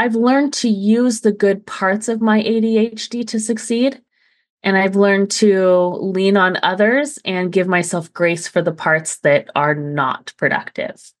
I've 0.00 0.14
learned 0.14 0.54
to 0.54 0.68
use 0.70 1.20
the 1.20 1.30
good 1.30 1.66
parts 1.66 2.08
of 2.08 2.22
my 2.22 2.42
ADHD 2.42 3.26
to 3.28 3.38
succeed. 3.38 4.00
And 4.62 4.78
I've 4.78 4.96
learned 4.96 5.30
to 5.32 5.76
lean 6.00 6.38
on 6.38 6.56
others 6.62 7.18
and 7.22 7.52
give 7.52 7.68
myself 7.68 8.10
grace 8.14 8.48
for 8.48 8.62
the 8.62 8.72
parts 8.72 9.18
that 9.18 9.50
are 9.54 9.74
not 9.74 10.32
productive. 10.38 11.12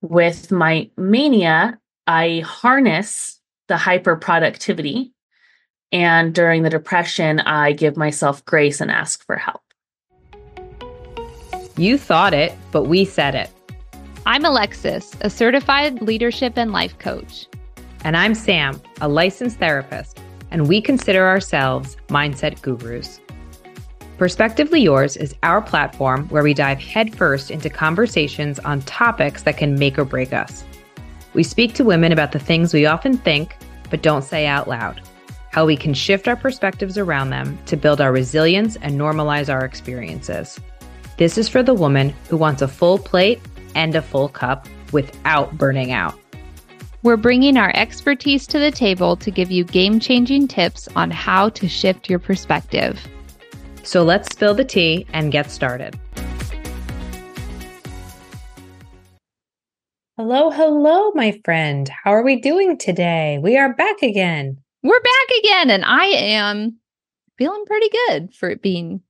With 0.00 0.50
my 0.50 0.88
mania, 0.96 1.78
I 2.06 2.42
harness 2.46 3.38
the 3.68 3.76
hyper 3.76 4.16
productivity. 4.16 5.12
And 5.92 6.34
during 6.34 6.62
the 6.62 6.70
depression, 6.70 7.40
I 7.40 7.72
give 7.72 7.98
myself 7.98 8.42
grace 8.46 8.80
and 8.80 8.90
ask 8.90 9.22
for 9.26 9.36
help. 9.36 9.60
You 11.76 11.98
thought 11.98 12.32
it, 12.32 12.54
but 12.70 12.84
we 12.84 13.04
said 13.04 13.34
it. 13.34 13.50
I'm 14.24 14.46
Alexis, 14.46 15.14
a 15.20 15.28
certified 15.28 16.00
leadership 16.00 16.56
and 16.56 16.72
life 16.72 16.98
coach. 16.98 17.46
And 18.04 18.16
I'm 18.16 18.34
Sam, 18.34 18.80
a 19.00 19.08
licensed 19.08 19.58
therapist, 19.58 20.18
and 20.50 20.68
we 20.68 20.80
consider 20.80 21.26
ourselves 21.26 21.96
mindset 22.08 22.60
gurus. 22.60 23.20
Perspectively 24.18 24.80
Yours 24.80 25.16
is 25.16 25.36
our 25.44 25.62
platform 25.62 26.28
where 26.28 26.42
we 26.42 26.52
dive 26.52 26.80
headfirst 26.80 27.50
into 27.50 27.70
conversations 27.70 28.58
on 28.60 28.82
topics 28.82 29.44
that 29.44 29.56
can 29.56 29.78
make 29.78 29.98
or 29.98 30.04
break 30.04 30.32
us. 30.32 30.64
We 31.32 31.44
speak 31.44 31.74
to 31.74 31.84
women 31.84 32.10
about 32.10 32.32
the 32.32 32.38
things 32.38 32.74
we 32.74 32.86
often 32.86 33.16
think 33.18 33.56
but 33.88 34.02
don't 34.02 34.24
say 34.24 34.46
out 34.46 34.68
loud, 34.68 35.00
how 35.50 35.66
we 35.66 35.76
can 35.76 35.94
shift 35.94 36.26
our 36.26 36.36
perspectives 36.36 36.96
around 36.98 37.30
them 37.30 37.58
to 37.66 37.76
build 37.76 38.00
our 38.00 38.10
resilience 38.10 38.76
and 38.76 38.98
normalize 38.98 39.52
our 39.52 39.64
experiences. 39.64 40.58
This 41.18 41.36
is 41.38 41.48
for 41.48 41.62
the 41.62 41.74
woman 41.74 42.14
who 42.28 42.36
wants 42.36 42.62
a 42.62 42.68
full 42.68 42.98
plate 42.98 43.40
and 43.74 43.94
a 43.94 44.02
full 44.02 44.28
cup 44.28 44.66
without 44.92 45.56
burning 45.56 45.92
out. 45.92 46.18
We're 47.04 47.16
bringing 47.16 47.56
our 47.56 47.72
expertise 47.74 48.46
to 48.46 48.60
the 48.60 48.70
table 48.70 49.16
to 49.16 49.30
give 49.32 49.50
you 49.50 49.64
game 49.64 49.98
changing 49.98 50.46
tips 50.46 50.88
on 50.94 51.10
how 51.10 51.48
to 51.48 51.68
shift 51.68 52.08
your 52.08 52.20
perspective. 52.20 53.04
So 53.82 54.04
let's 54.04 54.32
spill 54.32 54.54
the 54.54 54.64
tea 54.64 55.04
and 55.12 55.32
get 55.32 55.50
started. 55.50 55.98
Hello, 60.16 60.50
hello, 60.50 61.10
my 61.14 61.40
friend. 61.44 61.88
How 61.88 62.12
are 62.12 62.22
we 62.22 62.40
doing 62.40 62.78
today? 62.78 63.38
We 63.42 63.56
are 63.56 63.74
back 63.74 64.00
again. 64.02 64.58
We're 64.84 65.00
back 65.00 65.38
again, 65.40 65.70
and 65.70 65.84
I 65.84 66.04
am 66.04 66.76
feeling 67.36 67.64
pretty 67.66 67.88
good 68.06 68.32
for 68.32 68.48
it 68.48 68.62
being 68.62 69.00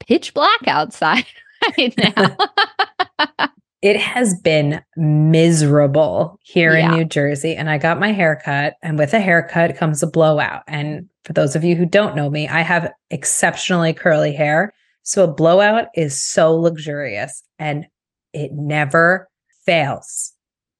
pitch 0.00 0.32
black 0.32 0.66
outside 0.66 1.26
right 1.78 1.94
now. 1.98 3.48
it 3.82 3.96
has 3.96 4.40
been 4.40 4.80
miserable 4.96 6.38
here 6.42 6.76
yeah. 6.76 6.92
in 6.92 6.98
New 6.98 7.04
Jersey. 7.04 7.56
And 7.56 7.68
I 7.68 7.78
got 7.78 7.98
my 7.98 8.12
haircut, 8.12 8.74
and 8.80 8.96
with 8.96 9.12
a 9.12 9.20
haircut 9.20 9.76
comes 9.76 10.02
a 10.02 10.06
blowout. 10.06 10.62
And 10.68 11.08
for 11.24 11.32
those 11.32 11.56
of 11.56 11.64
you 11.64 11.74
who 11.74 11.84
don't 11.84 12.16
know 12.16 12.30
me, 12.30 12.48
I 12.48 12.60
have 12.60 12.92
exceptionally 13.10 13.92
curly 13.92 14.32
hair. 14.32 14.72
So 15.02 15.24
a 15.24 15.32
blowout 15.32 15.88
is 15.96 16.18
so 16.20 16.54
luxurious 16.54 17.42
and 17.58 17.86
it 18.32 18.52
never 18.52 19.28
fails. 19.66 20.32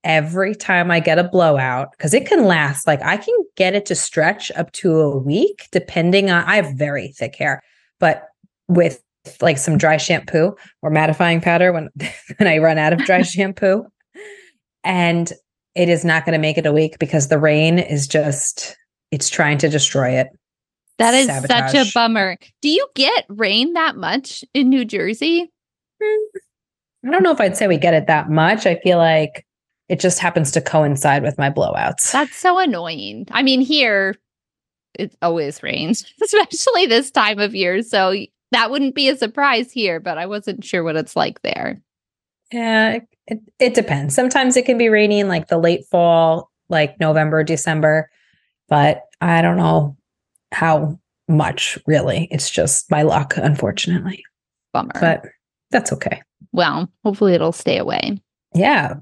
Every 0.04 0.54
time 0.54 0.90
I 0.90 1.00
get 1.00 1.18
a 1.18 1.24
blowout, 1.24 1.92
because 1.92 2.14
it 2.14 2.26
can 2.26 2.44
last, 2.44 2.86
like 2.86 3.02
I 3.02 3.16
can 3.16 3.34
get 3.56 3.74
it 3.74 3.86
to 3.86 3.94
stretch 3.94 4.50
up 4.52 4.72
to 4.72 5.00
a 5.00 5.16
week, 5.16 5.68
depending 5.70 6.30
on, 6.30 6.44
I 6.44 6.56
have 6.56 6.74
very 6.74 7.08
thick 7.08 7.36
hair, 7.36 7.62
but 8.00 8.24
with 8.68 9.02
like 9.40 9.58
some 9.58 9.78
dry 9.78 9.96
shampoo 9.96 10.54
or 10.82 10.90
mattifying 10.90 11.42
powder 11.42 11.72
when 11.72 11.88
when 12.36 12.48
I 12.48 12.58
run 12.58 12.78
out 12.78 12.92
of 12.92 13.00
dry 13.00 13.22
shampoo. 13.22 13.84
And 14.84 15.32
it 15.74 15.88
is 15.88 16.04
not 16.04 16.24
going 16.24 16.34
to 16.34 16.38
make 16.38 16.58
it 16.58 16.66
a 16.66 16.72
week 16.72 16.98
because 16.98 17.28
the 17.28 17.38
rain 17.38 17.78
is 17.78 18.06
just 18.06 18.76
it's 19.10 19.28
trying 19.28 19.58
to 19.58 19.68
destroy 19.68 20.10
it. 20.10 20.28
That 20.98 21.14
is 21.14 21.26
Sabotage. 21.26 21.72
such 21.72 21.88
a 21.88 21.90
bummer. 21.92 22.36
Do 22.60 22.68
you 22.68 22.86
get 22.94 23.24
rain 23.28 23.72
that 23.72 23.96
much 23.96 24.44
in 24.54 24.68
New 24.68 24.84
Jersey? 24.84 25.50
Hmm. 26.02 26.38
I 27.06 27.10
don't 27.10 27.22
know 27.22 27.32
if 27.32 27.40
I'd 27.40 27.56
say 27.56 27.66
we 27.66 27.78
get 27.78 27.94
it 27.94 28.06
that 28.06 28.30
much. 28.30 28.66
I 28.66 28.76
feel 28.76 28.98
like 28.98 29.44
it 29.88 30.00
just 30.00 30.20
happens 30.20 30.52
to 30.52 30.60
coincide 30.60 31.22
with 31.22 31.38
my 31.38 31.50
blowouts. 31.50 32.12
That's 32.12 32.36
so 32.36 32.58
annoying. 32.58 33.26
I 33.30 33.42
mean, 33.42 33.60
here 33.60 34.16
it 34.94 35.14
always 35.22 35.62
rains, 35.62 36.04
especially 36.22 36.86
this 36.86 37.10
time 37.10 37.38
of 37.38 37.54
year. 37.54 37.82
So 37.82 38.14
that 38.52 38.70
wouldn't 38.70 38.94
be 38.94 39.08
a 39.08 39.16
surprise 39.16 39.72
here, 39.72 39.98
but 39.98 40.18
I 40.18 40.26
wasn't 40.26 40.64
sure 40.64 40.84
what 40.84 40.96
it's 40.96 41.16
like 41.16 41.42
there. 41.42 41.82
Yeah, 42.52 42.98
it, 43.26 43.40
it 43.58 43.74
depends. 43.74 44.14
Sometimes 44.14 44.56
it 44.56 44.66
can 44.66 44.78
be 44.78 44.88
rainy 44.88 45.20
in 45.20 45.28
like 45.28 45.48
the 45.48 45.58
late 45.58 45.84
fall, 45.90 46.50
like 46.68 47.00
November, 47.00 47.42
December, 47.42 48.10
but 48.68 49.02
I 49.20 49.42
don't 49.42 49.56
know 49.56 49.96
how 50.52 50.98
much 51.28 51.78
really. 51.86 52.28
It's 52.30 52.50
just 52.50 52.90
my 52.90 53.02
luck, 53.02 53.34
unfortunately. 53.36 54.22
Bummer. 54.72 54.92
But 55.00 55.24
that's 55.70 55.92
okay. 55.94 56.22
Well, 56.52 56.90
hopefully 57.04 57.34
it'll 57.34 57.52
stay 57.52 57.78
away. 57.78 58.20
Yeah. 58.54 58.94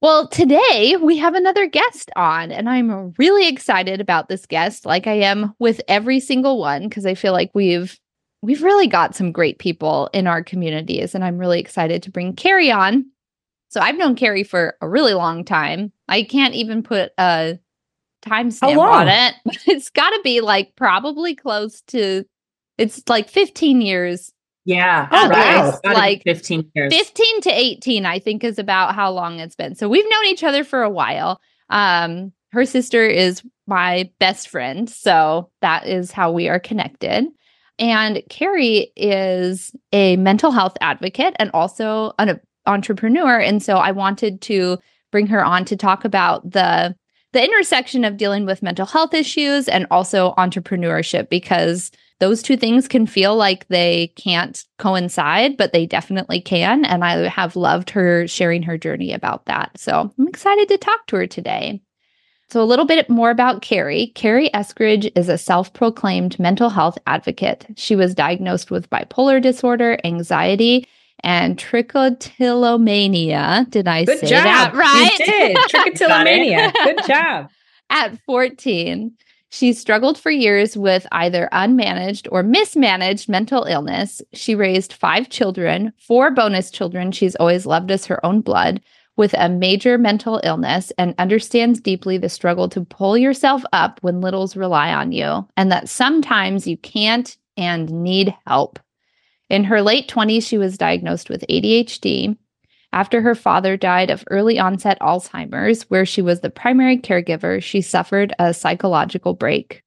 Well, 0.00 0.28
today 0.28 0.96
we 1.00 1.16
have 1.18 1.34
another 1.34 1.66
guest 1.66 2.10
on, 2.16 2.50
and 2.50 2.68
I'm 2.68 3.14
really 3.18 3.48
excited 3.48 4.00
about 4.00 4.28
this 4.28 4.46
guest, 4.46 4.84
like 4.84 5.06
I 5.06 5.14
am 5.14 5.54
with 5.60 5.80
every 5.86 6.18
single 6.18 6.58
one, 6.58 6.88
because 6.88 7.06
I 7.06 7.14
feel 7.14 7.32
like 7.32 7.52
we've 7.54 7.98
we've 8.42 8.62
really 8.62 8.88
got 8.88 9.14
some 9.14 9.32
great 9.32 9.58
people 9.58 10.10
in 10.12 10.26
our 10.26 10.42
communities, 10.42 11.14
and 11.14 11.24
I'm 11.24 11.38
really 11.38 11.60
excited 11.60 12.02
to 12.02 12.10
bring 12.10 12.34
Cari 12.34 12.70
on. 12.70 13.06
So 13.68 13.80
I've 13.80 13.96
known 13.96 14.16
Cari 14.16 14.42
for 14.42 14.76
a 14.82 14.88
really 14.88 15.14
long 15.14 15.44
time. 15.44 15.92
I 16.08 16.24
can't 16.24 16.54
even 16.54 16.82
put 16.82 17.12
a 17.16 17.58
timestamp 18.22 18.76
on 18.76 19.08
it, 19.08 19.34
but 19.44 19.58
it's 19.66 19.88
got 19.88 20.10
to 20.10 20.20
be 20.22 20.40
like 20.40 20.76
probably 20.76 21.34
close 21.34 21.80
to. 21.88 22.24
It's 22.76 23.02
like 23.08 23.28
15 23.28 23.80
years. 23.80 24.32
Yeah. 24.64 25.08
Oh, 25.10 25.28
wow. 25.28 25.78
Like 25.84 26.22
15 26.24 26.70
years. 26.74 26.92
15 26.92 27.40
to 27.42 27.50
18, 27.50 28.06
I 28.06 28.18
think, 28.18 28.44
is 28.44 28.58
about 28.58 28.94
how 28.94 29.10
long 29.10 29.40
it's 29.40 29.56
been. 29.56 29.74
So 29.74 29.88
we've 29.88 30.08
known 30.08 30.26
each 30.26 30.44
other 30.44 30.64
for 30.64 30.82
a 30.82 30.90
while. 30.90 31.40
Um, 31.68 32.32
her 32.52 32.64
sister 32.64 33.04
is 33.04 33.42
my 33.66 34.10
best 34.18 34.48
friend. 34.48 34.88
So 34.88 35.50
that 35.60 35.86
is 35.86 36.12
how 36.12 36.30
we 36.30 36.48
are 36.48 36.60
connected. 36.60 37.26
And 37.78 38.22
Cari 38.28 38.92
is 38.96 39.74
a 39.92 40.16
mental 40.16 40.50
health 40.50 40.76
advocate 40.80 41.34
and 41.38 41.50
also 41.52 42.12
an 42.18 42.40
entrepreneur. 42.66 43.38
And 43.38 43.62
so 43.62 43.76
I 43.76 43.92
wanted 43.92 44.40
to 44.42 44.78
bring 45.10 45.26
her 45.28 45.44
on 45.44 45.64
to 45.66 45.76
talk 45.76 46.04
about 46.04 46.50
the 46.50 46.94
the 47.32 47.42
intersection 47.42 48.04
of 48.04 48.18
dealing 48.18 48.44
with 48.44 48.62
mental 48.62 48.84
health 48.84 49.14
issues 49.14 49.66
and 49.66 49.86
also 49.90 50.34
entrepreneurship 50.36 51.30
because 51.30 51.90
those 52.20 52.42
two 52.42 52.56
things 52.56 52.86
can 52.86 53.06
feel 53.06 53.34
like 53.34 53.66
they 53.68 54.08
can't 54.16 54.64
coincide, 54.78 55.56
but 55.56 55.72
they 55.72 55.86
definitely 55.86 56.40
can. 56.40 56.84
And 56.84 57.02
I 57.02 57.28
have 57.28 57.56
loved 57.56 57.90
her 57.90 58.28
sharing 58.28 58.62
her 58.64 58.76
journey 58.76 59.12
about 59.12 59.46
that. 59.46 59.76
So 59.78 60.12
I'm 60.18 60.28
excited 60.28 60.68
to 60.68 60.78
talk 60.78 61.06
to 61.06 61.16
her 61.16 61.26
today. 61.26 61.80
So, 62.52 62.60
a 62.60 62.68
little 62.68 62.84
bit 62.84 63.08
more 63.08 63.30
about 63.30 63.62
Cari. 63.62 64.08
Cari 64.08 64.50
Eskridge 64.50 65.10
is 65.16 65.30
a 65.30 65.38
self 65.38 65.72
proclaimed 65.72 66.38
mental 66.38 66.68
health 66.68 66.98
advocate. 67.06 67.64
She 67.76 67.96
was 67.96 68.14
diagnosed 68.14 68.70
with 68.70 68.90
bipolar 68.90 69.40
disorder, 69.40 69.96
anxiety, 70.04 70.86
and 71.20 71.56
trichotillomania. 71.56 73.70
Did 73.70 73.88
I 73.88 74.04
Good 74.04 74.18
say 74.18 74.26
job. 74.26 74.44
that 74.44 74.74
right? 74.74 75.18
You 75.18 75.24
did. 75.24 75.56
Trichotillomania. 75.70 76.74
Good 76.84 77.06
job. 77.06 77.48
At 77.88 78.18
14, 78.26 79.16
she 79.48 79.72
struggled 79.72 80.18
for 80.18 80.30
years 80.30 80.76
with 80.76 81.06
either 81.10 81.48
unmanaged 81.54 82.28
or 82.30 82.42
mismanaged 82.42 83.30
mental 83.30 83.64
illness. 83.64 84.20
She 84.34 84.54
raised 84.54 84.92
five 84.92 85.30
children, 85.30 85.94
four 85.96 86.30
bonus 86.30 86.70
children 86.70 87.12
she's 87.12 87.34
always 87.36 87.64
loved 87.64 87.90
as 87.90 88.04
her 88.04 88.22
own 88.26 88.42
blood 88.42 88.82
with 89.16 89.34
a 89.36 89.48
major 89.48 89.98
mental 89.98 90.40
illness 90.42 90.92
and 90.98 91.14
understands 91.18 91.80
deeply 91.80 92.18
the 92.18 92.28
struggle 92.28 92.68
to 92.70 92.84
pull 92.84 93.16
yourself 93.16 93.62
up 93.72 93.98
when 94.02 94.20
littles 94.20 94.56
rely 94.56 94.92
on 94.92 95.12
you, 95.12 95.46
and 95.56 95.70
that 95.70 95.88
sometimes 95.88 96.66
you 96.66 96.76
can't 96.78 97.36
and 97.56 97.90
need 97.90 98.34
help. 98.46 98.78
In 99.50 99.64
her 99.64 99.82
late 99.82 100.08
20s, 100.08 100.46
she 100.46 100.56
was 100.56 100.78
diagnosed 100.78 101.28
with 101.28 101.44
ADHD 101.48 102.36
after 102.92 103.22
her 103.22 103.34
father 103.34 103.76
died 103.76 104.10
of 104.10 104.24
early 104.30 104.58
onset 104.58 104.98
Alzheimer's, 105.00 105.84
where 105.84 106.04
she 106.04 106.20
was 106.20 106.40
the 106.40 106.50
primary 106.50 106.98
caregiver, 106.98 107.62
she 107.62 107.80
suffered 107.80 108.34
a 108.38 108.52
psychological 108.52 109.32
break. 109.34 109.82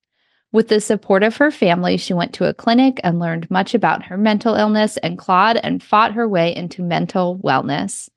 With 0.51 0.69
the 0.69 0.81
support 0.81 1.21
of 1.21 1.37
her 1.37 1.51
family, 1.51 1.97
she 1.97 2.13
went 2.13 2.33
to 2.33 2.49
a 2.49 2.53
clinic 2.53 2.99
and 3.03 3.19
learned 3.19 3.51
much 3.51 3.75
about 3.75 4.03
her 4.05 4.17
mental 4.17 4.55
illness 4.55 4.97
and 4.97 5.17
clawed 5.17 5.57
and 5.57 5.83
fought 5.83 6.13
her 6.13 6.27
way 6.27 6.55
into 6.55 6.81
mental 6.81 7.37
wellness. 7.39 8.09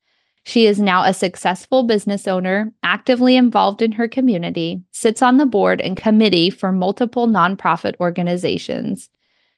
She 0.48 0.64
is 0.64 0.80
now 0.80 1.04
a 1.04 1.12
successful 1.12 1.82
business 1.82 2.26
owner, 2.26 2.72
actively 2.82 3.36
involved 3.36 3.82
in 3.82 3.92
her 3.92 4.08
community, 4.08 4.80
sits 4.92 5.20
on 5.20 5.36
the 5.36 5.44
board 5.44 5.78
and 5.78 5.94
committee 5.94 6.48
for 6.48 6.72
multiple 6.72 7.28
nonprofit 7.28 7.96
organizations. 8.00 9.10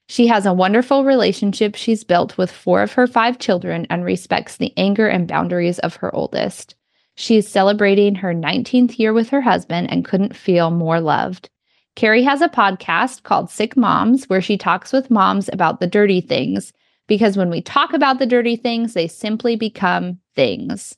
She 0.08 0.26
has 0.26 0.46
a 0.46 0.52
wonderful 0.52 1.04
relationship 1.04 1.76
she's 1.76 2.02
built 2.02 2.36
with 2.36 2.50
four 2.50 2.82
of 2.82 2.92
her 2.94 3.06
five 3.06 3.38
children 3.38 3.86
and 3.88 4.04
respects 4.04 4.56
the 4.56 4.72
anger 4.76 5.06
and 5.06 5.28
boundaries 5.28 5.78
of 5.78 5.94
her 5.94 6.12
oldest. 6.12 6.74
She 7.14 7.36
is 7.36 7.46
celebrating 7.46 8.16
her 8.16 8.34
19th 8.34 8.98
year 8.98 9.12
with 9.12 9.28
her 9.28 9.42
husband 9.42 9.92
and 9.92 10.04
couldn't 10.04 10.34
feel 10.34 10.72
more 10.72 11.00
loved. 11.00 11.50
Cari 11.94 12.24
has 12.24 12.40
a 12.40 12.48
podcast 12.48 13.22
called 13.22 13.48
Sick 13.48 13.76
Moms 13.76 14.24
where 14.24 14.42
she 14.42 14.58
talks 14.58 14.92
with 14.92 15.08
moms 15.08 15.48
about 15.52 15.78
the 15.78 15.86
dirty 15.86 16.20
things 16.20 16.72
because 17.06 17.36
when 17.36 17.48
we 17.48 17.62
talk 17.62 17.92
about 17.92 18.18
the 18.18 18.26
dirty 18.26 18.56
things, 18.56 18.94
they 18.94 19.06
simply 19.06 19.54
become 19.54 20.19
things. 20.34 20.96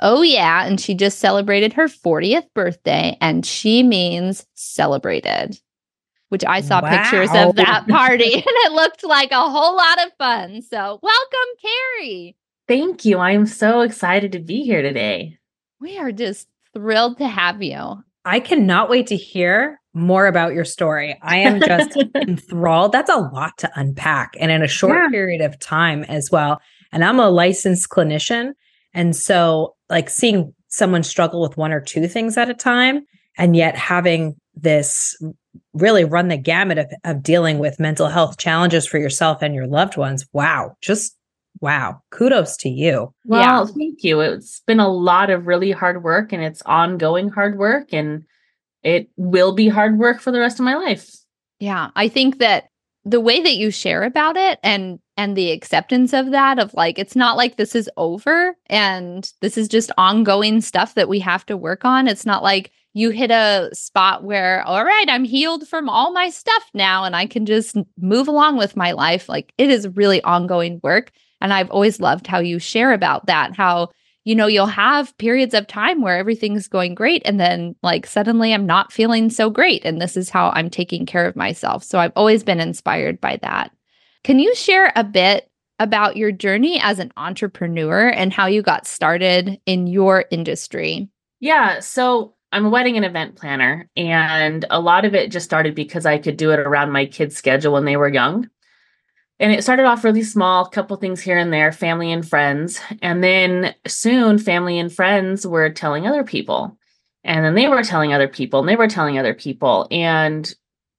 Oh, 0.00 0.22
yeah. 0.22 0.66
And 0.66 0.80
she 0.80 0.94
just 0.94 1.18
celebrated 1.18 1.72
her 1.74 1.86
40th 1.86 2.46
birthday 2.54 3.16
and 3.20 3.46
she 3.46 3.82
means 3.82 4.44
celebrated, 4.54 5.60
which 6.30 6.44
I 6.44 6.60
saw 6.60 6.82
wow. 6.82 6.90
pictures 6.90 7.30
of 7.32 7.54
that 7.56 7.86
party 7.88 8.32
and 8.34 8.44
it 8.46 8.72
looked 8.72 9.04
like 9.04 9.30
a 9.30 9.48
whole 9.48 9.76
lot 9.76 10.04
of 10.04 10.12
fun. 10.18 10.62
So, 10.62 10.98
welcome, 11.02 11.48
Cari. 11.62 12.36
Thank 12.66 13.04
you. 13.04 13.18
I 13.18 13.32
am 13.32 13.46
so 13.46 13.82
excited 13.82 14.32
to 14.32 14.40
be 14.40 14.62
here 14.62 14.82
today. 14.82 15.38
We 15.80 15.98
are 15.98 16.12
just 16.12 16.48
thrilled 16.72 17.18
to 17.18 17.28
have 17.28 17.62
you. 17.62 18.02
I 18.24 18.40
cannot 18.40 18.88
wait 18.88 19.06
to 19.08 19.16
hear 19.16 19.80
more 19.92 20.26
about 20.26 20.54
your 20.54 20.64
story. 20.64 21.18
I 21.22 21.36
am 21.36 21.60
just 21.60 21.96
enthralled. 22.16 22.92
That's 22.92 23.10
a 23.10 23.16
lot 23.16 23.58
to 23.58 23.70
unpack 23.76 24.34
and 24.40 24.50
in 24.50 24.62
a 24.62 24.68
short 24.68 24.96
yeah. 24.96 25.08
period 25.10 25.40
of 25.40 25.58
time 25.60 26.04
as 26.04 26.30
well. 26.32 26.60
And 26.90 27.04
I'm 27.04 27.20
a 27.20 27.30
licensed 27.30 27.90
clinician. 27.90 28.54
And 28.94 29.14
so, 29.14 29.74
like, 29.90 30.08
seeing 30.08 30.54
someone 30.68 31.02
struggle 31.02 31.40
with 31.40 31.56
one 31.56 31.72
or 31.72 31.80
two 31.80 32.08
things 32.08 32.36
at 32.36 32.48
a 32.48 32.54
time, 32.54 33.04
and 33.36 33.56
yet 33.56 33.76
having 33.76 34.36
this 34.54 35.16
really 35.72 36.04
run 36.04 36.28
the 36.28 36.36
gamut 36.36 36.78
of, 36.78 36.92
of 37.04 37.22
dealing 37.22 37.58
with 37.58 37.80
mental 37.80 38.08
health 38.08 38.38
challenges 38.38 38.86
for 38.86 38.98
yourself 38.98 39.42
and 39.42 39.54
your 39.54 39.66
loved 39.66 39.96
ones. 39.96 40.26
Wow. 40.32 40.76
Just 40.80 41.16
wow. 41.60 42.00
Kudos 42.10 42.56
to 42.58 42.68
you. 42.68 43.12
Well, 43.24 43.66
yeah. 43.66 43.72
thank 43.72 44.04
you. 44.04 44.20
It's 44.20 44.60
been 44.66 44.80
a 44.80 44.88
lot 44.88 45.30
of 45.30 45.46
really 45.46 45.72
hard 45.72 46.02
work 46.02 46.32
and 46.32 46.42
it's 46.42 46.62
ongoing 46.62 47.28
hard 47.28 47.58
work. 47.58 47.92
And 47.92 48.24
it 48.82 49.08
will 49.16 49.52
be 49.52 49.68
hard 49.68 49.98
work 49.98 50.20
for 50.20 50.30
the 50.30 50.40
rest 50.40 50.58
of 50.58 50.64
my 50.64 50.74
life. 50.76 51.10
Yeah. 51.58 51.90
I 51.96 52.08
think 52.08 52.38
that 52.38 52.68
the 53.04 53.20
way 53.20 53.40
that 53.40 53.56
you 53.56 53.70
share 53.70 54.02
about 54.02 54.36
it 54.36 54.58
and 54.62 54.98
and 55.16 55.36
the 55.36 55.52
acceptance 55.52 56.12
of 56.12 56.30
that 56.32 56.58
of 56.58 56.74
like 56.74 56.98
it's 56.98 57.16
not 57.16 57.36
like 57.36 57.56
this 57.56 57.74
is 57.74 57.90
over 57.96 58.56
and 58.66 59.32
this 59.40 59.56
is 59.56 59.68
just 59.68 59.92
ongoing 59.96 60.60
stuff 60.60 60.94
that 60.94 61.08
we 61.08 61.20
have 61.20 61.46
to 61.46 61.56
work 61.56 61.84
on. 61.84 62.08
It's 62.08 62.26
not 62.26 62.42
like 62.42 62.72
you 62.94 63.10
hit 63.10 63.30
a 63.30 63.70
spot 63.72 64.22
where 64.22 64.62
all 64.62 64.84
right 64.84 65.06
i'm 65.08 65.24
healed 65.24 65.66
from 65.66 65.88
all 65.88 66.12
my 66.12 66.30
stuff 66.30 66.70
now 66.74 67.02
and 67.02 67.16
i 67.16 67.26
can 67.26 67.44
just 67.44 67.76
move 67.98 68.28
along 68.28 68.56
with 68.56 68.76
my 68.76 68.92
life. 68.92 69.28
Like 69.28 69.52
it 69.58 69.70
is 69.70 69.88
really 69.88 70.22
ongoing 70.22 70.80
work 70.82 71.10
and 71.40 71.52
i've 71.52 71.70
always 71.70 72.00
loved 72.00 72.26
how 72.26 72.38
you 72.38 72.58
share 72.58 72.92
about 72.92 73.26
that 73.26 73.54
how 73.56 73.90
you 74.24 74.34
know 74.34 74.46
you'll 74.46 74.66
have 74.66 75.16
periods 75.18 75.54
of 75.54 75.66
time 75.66 76.00
where 76.00 76.16
everything's 76.16 76.68
going 76.68 76.94
great 76.94 77.22
and 77.24 77.38
then 77.38 77.74
like 77.82 78.06
suddenly 78.06 78.54
i'm 78.54 78.66
not 78.66 78.92
feeling 78.92 79.28
so 79.30 79.50
great 79.50 79.84
and 79.84 80.00
this 80.00 80.16
is 80.16 80.30
how 80.30 80.50
i'm 80.50 80.70
taking 80.70 81.06
care 81.06 81.26
of 81.26 81.36
myself. 81.36 81.84
So 81.84 81.98
i've 81.98 82.12
always 82.16 82.42
been 82.42 82.60
inspired 82.60 83.20
by 83.20 83.38
that 83.42 83.70
can 84.24 84.38
you 84.38 84.54
share 84.54 84.92
a 84.96 85.04
bit 85.04 85.50
about 85.78 86.16
your 86.16 86.32
journey 86.32 86.80
as 86.80 86.98
an 86.98 87.12
entrepreneur 87.16 88.08
and 88.08 88.32
how 88.32 88.46
you 88.46 88.62
got 88.62 88.86
started 88.86 89.60
in 89.66 89.86
your 89.86 90.24
industry? 90.30 91.08
Yeah. 91.40 91.80
So 91.80 92.34
I'm 92.52 92.66
a 92.66 92.70
wedding 92.70 92.96
and 92.96 93.04
event 93.04 93.36
planner, 93.36 93.90
and 93.96 94.64
a 94.70 94.80
lot 94.80 95.04
of 95.04 95.14
it 95.14 95.32
just 95.32 95.44
started 95.44 95.74
because 95.74 96.06
I 96.06 96.18
could 96.18 96.36
do 96.36 96.52
it 96.52 96.60
around 96.60 96.92
my 96.92 97.04
kids' 97.04 97.36
schedule 97.36 97.72
when 97.72 97.84
they 97.84 97.96
were 97.96 98.08
young. 98.08 98.48
And 99.40 99.50
it 99.50 99.62
started 99.62 99.86
off 99.86 100.04
really 100.04 100.22
small, 100.22 100.64
couple 100.64 100.96
things 100.96 101.20
here 101.20 101.36
and 101.36 101.52
there, 101.52 101.72
family 101.72 102.12
and 102.12 102.26
friends. 102.26 102.80
And 103.02 103.24
then 103.24 103.74
soon, 103.86 104.38
family 104.38 104.78
and 104.78 104.92
friends 104.92 105.44
were 105.44 105.68
telling 105.70 106.06
other 106.06 106.22
people. 106.22 106.78
And 107.24 107.44
then 107.44 107.56
they 107.56 107.66
were 107.66 107.82
telling 107.82 108.14
other 108.14 108.28
people, 108.28 108.60
and 108.60 108.68
they 108.68 108.76
were 108.76 108.86
telling 108.86 109.18
other 109.18 109.34
people. 109.34 109.88
And 109.90 110.54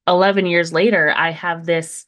11 0.07 0.47
years 0.47 0.73
later, 0.73 1.13
I 1.15 1.31
have 1.31 1.65
this 1.65 2.05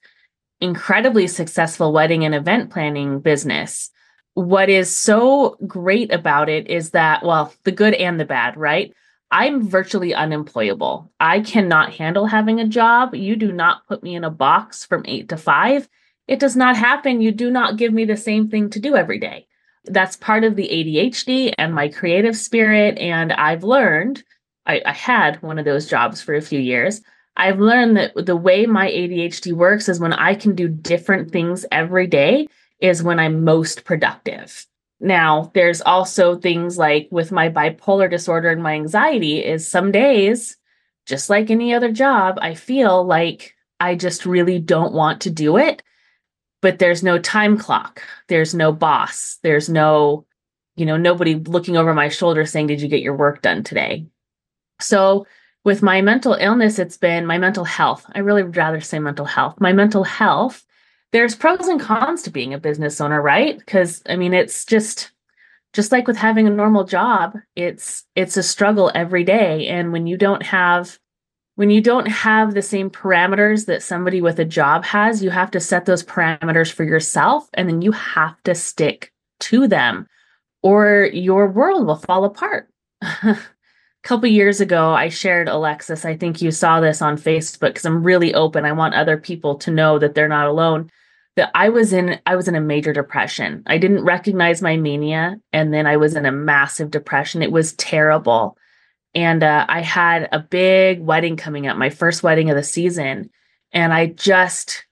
incredibly 0.60 1.28
successful 1.28 1.94
wedding 1.94 2.26
and 2.26 2.34
event 2.34 2.72
planning 2.72 3.20
business. 3.20 3.92
What 4.34 4.70
is 4.70 4.96
so 4.96 5.58
great 5.66 6.12
about 6.12 6.50
it 6.50 6.70
is 6.70 6.92
that, 6.92 7.24
well, 7.24 7.54
the 7.64 7.72
good 7.72 7.94
and 7.96 8.20
the 8.20 8.26
bad, 8.26 8.56
right? 8.58 8.94
I'm 9.32 9.68
virtually 9.68 10.14
unemployable. 10.14 11.12
I 11.20 11.42
cannot 11.42 11.94
handle 11.94 12.26
having 12.26 12.60
a 12.60 12.68
job. 12.68 13.14
You 13.14 13.36
do 13.36 13.52
not 13.52 13.86
put 13.88 14.04
me 14.04 14.16
in 14.16 14.24
a 14.24 14.30
box 14.30 14.86
from 14.86 15.04
eight 15.06 15.30
to 15.30 15.38
five. 15.38 15.90
It 16.28 16.40
does 16.40 16.56
not 16.56 16.78
happen. 16.78 17.22
You 17.22 17.32
do 17.32 17.52
not 17.52 17.78
give 17.78 17.94
me 17.94 18.06
the 18.06 18.18
same 18.18 18.50
thing 18.50 18.70
to 18.72 18.80
do 18.80 18.96
every 18.96 19.20
day. 19.20 19.48
That's 19.86 20.16
part 20.16 20.44
of 20.44 20.56
the 20.56 20.68
ADHD 20.68 21.54
and 21.58 21.74
my 21.74 21.88
creative 21.88 22.38
spirit. 22.38 22.98
And 23.00 23.34
I've 23.34 23.64
learned, 23.64 24.24
I, 24.66 24.82
I 24.86 24.94
had 24.94 25.42
one 25.42 25.60
of 25.60 25.66
those 25.66 25.90
jobs 25.90 26.22
for 26.22 26.36
a 26.36 26.42
few 26.42 26.60
years. 26.60 27.02
I've 27.38 27.60
learned 27.60 27.96
that 27.98 28.26
the 28.26 28.36
way 28.36 28.66
my 28.66 28.90
ADHD 28.90 29.54
works 29.54 29.88
is 29.88 30.00
when 30.00 30.14
I 30.14 30.36
can 30.36 30.56
do 30.56 30.68
different 30.68 31.32
things 31.32 31.66
every 31.72 32.08
day 32.08 32.48
is 32.80 33.04
when 33.04 33.20
I'm 33.20 33.44
most 33.44 33.86
productive. 33.86 34.66
Now, 35.00 35.52
there's 35.54 35.82
also 35.82 36.38
things 36.38 36.78
like 36.80 37.08
with 37.12 37.32
my 37.32 37.50
bipolar 37.50 38.10
disorder 38.10 38.50
and 38.50 38.64
my 38.64 38.74
anxiety 38.74 39.46
is 39.46 39.68
some 39.68 39.92
days 39.92 40.58
just 41.08 41.30
like 41.30 41.50
any 41.50 41.74
other 41.74 41.92
job, 41.92 42.38
I 42.42 42.54
feel 42.54 43.04
like 43.06 43.56
I 43.80 43.96
just 43.96 44.26
really 44.26 44.60
don't 44.60 44.94
want 44.94 45.22
to 45.22 45.30
do 45.30 45.58
it. 45.58 45.82
But 46.62 46.80
there's 46.80 47.04
no 47.04 47.18
time 47.18 47.58
clock. 47.58 48.02
There's 48.28 48.54
no 48.54 48.72
boss. 48.72 49.38
There's 49.42 49.70
no, 49.70 50.26
you 50.76 50.86
know, 50.86 50.98
nobody 50.98 51.36
looking 51.36 51.78
over 51.78 51.94
my 51.94 52.10
shoulder 52.10 52.46
saying, 52.46 52.68
Did 52.68 52.82
you 52.82 52.88
get 52.90 53.02
your 53.02 53.16
work 53.16 53.42
done 53.42 53.64
today? 53.64 54.08
So 54.82 55.26
with 55.68 55.84
my 55.84 56.02
mental 56.02 56.34
illness, 56.40 56.80
it's 56.80 56.96
been 56.96 57.26
my 57.26 57.38
mental 57.38 57.66
health. 57.66 58.06
I 58.16 58.20
really 58.20 58.42
would 58.42 58.56
rather 58.56 58.80
say 58.80 59.00
mental 59.00 59.26
health. 59.26 59.60
My 59.60 59.74
mental 59.74 60.06
health, 60.06 60.64
there's 61.12 61.36
pros 61.36 61.68
and 61.68 61.78
cons 61.78 62.24
to 62.24 62.30
being 62.30 62.54
a 62.54 62.58
business 62.58 63.02
owner, 63.02 63.22
right? 63.22 63.60
Because 63.60 64.02
I 64.08 64.16
mean, 64.16 64.34
it's 64.34 64.64
just 64.64 65.12
just 65.74 65.92
like 65.92 66.08
with 66.08 66.16
having 66.16 66.48
a 66.48 66.52
normal 66.52 66.86
job, 66.86 67.38
it's 67.58 68.06
it's 68.16 68.38
a 68.38 68.44
struggle 68.44 68.94
every 68.96 69.26
day. 69.26 69.68
And 69.68 69.92
when 69.92 70.08
you 70.08 70.16
don't 70.16 70.42
have 70.42 70.98
when 71.56 71.70
you 71.70 71.82
don't 71.82 72.08
have 72.08 72.54
the 72.54 72.62
same 72.62 72.90
parameters 72.90 73.66
that 73.66 73.84
somebody 73.84 74.22
with 74.22 74.40
a 74.40 74.46
job 74.46 74.86
has, 74.86 75.22
you 75.22 75.32
have 75.32 75.52
to 75.52 75.60
set 75.60 75.84
those 75.84 76.02
parameters 76.02 76.72
for 76.72 76.86
yourself 76.86 77.50
and 77.56 77.68
then 77.68 77.82
you 77.82 77.92
have 77.92 78.42
to 78.44 78.56
stick 78.56 79.12
to 79.42 79.68
them 79.68 80.08
or 80.64 81.10
your 81.12 81.46
world 81.50 81.86
will 81.86 81.98
fall 81.98 82.24
apart. 82.24 82.70
couple 84.08 84.30
years 84.30 84.62
ago 84.62 84.94
i 84.94 85.10
shared 85.10 85.50
alexis 85.50 86.06
i 86.06 86.16
think 86.16 86.42
you 86.42 86.50
saw 86.50 86.80
this 86.80 87.02
on 87.02 87.18
facebook 87.18 87.74
because 87.74 87.86
i'm 87.86 88.02
really 88.02 88.34
open. 88.34 88.64
I 88.64 88.72
want 88.72 88.96
other 88.96 89.18
people 89.18 89.56
to 89.56 89.70
know 89.70 90.00
that 90.00 90.16
they're 90.16 90.30
not 90.30 90.48
alone. 90.48 90.90
That 91.36 91.52
i 91.54 91.68
was 91.68 91.92
in 91.92 92.18
i 92.26 92.38
was 92.38 92.48
in 92.48 92.56
a 92.56 92.62
major 92.62 92.94
depression. 92.94 93.64
I 93.68 93.78
didn't 93.78 94.06
recognize 94.06 94.62
my 94.62 94.78
mania 94.78 95.42
and 95.52 95.74
then 95.74 95.86
i 95.86 95.98
was 95.98 96.16
in 96.16 96.26
a 96.26 96.32
massive 96.32 96.90
depression. 96.90 97.42
It 97.42 97.52
was 97.52 97.74
terrible. 97.74 98.58
And 99.14 99.44
uh, 99.44 99.66
i 99.68 99.82
had 99.82 100.30
a 100.32 100.40
big 100.40 101.02
wedding 101.02 101.36
coming 101.36 101.68
up 101.68 101.76
my 101.76 101.90
first 101.90 102.24
wedding 102.24 102.50
of 102.50 102.56
the 102.56 102.64
season 102.64 103.30
and 103.74 103.94
i 103.94 104.06
just 104.06 104.86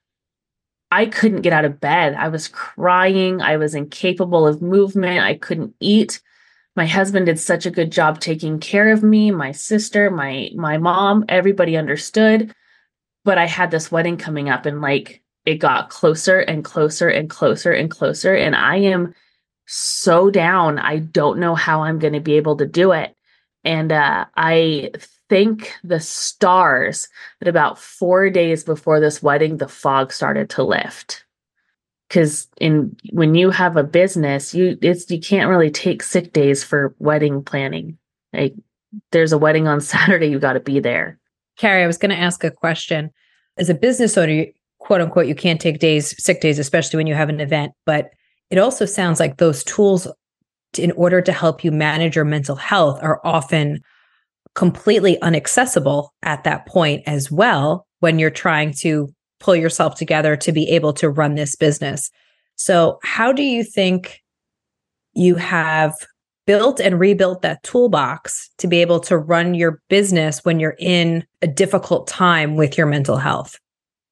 i 0.91 1.05
couldn't 1.05 1.41
get 1.41 1.53
out 1.53 1.63
of 1.63 1.79
bed. 1.79 2.15
I 2.15 2.27
was 2.27 2.50
crying. 2.50 3.41
I 3.41 3.55
was 3.55 3.75
incapable 3.75 4.45
of 4.45 4.62
movement. 4.62 5.22
I 5.22 5.36
couldn't 5.36 5.74
eat 5.79 6.22
my 6.75 6.86
husband 6.86 7.25
did 7.25 7.39
such 7.39 7.65
a 7.65 7.72
good 7.72 7.91
job 7.91 8.20
taking 8.20 8.60
care 8.60 8.91
of 8.91 9.03
me 9.03 9.32
my 9.32 9.51
sister 9.51 10.12
my 10.12 10.50
my 10.55 10.77
mom 10.77 11.25
everybody 11.29 11.77
understood. 11.77 12.53
But 13.24 13.38
i 13.38 13.46
had 13.46 13.72
this 13.72 13.91
wedding 13.91 14.17
coming 14.17 14.50
up 14.50 14.65
and 14.65 14.82
like 14.82 15.24
it 15.46 15.55
got 15.55 15.89
closer 15.89 16.39
and 16.39 16.65
closer 16.65 17.10
and 17.10 17.29
closer 17.29 17.72
and 17.72 17.89
closer. 17.89 18.36
And 18.36 18.55
i 18.55 18.77
am 18.77 19.13
so 19.67 20.29
down. 20.29 20.77
I 20.77 21.00
don't 21.00 21.39
know 21.39 21.55
how 21.55 21.84
i'm 21.84 22.00
going 22.00 22.13
to 22.13 22.20
be 22.20 22.34
able 22.36 22.58
to 22.58 22.65
do 22.65 22.91
it. 22.91 23.15
And 23.63 23.91
uh, 23.91 24.25
i 24.36 24.91
thank 25.29 25.74
the 25.84 26.00
stars 26.00 27.08
that 27.39 27.50
about 27.50 27.79
four 27.79 28.29
days 28.29 28.63
before 28.63 29.00
this 29.00 29.24
wedding 29.24 29.58
the 29.58 29.67
fog 29.67 30.13
started 30.13 30.50
to 30.51 30.63
lift 30.63 31.25
because 32.07 32.47
in 32.59 32.95
when 33.12 33.35
you 33.35 33.50
have 33.50 33.77
a 33.77 33.83
business 33.83 34.53
you 34.53 34.77
it's 34.81 35.09
you 35.09 35.19
can't 35.19 35.50
really 35.50 35.71
take 35.71 36.03
sick 36.03 36.33
days 36.33 36.63
for 36.63 36.95
wedding 37.00 37.43
planning. 37.43 37.97
Like 38.33 38.53
there's 39.12 39.31
a 39.31 39.38
wedding 39.38 39.67
on 39.67 39.81
saturday 39.93 40.27
you 40.27 40.39
got 40.39 40.53
to 40.53 40.59
be 40.59 40.79
there. 40.79 41.19
Cari 41.57 41.83
i 41.83 41.88
was 41.88 41.97
going 41.97 42.12
to 42.12 42.21
ask 42.21 42.43
a 42.43 42.51
question. 42.51 43.12
As 43.57 43.69
a 43.69 43.74
business 43.74 44.17
owner 44.17 44.45
quote 44.79 45.01
unquote 45.01 45.27
you 45.27 45.35
can't 45.35 45.62
take 45.62 45.79
days 45.79 46.15
sick 46.24 46.41
days 46.41 46.59
especially 46.59 46.97
when 46.97 47.07
you 47.07 47.15
have 47.15 47.29
an 47.29 47.39
event 47.39 47.74
but 47.85 48.09
it 48.50 48.59
also 48.59 48.85
sounds 48.85 49.19
like 49.19 49.38
those 49.38 49.63
tools 49.63 50.07
in 50.77 50.91
order 50.91 51.21
to 51.21 51.31
help 51.31 51.63
you 51.63 51.71
manage 51.71 52.15
your 52.15 52.25
mental 52.25 52.55
health 52.55 53.00
are 53.01 53.19
often 53.24 53.79
completely 54.53 55.17
inaccessible 55.21 56.13
at 56.24 56.43
that 56.43 56.65
point 56.65 57.03
as 57.07 57.31
well 57.31 57.88
when 58.00 58.19
you're 58.19 58.29
trying 58.29 58.71
to 58.71 59.13
pull 59.39 59.56
yourself 59.56 59.96
together 59.96 60.36
to 60.38 60.51
be 60.51 60.70
able 60.70 60.94
to 60.94 61.10
run 61.10 61.36
this 61.36 61.56
business. 61.56 62.10
So, 62.56 63.00
how 63.04 63.32
do 63.32 63.44
you 63.44 63.63
think 63.63 64.22
you 65.13 65.36
have 65.36 65.96
built 66.46 66.80
and 66.80 67.00
rebuilt 67.00 67.42
that 67.42 67.63
toolbox 67.63 68.50
to 68.58 68.68
be 68.68 68.82
able 68.82 69.00
to 69.00 69.18
run 69.18 69.54
your 69.54 69.82
business 69.89 70.46
when 70.46 70.60
you're 70.60 70.75
in 70.80 71.25
a 71.42 71.48
difficult 71.48 72.08
time 72.08 72.56
with 72.56 72.77
your 72.77 72.88
mental 72.88 73.18
health? 73.18 73.60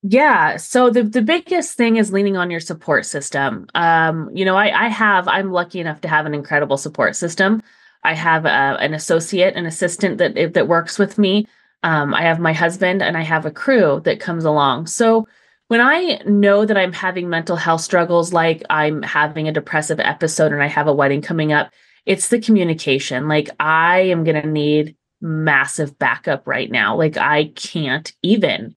Yeah. 0.01 0.57
So 0.57 0.89
the, 0.89 1.03
the 1.03 1.21
biggest 1.21 1.77
thing 1.77 1.95
is 1.95 2.11
leaning 2.11 2.35
on 2.35 2.51
your 2.51 2.59
support 2.59 3.05
system. 3.05 3.67
Um, 3.73 4.29
you 4.33 4.43
know, 4.43 4.55
I, 4.55 4.85
I 4.85 4.87
have, 4.89 5.27
I'm 5.29 5.51
lucky 5.51 5.79
enough 5.79 6.01
to 6.01 6.09
have 6.09 6.25
an 6.25 6.33
incredible 6.33 6.77
support 6.77 7.15
system. 7.15 7.63
I 8.03 8.13
have 8.13 8.45
a, 8.45 8.49
uh, 8.49 8.77
an 8.81 8.93
associate, 8.93 9.55
an 9.55 9.65
assistant 9.65 10.17
that 10.17 10.53
that 10.53 10.67
works 10.67 10.99
with 10.99 11.17
me. 11.17 11.47
Um, 11.83 12.13
I 12.13 12.23
have 12.23 12.39
my 12.39 12.53
husband 12.53 13.03
and 13.03 13.17
I 13.17 13.21
have 13.21 13.45
a 13.45 13.51
crew 13.51 14.01
that 14.05 14.19
comes 14.19 14.45
along. 14.45 14.87
So 14.87 15.27
when 15.67 15.81
I 15.81 16.21
know 16.25 16.65
that 16.65 16.77
I'm 16.77 16.93
having 16.93 17.29
mental 17.29 17.55
health 17.55 17.81
struggles, 17.81 18.31
like 18.33 18.63
I'm 18.69 19.01
having 19.01 19.47
a 19.47 19.53
depressive 19.53 19.99
episode 19.99 20.51
and 20.51 20.63
I 20.63 20.67
have 20.67 20.87
a 20.87 20.93
wedding 20.93 21.21
coming 21.21 21.51
up, 21.51 21.71
it's 22.05 22.27
the 22.29 22.39
communication. 22.39 23.27
Like 23.27 23.49
I 23.59 24.01
am 24.01 24.23
going 24.23 24.41
to 24.41 24.47
need 24.47 24.95
massive 25.21 25.97
backup 25.97 26.47
right 26.47 26.69
now. 26.69 26.95
Like 26.95 27.17
I 27.17 27.45
can't 27.55 28.11
even. 28.21 28.75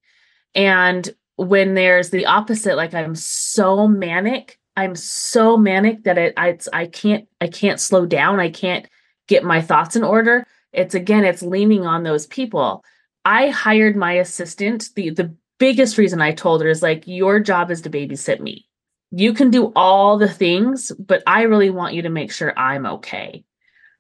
And 0.55 1.09
when 1.37 1.75
there's 1.75 2.11
the 2.11 2.27
opposite, 2.27 2.77
like 2.77 2.95
I'm 2.95 3.15
so 3.15 3.87
manic, 3.87 4.59
I'm 4.77 4.95
so 4.95 5.57
manic 5.57 6.05
that 6.05 6.19
it, 6.19 6.35
I, 6.37 6.59
I 6.73 6.87
can't, 6.87 7.29
I 7.41 7.49
can't 7.49 7.81
slow 7.81 8.07
down. 8.07 8.41
I 8.41 8.51
can't 8.51 8.89
get 9.29 9.45
my 9.45 9.61
thoughts 9.61 9.97
in 9.97 10.05
order. 10.05 10.47
It's 10.73 10.95
again, 10.95 11.25
it's 11.25 11.43
leaning 11.43 11.87
on 11.87 12.05
those 12.05 12.27
people. 12.27 12.85
I 13.26 13.49
hired 13.49 13.97
my 13.97 14.12
assistant. 14.12 14.90
The, 14.95 15.11
the 15.11 15.35
biggest 15.59 15.99
reason 15.99 16.21
I 16.21 16.30
told 16.30 16.62
her 16.62 16.68
is 16.68 16.80
like, 16.80 17.02
your 17.06 17.40
job 17.40 17.73
is 17.73 17.83
to 17.83 17.90
babysit 17.90 18.38
me. 18.38 18.68
You 19.11 19.35
can 19.35 19.50
do 19.50 19.73
all 19.75 20.16
the 20.16 20.28
things, 20.28 20.92
but 20.92 21.25
I 21.26 21.42
really 21.42 21.71
want 21.71 21.95
you 21.95 22.02
to 22.02 22.09
make 22.09 22.30
sure 22.30 22.56
I'm 22.56 22.87
okay. 22.87 23.45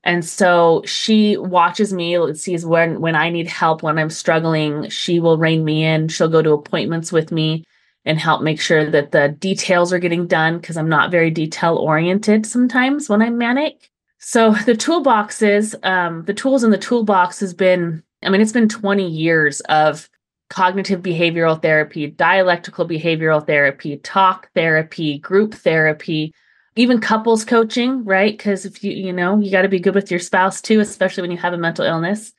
And 0.04 0.24
so 0.24 0.84
she 0.86 1.36
watches 1.36 1.92
me, 1.92 2.34
sees 2.34 2.64
when 2.64 3.00
when 3.00 3.16
I 3.16 3.30
need 3.30 3.48
help, 3.48 3.82
when 3.82 3.98
I'm 3.98 4.10
struggling, 4.10 4.88
she 4.90 5.18
will 5.18 5.38
rein 5.38 5.64
me 5.64 5.82
in. 5.82 6.06
She'll 6.06 6.28
go 6.28 6.42
to 6.42 6.52
appointments 6.52 7.10
with 7.10 7.32
me 7.32 7.64
and 8.04 8.20
help 8.20 8.42
make 8.42 8.60
sure 8.60 8.88
that 8.88 9.10
the 9.10 9.30
details 9.30 9.92
are 9.92 9.98
getting 9.98 10.28
done 10.28 10.58
because 10.58 10.76
I'm 10.76 10.88
not 10.88 11.10
very 11.10 11.32
detail 11.32 11.74
oriented 11.74 12.46
sometimes 12.46 13.08
when 13.08 13.22
I'm 13.22 13.38
manic. 13.38 13.90
So 14.18 14.52
the 14.66 14.74
toolboxes, 14.74 15.74
um, 15.84 16.22
the 16.26 16.34
tools 16.34 16.62
in 16.62 16.70
the 16.70 16.78
toolbox 16.78 17.40
has 17.40 17.52
been, 17.52 18.04
I 18.22 18.30
mean, 18.30 18.40
it's 18.40 18.52
been 18.52 18.68
20 18.68 19.08
years 19.08 19.60
of 19.62 20.08
cognitive 20.48 21.02
behavioral 21.02 21.60
therapy, 21.60 22.06
dialectical 22.06 22.88
behavioral 22.88 23.44
therapy, 23.44 23.96
talk 23.98 24.48
therapy, 24.54 25.18
group 25.18 25.54
therapy, 25.54 26.32
even 26.76 27.00
couples 27.00 27.44
coaching, 27.44 28.04
right? 28.04 28.36
Because 28.36 28.64
if 28.64 28.84
you, 28.84 28.92
you 28.92 29.12
know, 29.12 29.40
you 29.40 29.50
got 29.50 29.62
to 29.62 29.68
be 29.68 29.80
good 29.80 29.94
with 29.94 30.10
your 30.10 30.20
spouse 30.20 30.60
too, 30.60 30.80
especially 30.80 31.22
when 31.22 31.30
you 31.30 31.38
have 31.38 31.52
a 31.52 31.58
mental 31.58 31.84
illness. 31.84 32.32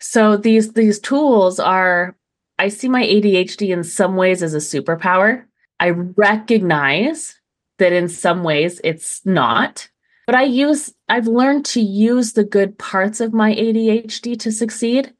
So 0.00 0.36
these 0.36 0.72
these 0.72 0.98
tools 0.98 1.60
are 1.60 2.16
I 2.58 2.68
see 2.68 2.88
my 2.88 3.02
ADHD 3.02 3.70
in 3.70 3.84
some 3.84 4.16
ways 4.16 4.42
as 4.42 4.54
a 4.54 4.58
superpower. 4.58 5.44
I 5.78 5.90
recognize 5.90 7.38
that 7.78 7.92
in 7.92 8.08
some 8.08 8.44
ways 8.44 8.80
it's 8.84 9.24
not, 9.24 9.88
but 10.30 10.38
I 10.38 10.44
use 10.44 10.94
I've 11.08 11.26
learned 11.26 11.64
to 11.66 11.80
use 11.80 12.34
the 12.34 12.44
good 12.44 12.78
parts 12.78 13.20
of 13.20 13.32
my 13.32 13.52
ADHD 13.52 14.38
to 14.38 14.52
succeed. 14.52 15.12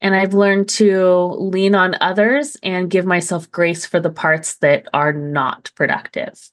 And 0.00 0.14
I've 0.14 0.32
learned 0.32 0.70
to 0.70 1.34
lean 1.38 1.74
on 1.74 1.96
others 2.00 2.56
and 2.62 2.88
give 2.88 3.04
myself 3.04 3.50
grace 3.50 3.84
for 3.84 4.00
the 4.00 4.08
parts 4.08 4.56
that 4.56 4.86
are 4.94 5.12
not 5.12 5.70
productive 5.74 6.50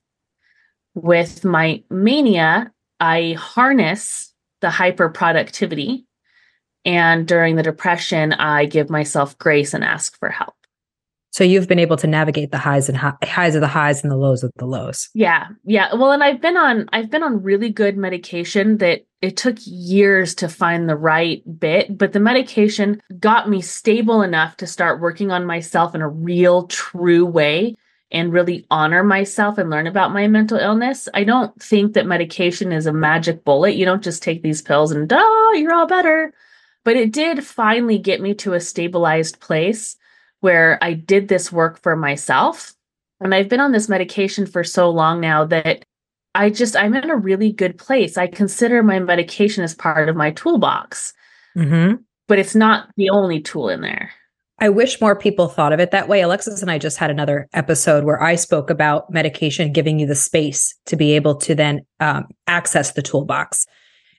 with 0.95 1.43
my 1.43 1.81
mania, 1.89 2.73
I 2.99 3.35
harness 3.39 4.33
the 4.59 4.69
hyper 4.69 5.07
productivity. 5.07 6.05
And 6.83 7.25
during 7.25 7.55
the 7.55 7.63
depression, 7.63 8.33
I 8.33 8.65
give 8.65 8.89
myself 8.89 9.37
grace 9.37 9.73
and 9.73 9.83
ask 9.83 10.19
for 10.19 10.29
help. 10.29 10.55
So 11.33 11.43
you've 11.43 11.67
been 11.67 11.79
able 11.79 11.97
to 11.97 12.05
navigate 12.05 12.51
the 12.51 12.59
highs 12.59 12.87
and 12.87 12.97
hi- 12.97 13.15
highs 13.23 13.55
of 13.55 13.61
the 13.61 13.67
highs 13.67 14.03
and 14.03 14.11
the 14.11 14.17
lows 14.17 14.43
of 14.43 14.51
the 14.57 14.67
lows. 14.67 15.09
Yeah. 15.15 15.47
Yeah. 15.65 15.93
Well, 15.95 16.11
and 16.11 16.23
I've 16.23 16.39
been 16.39 16.57
on 16.57 16.87
I've 16.93 17.09
been 17.09 17.23
on 17.23 17.41
really 17.41 17.71
good 17.71 17.97
medication 17.97 18.77
that 18.77 19.01
it 19.21 19.35
took 19.35 19.57
years 19.65 20.35
to 20.35 20.47
find 20.47 20.87
the 20.87 20.95
right 20.95 21.41
bit, 21.59 21.97
but 21.97 22.13
the 22.13 22.19
medication 22.19 23.01
got 23.19 23.49
me 23.49 23.61
stable 23.61 24.21
enough 24.21 24.57
to 24.57 24.67
start 24.67 25.01
working 25.01 25.31
on 25.31 25.45
myself 25.45 25.95
in 25.95 26.01
a 26.01 26.07
real 26.07 26.67
true 26.67 27.25
way 27.25 27.73
and 28.11 28.31
really 28.31 28.67
honor 28.69 29.03
myself 29.03 29.57
and 29.57 29.71
learn 29.71 29.87
about 29.87 30.13
my 30.13 30.27
mental 30.27 30.59
illness. 30.59 31.09
I 31.15 31.23
don't 31.23 31.59
think 31.59 31.93
that 31.93 32.05
medication 32.05 32.71
is 32.71 32.85
a 32.85 32.93
magic 32.93 33.43
bullet. 33.43 33.71
You 33.71 33.85
don't 33.85 34.03
just 34.03 34.21
take 34.21 34.43
these 34.43 34.61
pills 34.61 34.91
and, 34.91 35.11
oh, 35.11 35.55
you're 35.57 35.73
all 35.73 35.87
better. 35.87 36.31
But 36.83 36.95
it 36.95 37.11
did 37.11 37.43
finally 37.43 37.97
get 37.97 38.21
me 38.21 38.35
to 38.35 38.53
a 38.53 38.59
stabilized 38.59 39.39
place 39.39 39.95
where 40.43 40.77
I 40.81 40.91
did 40.91 41.29
this 41.29 41.53
work 41.53 41.81
for 41.81 41.95
myself. 41.95 42.73
And 43.21 43.33
I've 43.33 43.47
been 43.47 43.61
on 43.61 43.71
this 43.71 43.87
medication 43.87 44.45
for 44.45 44.61
so 44.61 44.89
long 44.89 45.21
now 45.21 45.45
that 45.45 45.85
I 46.35 46.49
just, 46.49 46.75
I'm 46.75 46.93
in 46.95 47.09
a 47.09 47.15
really 47.15 47.53
good 47.53 47.77
place. 47.77 48.17
I 48.17 48.27
consider 48.27 48.83
my 48.83 48.99
medication 48.99 49.63
as 49.63 49.73
part 49.73 50.09
of 50.09 50.17
my 50.17 50.31
toolbox, 50.31 51.13
mm-hmm. 51.55 51.95
but 52.27 52.39
it's 52.39 52.55
not 52.55 52.89
the 52.97 53.09
only 53.09 53.39
tool 53.39 53.69
in 53.69 53.79
there. 53.79 54.11
I 54.59 54.67
wish 54.67 54.99
more 54.99 55.15
people 55.15 55.47
thought 55.47 55.71
of 55.71 55.79
it 55.79 55.91
that 55.91 56.09
way. 56.09 56.19
Alexis 56.19 56.61
and 56.61 56.69
I 56.69 56.77
just 56.77 56.97
had 56.97 57.09
another 57.09 57.47
episode 57.53 58.03
where 58.03 58.21
I 58.21 58.35
spoke 58.35 58.69
about 58.69 59.09
medication 59.09 59.71
giving 59.71 59.97
you 59.97 60.05
the 60.05 60.13
space 60.13 60.75
to 60.87 60.97
be 60.97 61.13
able 61.13 61.35
to 61.35 61.55
then 61.55 61.85
um, 62.01 62.27
access 62.47 62.91
the 62.91 63.01
toolbox. 63.01 63.65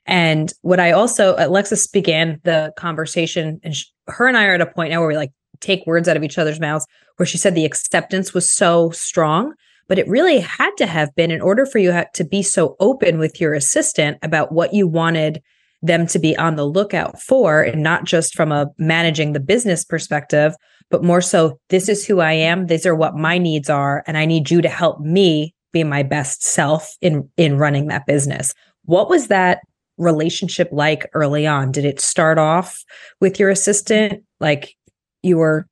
And 0.07 0.55
what 0.63 0.81
I 0.81 0.93
also, 0.93 1.35
Alexis 1.37 1.87
began 1.87 2.41
the 2.45 2.73
conversation, 2.79 3.61
and 3.63 3.77
she, 3.77 3.85
her 4.07 4.27
and 4.27 4.39
I 4.39 4.47
are 4.47 4.55
at 4.55 4.63
a 4.63 4.67
point 4.67 4.91
now 4.91 5.01
where 5.01 5.09
we 5.09 5.17
like 5.17 5.33
take 5.65 5.87
words 5.87 6.09
out 6.09 6.17
of 6.17 6.25
each 6.25 6.39
other's 6.39 6.61
mouths, 6.61 6.87
where 7.17 7.27
she 7.27 7.39
said 7.39 7.55
the 7.55 7.65
acceptance 7.65 8.35
was 8.35 8.51
so 8.51 8.91
strong. 8.91 9.55
But 9.89 9.99
it 9.99 10.09
really 10.09 10.41
had 10.41 10.71
to 10.79 10.87
have 10.87 11.15
been 11.15 11.31
in 11.31 11.43
order 11.43 11.67
for 11.67 11.79
you 11.79 11.93
to 12.15 12.25
be 12.25 12.43
so 12.43 12.77
open 12.81 13.19
with 13.19 13.41
your 13.41 13.53
assistant 13.53 14.19
about 14.23 14.53
what 14.53 14.73
you 14.73 14.89
wanted 14.89 15.43
them 15.83 16.07
to 16.07 16.19
be 16.19 16.35
on 16.39 16.57
the 16.57 16.65
lookout 16.65 17.21
for, 17.21 17.63
and 17.63 17.83
not 17.83 18.05
just 18.05 18.35
from 18.35 18.51
a 18.51 18.69
managing 18.79 19.35
the 19.35 19.41
business 19.41 19.85
perspective, 19.85 20.55
but 20.91 21.05
more 21.05 21.21
so, 21.21 21.59
this 21.69 21.89
is 21.89 22.07
who 22.07 22.21
I 22.21 22.33
am. 22.33 22.67
These 22.67 22.87
are 22.87 22.95
what 22.95 23.17
my 23.17 23.37
needs 23.37 23.69
are. 23.69 24.03
And 24.07 24.17
I 24.17 24.25
need 24.25 24.51
you 24.51 24.63
to 24.63 24.69
help 24.69 25.01
me 25.01 25.55
be 25.73 25.85
my 25.85 26.03
best 26.03 26.45
self 26.45 26.97
in, 27.01 27.29
in 27.37 27.59
running 27.59 27.89
that 27.89 28.07
business. 28.07 28.55
What 28.85 29.11
was 29.11 29.29
that 29.29 29.61
relationship 29.99 30.69
like 30.73 31.11
early 31.15 31.47
on? 31.47 31.73
Did 31.73 31.85
it 31.85 32.01
start 32.01 32.39
off 32.39 32.83
with 33.21 33.39
your 33.39 33.51
assistant? 33.51 34.23
Like 34.41 34.75
you 35.25 35.39
were 35.39 35.67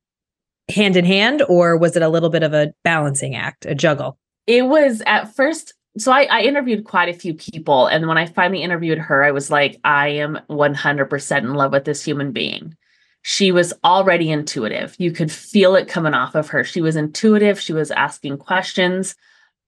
hand 0.69 0.97
in 0.97 1.05
hand, 1.05 1.43
or 1.49 1.77
was 1.77 1.97
it 1.97 2.03
a 2.03 2.09
little 2.09 2.31
bit 2.31 2.43
of 2.43 2.55
a 2.55 2.73
balancing 2.85 3.35
act, 3.35 3.67
a 3.67 3.75
juggle? 3.75 4.19
It 4.47 4.67
was 4.67 5.03
at 5.07 5.35
first 5.35 5.75
so 5.99 6.11
I, 6.11 6.23
I, 6.31 6.41
interviewed 6.41 6.85
quite 6.85 7.11
a 7.11 7.19
few 7.19 7.35
people 7.35 7.87
and 7.87 8.09
when 8.09 8.17
i 8.17 8.25
finally 8.25 8.63
interviewed 8.63 8.97
her 8.97 9.23
i 9.23 9.31
was 9.31 9.51
like 9.51 9.79
i 9.85 10.09
am 10.09 10.41
100% 10.49 11.39
in 11.39 11.53
love 11.53 11.73
with 11.73 11.85
this 11.85 12.03
human 12.03 12.33
being. 12.33 12.75
She 13.23 13.53
was 13.53 13.73
already 13.85 14.31
intuitive. 14.31 14.97
You 14.99 15.13
could 15.13 15.31
feel 15.31 15.77
it 15.77 15.89
coming 15.89 16.13
off 16.13 16.35
of 16.35 16.49
her. 16.49 16.65
She 16.65 16.81
was 16.81 16.97
intuitive. 16.97 17.61
She 17.61 17.73
was 17.73 17.93
asking 17.93 18.39
questions. 18.39 19.15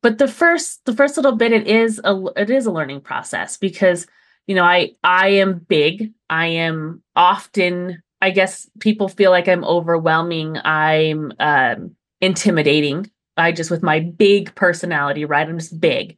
But 0.02 0.18
the 0.18 0.28
first 0.28 0.84
the 0.84 0.92
first 0.94 1.16
little 1.16 1.36
bit 1.36 1.52
it 1.52 1.66
is 1.66 2.00
a 2.04 2.20
it 2.36 2.50
is 2.50 2.66
a 2.66 2.72
learning 2.72 3.00
process 3.00 3.56
because 3.56 4.06
you 4.46 4.54
know 4.54 4.64
i 4.64 4.90
i 5.02 5.28
am 5.28 5.60
big. 5.60 6.12
I 6.28 6.46
am 6.46 7.02
often 7.14 8.02
i 8.24 8.30
guess 8.30 8.68
people 8.80 9.08
feel 9.08 9.30
like 9.30 9.48
i'm 9.48 9.64
overwhelming 9.64 10.56
i'm 10.64 11.32
um, 11.40 11.94
intimidating 12.20 13.10
I 13.36 13.52
just 13.52 13.70
with 13.70 13.82
my 13.82 14.00
big 14.00 14.54
personality, 14.54 15.24
right? 15.24 15.48
I'm 15.48 15.58
just 15.58 15.80
big. 15.80 16.16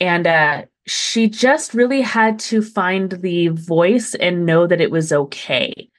And 0.00 0.26
uh 0.26 0.62
she 0.88 1.28
just 1.28 1.74
really 1.74 2.00
had 2.00 2.38
to 2.38 2.62
find 2.62 3.10
the 3.10 3.48
voice 3.48 4.14
and 4.14 4.46
know 4.46 4.68
that 4.68 4.80
it 4.80 4.90
was 4.92 5.12
okay. 5.12 5.90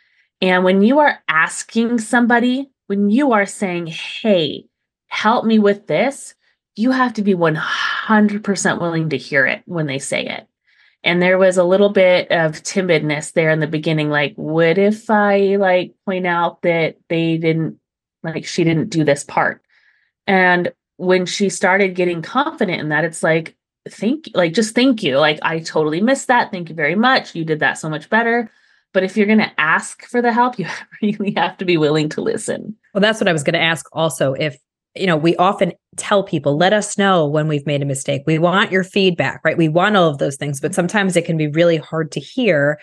And 0.41 0.63
when 0.63 0.81
you 0.81 0.99
are 0.99 1.19
asking 1.27 1.99
somebody, 1.99 2.69
when 2.85 3.09
you 3.09 3.33
are 3.33 3.45
saying, 3.45 3.87
"Hey, 3.87 4.65
help 5.07 5.45
me 5.45 5.59
with 5.59 5.87
this," 5.87 6.35
you 6.75 6.91
have 6.91 7.13
to 7.15 7.21
be 7.21 7.33
100% 7.33 8.79
willing 8.79 9.09
to 9.09 9.17
hear 9.17 9.45
it 9.45 9.63
when 9.65 9.87
they 9.87 9.99
say 9.99 10.25
it. 10.25 10.47
And 11.03 11.21
there 11.21 11.37
was 11.37 11.57
a 11.57 11.63
little 11.63 11.89
bit 11.89 12.31
of 12.31 12.63
timidness 12.63 13.33
there 13.33 13.49
in 13.49 13.59
the 13.59 13.67
beginning 13.67 14.09
like, 14.09 14.33
what 14.35 14.77
if 14.77 15.09
I 15.09 15.55
like 15.57 15.93
point 16.05 16.25
out 16.25 16.61
that 16.63 16.97
they 17.07 17.37
didn't 17.37 17.79
like 18.23 18.45
she 18.45 18.63
didn't 18.63 18.89
do 18.89 19.03
this 19.03 19.23
part? 19.23 19.61
And 20.25 20.71
when 20.97 21.25
she 21.25 21.49
started 21.49 21.95
getting 21.95 22.21
confident 22.21 22.81
in 22.81 22.89
that, 22.89 23.05
it's 23.05 23.23
like, 23.23 23.55
thank 23.89 24.27
you, 24.27 24.33
like 24.35 24.53
just 24.53 24.75
thank 24.75 25.03
you. 25.03 25.17
Like 25.17 25.39
I 25.41 25.59
totally 25.59 26.01
missed 26.01 26.27
that. 26.27 26.51
Thank 26.51 26.69
you 26.69 26.75
very 26.75 26.95
much. 26.95 27.35
You 27.35 27.45
did 27.45 27.59
that 27.59 27.77
so 27.77 27.89
much 27.89 28.09
better. 28.09 28.49
But 28.93 29.03
if 29.03 29.15
you're 29.15 29.27
going 29.27 29.37
to 29.39 29.59
ask 29.59 30.03
for 30.05 30.21
the 30.21 30.33
help, 30.33 30.57
you 30.59 30.67
really 31.01 31.33
have 31.35 31.57
to 31.57 31.65
be 31.65 31.77
willing 31.77 32.09
to 32.09 32.21
listen. 32.21 32.75
Well, 32.93 33.01
that's 33.01 33.21
what 33.21 33.27
I 33.27 33.33
was 33.33 33.43
going 33.43 33.53
to 33.53 33.61
ask 33.61 33.85
also 33.93 34.33
if 34.33 34.57
you 34.99 35.07
know, 35.07 35.17
we 35.17 35.35
often 35.37 35.73
tell 35.95 36.23
people, 36.23 36.57
let 36.57 36.73
us 36.73 36.97
know 36.97 37.27
when 37.27 37.47
we've 37.47 37.65
made 37.65 37.81
a 37.81 37.85
mistake. 37.85 38.23
We 38.25 38.39
want 38.39 38.71
your 38.71 38.83
feedback, 38.83 39.41
right? 39.43 39.57
We 39.57 39.69
want 39.69 39.95
all 39.95 40.09
of 40.09 40.17
those 40.17 40.35
things, 40.35 40.59
but 40.59 40.73
sometimes 40.73 41.15
it 41.15 41.25
can 41.25 41.37
be 41.37 41.47
really 41.47 41.77
hard 41.77 42.11
to 42.13 42.19
hear 42.19 42.79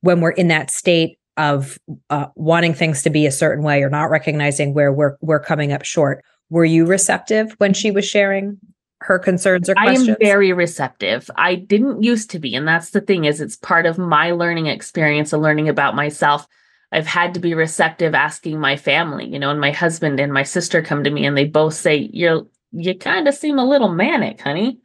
when 0.00 0.20
we're 0.20 0.30
in 0.30 0.48
that 0.48 0.70
state 0.70 1.18
of 1.36 1.78
uh, 2.10 2.26
wanting 2.36 2.74
things 2.74 3.02
to 3.02 3.10
be 3.10 3.26
a 3.26 3.32
certain 3.32 3.64
way 3.64 3.82
or 3.82 3.88
not 3.88 4.10
recognizing 4.10 4.74
where 4.74 4.92
we're 4.92 5.16
we're 5.20 5.40
coming 5.40 5.72
up 5.72 5.84
short. 5.84 6.22
Were 6.50 6.64
you 6.64 6.84
receptive 6.84 7.54
when 7.58 7.72
she 7.72 7.90
was 7.90 8.04
sharing 8.04 8.58
her 9.00 9.18
concerns 9.18 9.68
or 9.68 9.74
questions? 9.74 10.08
I 10.08 10.12
am 10.12 10.18
very 10.20 10.52
receptive. 10.52 11.30
I 11.36 11.54
didn't 11.54 12.02
used 12.02 12.30
to 12.30 12.38
be, 12.38 12.54
and 12.54 12.68
that's 12.68 12.90
the 12.90 13.00
thing 13.00 13.24
is 13.24 13.40
it's 13.40 13.56
part 13.56 13.86
of 13.86 13.96
my 13.96 14.32
learning 14.32 14.66
experience 14.66 15.32
and 15.32 15.42
learning 15.42 15.68
about 15.68 15.94
myself. 15.94 16.46
I've 16.92 17.06
had 17.06 17.34
to 17.34 17.40
be 17.40 17.54
receptive 17.54 18.14
asking 18.14 18.60
my 18.60 18.76
family, 18.76 19.26
you 19.26 19.38
know, 19.38 19.50
and 19.50 19.60
my 19.60 19.70
husband 19.70 20.20
and 20.20 20.32
my 20.32 20.42
sister 20.42 20.82
come 20.82 21.04
to 21.04 21.10
me 21.10 21.24
and 21.24 21.36
they 21.36 21.46
both 21.46 21.74
say, 21.74 22.10
You're 22.12 22.46
you 22.72 22.96
kind 22.96 23.28
of 23.28 23.34
seem 23.34 23.58
a 23.58 23.68
little 23.68 23.88
manic, 23.88 24.40
honey. 24.40 24.78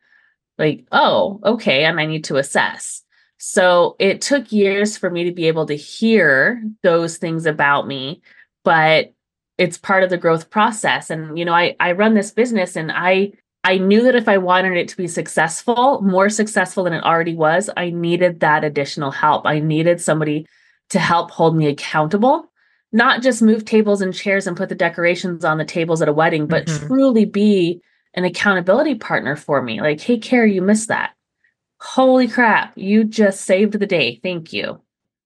Like, 0.57 0.85
oh, 0.91 1.39
okay. 1.43 1.85
And 1.85 1.99
I 1.99 2.05
need 2.05 2.25
to 2.25 2.37
assess. 2.37 3.03
So 3.37 3.95
it 3.99 4.21
took 4.21 4.51
years 4.51 4.97
for 4.97 5.09
me 5.09 5.23
to 5.25 5.31
be 5.31 5.47
able 5.47 5.67
to 5.67 5.75
hear 5.75 6.63
those 6.83 7.17
things 7.17 7.45
about 7.45 7.87
me, 7.87 8.21
but 8.63 9.13
it's 9.57 9.77
part 9.77 10.03
of 10.03 10.09
the 10.09 10.17
growth 10.17 10.49
process. 10.49 11.09
And, 11.09 11.37
you 11.37 11.45
know, 11.45 11.53
I, 11.53 11.75
I 11.79 11.93
run 11.93 12.13
this 12.13 12.31
business 12.31 12.75
and 12.75 12.91
I, 12.91 13.33
I 13.63 13.77
knew 13.77 14.03
that 14.03 14.15
if 14.15 14.27
I 14.27 14.37
wanted 14.37 14.75
it 14.77 14.87
to 14.89 14.97
be 14.97 15.07
successful, 15.07 16.01
more 16.01 16.29
successful 16.29 16.83
than 16.83 16.93
it 16.93 17.03
already 17.03 17.35
was, 17.35 17.69
I 17.77 17.89
needed 17.91 18.39
that 18.39 18.63
additional 18.63 19.11
help. 19.11 19.45
I 19.45 19.59
needed 19.59 20.01
somebody 20.01 20.47
to 20.89 20.99
help 20.99 21.31
hold 21.31 21.55
me 21.55 21.67
accountable, 21.67 22.51
not 22.91 23.21
just 23.21 23.41
move 23.41 23.65
tables 23.65 24.01
and 24.01 24.13
chairs 24.13 24.47
and 24.47 24.57
put 24.57 24.69
the 24.69 24.75
decorations 24.75 25.43
on 25.43 25.57
the 25.57 25.65
tables 25.65 26.01
at 26.01 26.09
a 26.09 26.13
wedding, 26.13 26.47
but 26.47 26.65
mm-hmm. 26.65 26.87
truly 26.87 27.25
be 27.25 27.81
an 28.13 28.23
accountability 28.23 28.95
partner 28.95 29.35
for 29.35 29.61
me. 29.61 29.81
Like, 29.81 29.99
hey, 29.99 30.17
Cari, 30.17 30.53
you 30.53 30.61
missed 30.61 30.87
that 30.87 31.11
holy 31.79 32.27
crap, 32.27 32.73
you 32.75 33.03
just 33.03 33.41
saved 33.41 33.73
the 33.73 33.85
day. 33.85 34.19
Thank 34.23 34.53
you. 34.53 34.81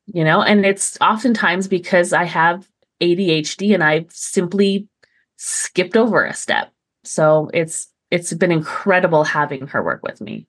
You 0.07 0.23
know, 0.23 0.41
and 0.41 0.65
it's 0.65 0.97
oftentimes 0.99 1.67
because 1.67 2.11
I 2.11 2.25
have 2.25 2.67
ADHD 3.01 3.73
and 3.73 3.83
I've 3.83 4.11
simply 4.11 4.87
skipped 5.37 5.95
over 5.95 6.25
a 6.25 6.33
step. 6.33 6.71
So 7.03 7.49
it's 7.53 7.87
it's 8.09 8.33
been 8.33 8.51
incredible 8.51 9.23
having 9.23 9.67
her 9.67 9.81
work 9.81 10.01
with 10.03 10.19
me. 10.19 10.47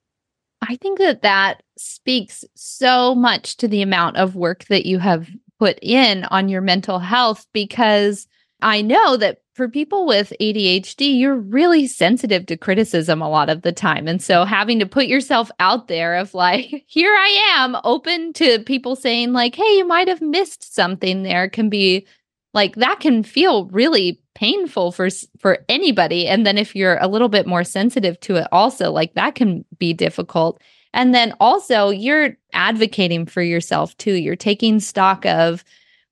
I 0.63 0.77
think 0.77 0.99
that 0.99 1.23
that 1.23 1.63
speaks 1.77 2.45
so 2.55 3.15
much 3.15 3.57
to 3.59 3.69
the 3.69 3.83
amount 3.83 4.17
of 4.17 4.37
work 4.37 4.65
that 4.67 4.87
you 4.87 4.99
have 5.01 5.29
put 5.59 5.79
in 5.83 6.25
on 6.25 6.49
your 6.49 6.61
mental 6.61 7.01
health 7.01 7.47
because 7.53 8.27
I 8.63 8.81
know 8.81 9.17
that 9.17 9.39
for 9.55 9.69
people 9.69 10.07
with 10.07 10.33
ADHD, 10.41 11.19
you're 11.19 11.37
really 11.37 11.87
sensitive 11.87 12.47
to 12.47 12.57
criticism 12.57 13.21
a 13.21 13.29
lot 13.29 13.51
of 13.51 13.63
the 13.63 13.73
time. 13.73 14.09
And 14.09 14.23
so 14.23 14.45
having 14.45 14.79
to 14.79 14.87
put 14.87 15.07
yourself 15.07 15.51
out 15.59 15.89
there 15.89 16.17
of 16.17 16.33
like, 16.33 16.85
here 16.87 17.13
I 17.13 17.57
am, 17.59 17.77
open 17.85 18.33
to 18.35 18.61
people 18.61 18.97
saying, 18.97 19.33
like, 19.33 19.57
hey, 19.57 19.77
you 19.77 19.87
might 19.87 20.09
have 20.09 20.23
missed 20.23 20.75
something 20.75 21.23
there 21.23 21.51
can 21.51 21.69
be 21.69 22.07
like 22.55 22.75
that 22.77 23.01
can 23.01 23.23
feel 23.23 23.67
really 23.67 24.21
painful 24.43 24.91
for 24.91 25.09
for 25.39 25.65
anybody. 25.69 26.27
And 26.27 26.45
then 26.45 26.59
if 26.59 26.75
you're 26.75 26.99
a 27.01 27.07
little 27.07 27.29
bit 27.29 27.47
more 27.47 27.63
sensitive 27.63 28.19
to 28.21 28.35
it 28.35 28.49
also 28.51 28.91
like 28.91 29.15
that 29.15 29.37
can 29.37 29.65
be 29.79 29.93
difficult. 29.93 30.61
And 30.93 31.15
then 31.15 31.33
also 31.39 31.91
you're 31.91 32.37
advocating 32.53 33.25
for 33.25 33.41
yourself 33.41 33.97
too. 33.99 34.15
You're 34.15 34.35
taking 34.35 34.81
stock 34.81 35.25
of 35.27 35.63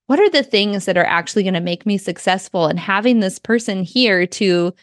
what 0.06 0.20
are 0.20 0.30
the 0.30 0.44
things 0.44 0.84
that 0.84 0.96
are 0.96 1.04
actually 1.04 1.42
going 1.42 1.54
to 1.54 1.60
make 1.60 1.84
me 1.86 1.98
successful? 1.98 2.66
And 2.66 2.78
having 2.78 3.18
this 3.18 3.40
person 3.40 3.82
here 3.82 4.28
to 4.28 4.74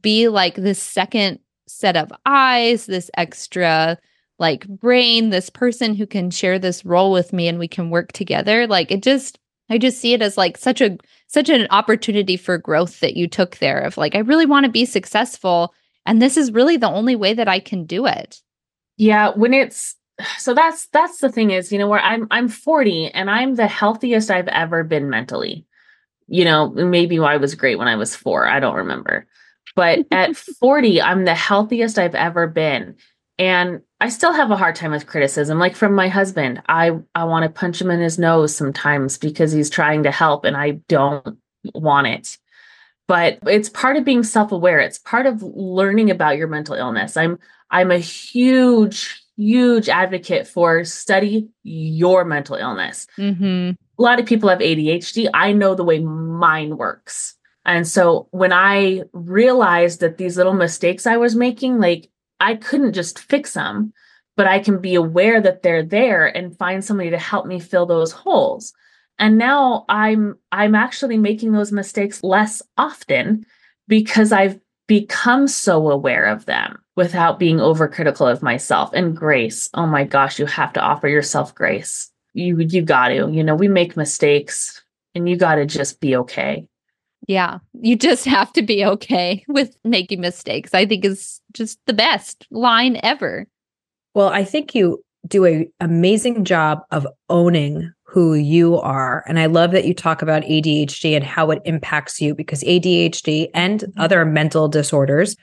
be 0.00 0.28
like 0.28 0.54
this 0.54 0.82
second 0.82 1.38
set 1.66 1.96
of 1.98 2.10
eyes 2.24 2.86
this 2.86 3.10
extra 3.18 3.98
like 4.38 4.66
brain 4.68 5.30
this 5.30 5.50
person 5.50 5.94
who 5.94 6.06
can 6.06 6.30
share 6.30 6.58
this 6.58 6.84
role 6.84 7.12
with 7.12 7.32
me 7.32 7.46
and 7.46 7.58
we 7.58 7.68
can 7.68 7.90
work 7.90 8.12
together 8.12 8.66
like 8.66 8.90
it 8.90 9.02
just 9.02 9.38
i 9.70 9.78
just 9.78 9.98
see 9.98 10.12
it 10.12 10.22
as 10.22 10.36
like 10.36 10.56
such 10.56 10.80
a 10.80 10.96
such 11.28 11.48
an 11.48 11.66
opportunity 11.70 12.36
for 12.36 12.58
growth 12.58 13.00
that 13.00 13.16
you 13.16 13.26
took 13.28 13.56
there 13.58 13.80
of 13.80 13.96
like 13.96 14.14
i 14.14 14.18
really 14.18 14.46
want 14.46 14.64
to 14.64 14.72
be 14.72 14.84
successful 14.84 15.74
and 16.04 16.22
this 16.22 16.36
is 16.36 16.52
really 16.52 16.76
the 16.76 16.88
only 16.88 17.16
way 17.16 17.34
that 17.34 17.48
i 17.48 17.58
can 17.58 17.84
do 17.84 18.06
it. 18.06 18.40
Yeah 18.96 19.32
when 19.34 19.52
it's 19.52 19.96
so 20.38 20.54
that's 20.54 20.86
that's 20.88 21.18
the 21.18 21.30
thing 21.30 21.50
is 21.50 21.70
you 21.70 21.78
know 21.78 21.88
where 21.88 22.00
i'm 22.00 22.26
i'm 22.30 22.48
40 22.48 23.08
and 23.08 23.30
i'm 23.30 23.56
the 23.56 23.66
healthiest 23.66 24.30
i've 24.30 24.48
ever 24.48 24.84
been 24.84 25.10
mentally. 25.10 25.66
You 26.28 26.44
know 26.44 26.70
maybe 26.70 27.18
i 27.18 27.36
was 27.36 27.54
great 27.54 27.78
when 27.78 27.88
i 27.88 27.96
was 27.96 28.16
four 28.16 28.46
i 28.46 28.60
don't 28.60 28.76
remember. 28.76 29.26
But 29.74 30.06
at 30.10 30.36
40 30.60 31.02
i'm 31.02 31.24
the 31.24 31.34
healthiest 31.34 31.98
i've 31.98 32.14
ever 32.14 32.46
been 32.46 32.96
and 33.38 33.80
i 34.00 34.08
still 34.08 34.32
have 34.32 34.50
a 34.50 34.56
hard 34.56 34.74
time 34.74 34.90
with 34.90 35.06
criticism 35.06 35.58
like 35.58 35.76
from 35.76 35.94
my 35.94 36.08
husband 36.08 36.62
i 36.68 36.90
i 37.14 37.24
want 37.24 37.42
to 37.42 37.60
punch 37.60 37.80
him 37.80 37.90
in 37.90 38.00
his 38.00 38.18
nose 38.18 38.54
sometimes 38.54 39.18
because 39.18 39.52
he's 39.52 39.70
trying 39.70 40.02
to 40.02 40.10
help 40.10 40.44
and 40.44 40.56
i 40.56 40.72
don't 40.88 41.38
want 41.74 42.06
it 42.06 42.38
but 43.08 43.38
it's 43.46 43.68
part 43.68 43.96
of 43.96 44.04
being 44.04 44.22
self-aware 44.22 44.78
it's 44.78 44.98
part 44.98 45.26
of 45.26 45.42
learning 45.42 46.10
about 46.10 46.36
your 46.36 46.48
mental 46.48 46.74
illness 46.74 47.16
i'm 47.16 47.38
i'm 47.70 47.90
a 47.90 47.98
huge 47.98 49.26
huge 49.36 49.88
advocate 49.88 50.46
for 50.46 50.84
study 50.84 51.48
your 51.62 52.24
mental 52.24 52.56
illness. 52.56 53.06
Mm-hmm. 53.18 53.72
A 53.98 54.02
lot 54.02 54.18
of 54.18 54.26
people 54.26 54.48
have 54.48 54.58
ADHD. 54.58 55.28
I 55.32 55.52
know 55.52 55.74
the 55.74 55.84
way 55.84 55.98
mine 56.00 56.76
works. 56.76 57.34
And 57.64 57.86
so 57.86 58.28
when 58.30 58.52
I 58.52 59.02
realized 59.12 60.00
that 60.00 60.18
these 60.18 60.36
little 60.36 60.54
mistakes 60.54 61.06
I 61.06 61.16
was 61.16 61.34
making, 61.34 61.78
like 61.80 62.10
I 62.40 62.54
couldn't 62.56 62.92
just 62.92 63.18
fix 63.18 63.54
them, 63.54 63.92
but 64.36 64.46
I 64.46 64.58
can 64.58 64.80
be 64.80 64.94
aware 64.94 65.40
that 65.40 65.62
they're 65.62 65.82
there 65.82 66.26
and 66.26 66.56
find 66.56 66.84
somebody 66.84 67.10
to 67.10 67.18
help 67.18 67.46
me 67.46 67.58
fill 67.58 67.86
those 67.86 68.12
holes. 68.12 68.72
And 69.18 69.38
now 69.38 69.86
I'm 69.88 70.36
I'm 70.52 70.74
actually 70.74 71.16
making 71.16 71.52
those 71.52 71.72
mistakes 71.72 72.22
less 72.22 72.62
often 72.76 73.46
because 73.88 74.32
I've 74.32 74.60
become 74.86 75.48
so 75.48 75.90
aware 75.90 76.26
of 76.26 76.44
them 76.46 76.78
without 76.96 77.38
being 77.38 77.56
overcritical 77.56 78.30
of 78.30 78.42
myself. 78.42 78.90
And 78.92 79.16
grace 79.16 79.70
oh 79.74 79.86
my 79.86 80.04
gosh 80.04 80.38
you 80.38 80.46
have 80.46 80.72
to 80.74 80.80
offer 80.80 81.08
yourself 81.08 81.54
grace. 81.54 82.10
You 82.34 82.58
you 82.58 82.82
got 82.82 83.08
to 83.08 83.30
you 83.30 83.42
know 83.42 83.54
we 83.54 83.68
make 83.68 83.96
mistakes 83.96 84.82
and 85.14 85.28
you 85.28 85.36
got 85.36 85.54
to 85.54 85.64
just 85.64 86.00
be 86.00 86.14
okay 86.16 86.68
yeah 87.26 87.58
you 87.80 87.96
just 87.96 88.24
have 88.36 88.52
to 88.52 88.62
be 88.62 88.84
okay 88.84 89.44
with 89.48 89.76
making 89.84 90.20
mistakes 90.20 90.74
i 90.74 90.86
think 90.86 91.04
is 91.04 91.40
just 91.52 91.78
the 91.86 91.92
best 91.92 92.46
line 92.50 92.98
ever 93.02 93.46
well 94.14 94.28
i 94.28 94.44
think 94.44 94.74
you 94.74 95.02
do 95.26 95.44
a 95.44 95.68
amazing 95.80 96.44
job 96.44 96.80
of 96.90 97.06
owning 97.28 97.92
who 98.16 98.34
you 98.34 98.78
are. 98.78 99.24
And 99.26 99.38
I 99.38 99.46
love 99.46 99.72
that 99.72 99.84
you 99.84 99.92
talk 99.92 100.22
about 100.22 100.42
ADHD 100.44 101.14
and 101.14 101.24
how 101.24 101.50
it 101.50 101.60
impacts 101.64 102.20
you 102.20 102.34
because 102.34 102.62
ADHD 102.62 103.50
and 103.52 103.80
mm-hmm. 103.80 104.00
other 104.00 104.24
mental 104.24 104.68
disorders 104.68 105.36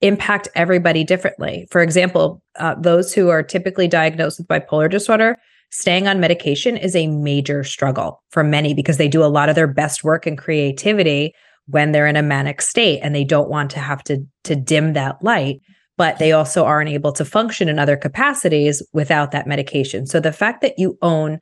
impact 0.00 0.48
everybody 0.54 1.04
differently. 1.04 1.66
For 1.70 1.82
example, 1.82 2.42
uh, 2.58 2.76
those 2.76 3.12
who 3.12 3.28
are 3.30 3.42
typically 3.42 3.88
diagnosed 3.88 4.38
with 4.38 4.48
bipolar 4.48 4.90
disorder, 4.90 5.36
staying 5.74 6.08
on 6.08 6.20
medication 6.20 6.76
is 6.76 6.96
a 6.96 7.08
major 7.08 7.64
struggle 7.64 8.22
for 8.30 8.42
many 8.42 8.72
because 8.72 8.96
they 8.96 9.08
do 9.08 9.22
a 9.22 9.26
lot 9.26 9.48
of 9.48 9.54
their 9.54 9.66
best 9.66 10.04
work 10.04 10.24
and 10.24 10.38
creativity 10.38 11.34
when 11.66 11.92
they're 11.92 12.06
in 12.06 12.16
a 12.16 12.22
manic 12.22 12.62
state 12.62 13.00
and 13.02 13.14
they 13.14 13.24
don't 13.24 13.50
want 13.50 13.70
to 13.70 13.80
have 13.80 14.02
to 14.04 14.24
to 14.44 14.54
dim 14.54 14.92
that 14.92 15.22
light 15.22 15.60
but 15.96 16.18
they 16.18 16.32
also 16.32 16.64
aren't 16.64 16.90
able 16.90 17.12
to 17.12 17.24
function 17.24 17.68
in 17.68 17.78
other 17.78 17.96
capacities 17.96 18.82
without 18.92 19.30
that 19.30 19.46
medication. 19.46 20.06
So 20.06 20.20
the 20.20 20.32
fact 20.32 20.60
that 20.62 20.78
you 20.78 20.98
own 21.02 21.38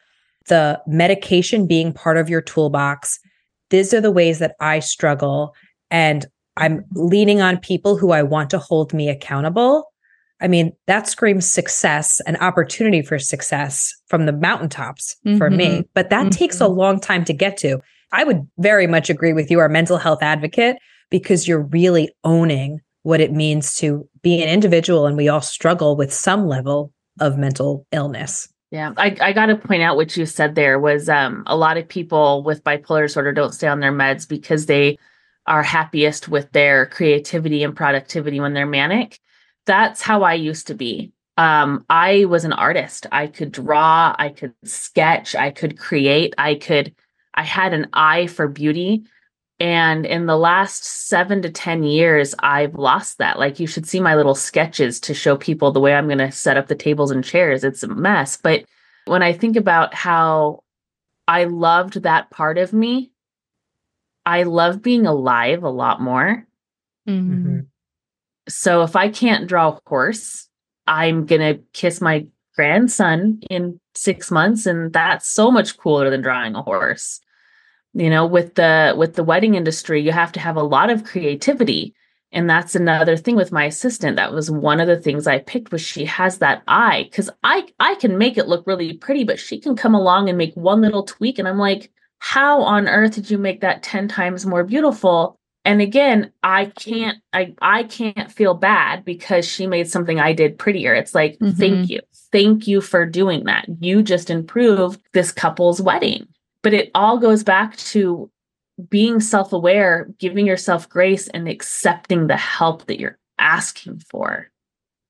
the 0.49 0.81
medication 0.87 1.67
being 1.67 1.93
part 1.93 2.19
of 2.19 2.29
your 2.29 2.43
toolbox, 2.43 3.19
these 3.71 3.95
are 3.95 4.01
the 4.01 4.11
ways 4.11 4.39
that 4.41 4.55
I 4.61 4.81
struggle. 4.81 5.55
And 5.91 6.27
I'm 6.57 6.85
leaning 6.93 7.41
on 7.41 7.59
people 7.59 7.97
who 7.97 8.11
I 8.11 8.23
want 8.23 8.51
to 8.51 8.59
hold 8.59 8.93
me 8.93 9.09
accountable. 9.09 9.92
I 10.43 10.49
mean, 10.49 10.73
that 10.87 11.07
screams 11.07 11.51
success 11.51 12.21
and 12.27 12.37
opportunity 12.39 13.01
for 13.01 13.19
success 13.19 13.95
from 14.09 14.27
the 14.27 14.33
mountaintops 14.33 15.17
mm-hmm. 15.25 15.39
for 15.39 15.49
me. 15.49 15.67
Mm-hmm. 15.67 15.81
But 15.95 16.11
that 16.11 16.23
mm-hmm. 16.23 16.31
takes 16.31 16.61
a 16.61 16.69
long 16.69 17.01
time 17.01 17.25
to 17.27 17.33
get 17.33 17.57
to. 17.59 17.79
I 18.11 18.25
would 18.25 18.47
very 18.59 18.87
much 18.87 19.09
agree 19.09 19.33
with 19.33 19.51
you, 19.51 19.61
our 19.61 19.69
mental 19.69 19.99
health 19.99 20.23
advocate, 20.23 20.77
because 21.11 21.47
you're 21.47 21.63
really 21.63 22.11
owning 22.25 22.81
what 23.05 23.21
it 23.21 23.33
means 23.33 23.77
to 23.77 24.09
be 24.23 24.43
an 24.43 24.49
individual 24.49 25.07
and 25.07 25.17
we 25.17 25.29
all 25.29 25.41
struggle 25.41 25.97
with 25.97 26.13
some 26.13 26.47
level 26.47 26.93
of 27.21 27.39
mental 27.39 27.87
illness. 27.93 28.49
Yeah, 28.71 28.93
I, 28.97 29.17
I 29.21 29.33
got 29.33 29.47
to 29.47 29.57
point 29.57 29.83
out 29.83 29.97
what 29.97 30.17
you 30.17 30.25
said 30.25 30.55
there 30.55 30.79
was 30.79 31.09
um, 31.09 31.43
a 31.47 31.57
lot 31.57 31.77
of 31.77 31.87
people 31.87 32.43
with 32.43 32.65
bipolar 32.65 33.07
disorder 33.07 33.33
don't 33.33 33.53
stay 33.53 33.69
on 33.69 33.81
their 33.81 33.93
meds 33.93 34.27
because 34.27 34.67
they 34.67 34.99
are 35.47 35.63
happiest 35.63 36.29
with 36.29 36.51
their 36.53 36.87
creativity 36.87 37.63
and 37.63 37.77
productivity 37.77 38.41
when 38.41 38.55
they're 38.55 38.67
manic. 38.67 39.19
That's 39.67 40.03
how 40.03 40.23
I 40.23 40.35
used 40.35 40.67
to 40.69 40.75
be. 40.75 41.13
Um, 41.39 41.85
I 41.89 42.27
was 42.27 42.45
an 42.45 42.53
artist. 42.53 43.07
I 43.13 43.27
could 43.27 43.53
draw, 43.53 44.15
I 44.19 44.29
could 44.31 44.55
sketch, 44.65 45.35
I 45.35 45.51
could 45.51 45.79
create, 45.79 46.35
I 46.39 46.57
could, 46.57 46.95
I 47.35 47.43
had 47.43 47.73
an 47.73 47.89
eye 47.93 48.27
for 48.27 48.49
beauty 48.49 49.05
And 49.61 50.07
in 50.07 50.27
the 50.27 50.37
last 50.37 50.85
seven 50.85 51.41
to 51.43 51.51
10 51.51 51.85
years, 51.85 52.35
I've 52.41 52.75
lost 52.75 53.19
that. 53.19 53.39
Like, 53.39 53.61
you 53.61 53.69
should 53.69 53.87
see 53.87 54.01
my 54.01 54.17
little 54.17 54.35
sketches 54.35 54.99
to 55.03 55.15
show 55.15 55.37
people 55.37 55.71
the 55.71 55.79
way 55.81 55.95
I'm 55.95 56.09
going 56.09 56.19
to 56.19 56.33
set 56.33 56.57
up 56.57 56.67
the 56.67 56.75
tables 56.75 57.13
and 57.13 57.23
chairs. 57.25 57.63
It's 57.63 57.85
a 57.85 57.89
mess. 57.89 58.37
But 58.37 58.65
when 59.05 59.23
I 59.23 59.33
think 59.33 59.57
about 59.57 59.95
how 59.95 60.65
I 61.29 61.45
loved 61.45 62.03
that 62.03 62.29
part 62.31 62.59
of 62.59 62.73
me, 62.73 63.13
I 64.27 64.43
love 64.45 64.83
being 64.83 65.07
alive 65.07 65.63
a 65.63 65.71
lot 65.71 66.01
more. 66.01 66.45
Mm-hmm. 67.09 67.61
So 68.53 68.83
if 68.83 68.97
I 68.97 69.09
can't 69.09 69.49
draw 69.49 69.71
a 69.71 69.81
horse, 69.87 70.49
I'm 70.87 71.27
going 71.27 71.41
to 71.41 71.63
kiss 71.73 72.01
my 72.01 72.27
grandson 72.55 73.41
in 73.51 73.81
six 73.95 74.31
months. 74.31 74.67
And 74.67 74.93
that's 74.93 75.29
so 75.29 75.51
much 75.51 75.77
cooler 75.77 76.11
than 76.11 76.23
drawing 76.23 76.55
a 76.55 76.63
horse 76.63 77.21
you 77.95 78.09
know 78.09 78.27
with 78.27 78.55
the 78.55 78.95
with 78.97 79.15
the 79.15 79.25
wedding 79.25 79.55
industry 79.55 80.01
you 80.01 80.13
have 80.13 80.33
to 80.33 80.41
have 80.41 80.57
a 80.57 80.63
lot 80.63 80.91
of 80.91 81.05
creativity 81.05 81.95
and 82.31 82.49
that's 82.49 82.75
another 82.75 83.17
thing 83.17 83.37
with 83.37 83.53
my 83.53 83.65
assistant 83.65 84.17
that 84.17 84.33
was 84.33 84.51
one 84.51 84.81
of 84.81 84.87
the 84.87 84.97
things 84.97 85.27
i 85.27 85.39
picked 85.39 85.73
was 85.73 85.81
she 85.81 86.05
has 86.05 86.39
that 86.39 86.63
eye 86.69 87.07
because 87.11 87.31
i 87.43 87.67
i 87.81 87.95
can 87.97 88.19
make 88.19 88.39
it 88.39 88.49
look 88.49 88.67
really 88.67 88.95
pretty 88.95 89.25
but 89.25 89.39
she 89.39 89.61
can 89.61 89.77
come 89.77 89.95
along 89.95 90.29
and 90.29 90.39
make 90.39 90.55
one 90.55 90.81
little 90.81 91.05
tweak 91.05 91.39
and 91.39 91.47
i'm 91.47 91.59
like 91.59 91.91
how 92.19 92.63
on 92.63 92.89
earth 92.89 93.15
did 93.15 93.31
you 93.31 93.39
make 93.39 93.61
that 93.61 93.83
10 93.83 94.09
times 94.09 94.47
more 94.47 94.65
beautiful 94.65 95.39
and 95.65 95.81
again 95.81 96.33
i 96.43 96.67
can't 96.67 97.19
i 97.33 97.55
i 97.61 97.85
can't 97.85 98.33
feel 98.33 98.55
bad 98.55 99.05
because 99.05 99.47
she 99.47 99.67
made 99.67 99.89
something 99.89 100.19
i 100.21 100.33
did 100.33 100.59
prettier. 100.59 100.95
It's 100.95 101.15
like 101.15 101.39
mm-hmm. 101.39 101.59
thank 101.59 101.91
you. 101.91 102.01
Thank 102.31 102.67
you 102.67 102.81
for 102.81 103.05
doing 103.05 103.45
that. 103.45 103.67
You 103.81 104.03
just 104.03 104.31
improved 104.31 105.01
this 105.13 105.33
couple's 105.33 105.81
wedding. 105.83 106.27
But 106.63 106.73
it 106.73 106.91
all 106.95 107.19
goes 107.19 107.43
back 107.43 107.77
to 107.77 108.31
being 108.89 109.21
self 109.21 109.53
aware, 109.53 110.09
giving 110.19 110.47
yourself 110.47 110.89
grace, 110.89 111.29
and 111.29 111.49
accepting 111.49 112.29
the 112.29 112.37
help 112.37 112.87
that 112.87 113.01
you're 113.01 113.19
asking 113.39 114.01
for. 114.11 114.49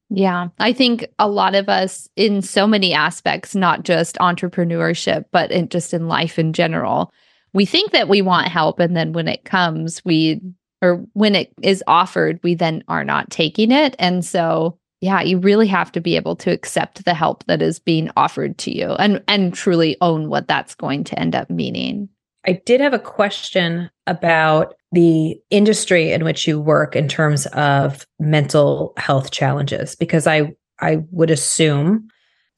Yeah, 0.08 0.48
I 0.58 0.72
think 0.72 1.06
a 1.18 1.28
lot 1.28 1.54
of 1.54 1.68
us 1.68 2.08
in 2.16 2.42
so 2.42 2.66
many 2.66 2.92
aspects, 2.92 3.54
not 3.54 3.84
just 3.84 4.16
entrepreneurship, 4.16 5.24
but 5.32 5.50
in, 5.50 5.68
just 5.68 5.94
in 5.94 6.06
life 6.06 6.38
in 6.38 6.52
general, 6.52 7.12
we 7.52 7.64
think 7.64 7.92
that 7.92 8.08
we 8.08 8.22
want 8.22 8.48
help. 8.48 8.80
And 8.80 8.96
then 8.96 9.12
when 9.12 9.28
it 9.28 9.44
comes, 9.44 10.04
we, 10.04 10.40
or 10.80 11.04
when 11.12 11.34
it 11.34 11.52
is 11.62 11.82
offered, 11.86 12.40
we 12.42 12.54
then 12.54 12.82
are 12.88 13.04
not 13.04 13.30
taking 13.30 13.70
it. 13.70 13.94
And 13.98 14.24
so 14.24 14.78
yeah, 15.02 15.20
you 15.20 15.38
really 15.38 15.66
have 15.66 15.90
to 15.92 16.00
be 16.00 16.14
able 16.14 16.36
to 16.36 16.52
accept 16.52 17.04
the 17.04 17.12
help 17.12 17.44
that 17.46 17.60
is 17.60 17.80
being 17.80 18.08
offered 18.16 18.56
to 18.58 18.74
you 18.74 18.92
and 18.92 19.22
and 19.26 19.52
truly 19.52 19.96
own 20.00 20.28
what 20.28 20.46
that's 20.46 20.76
going 20.76 21.02
to 21.04 21.18
end 21.18 21.34
up 21.34 21.50
meaning. 21.50 22.08
I 22.46 22.62
did 22.64 22.80
have 22.80 22.94
a 22.94 23.00
question 23.00 23.90
about 24.06 24.74
the 24.92 25.36
industry 25.50 26.12
in 26.12 26.24
which 26.24 26.46
you 26.46 26.60
work 26.60 26.94
in 26.94 27.08
terms 27.08 27.46
of 27.46 28.06
mental 28.20 28.94
health 28.96 29.32
challenges 29.32 29.96
because 29.96 30.28
I 30.28 30.54
I 30.80 30.98
would 31.10 31.32
assume 31.32 32.08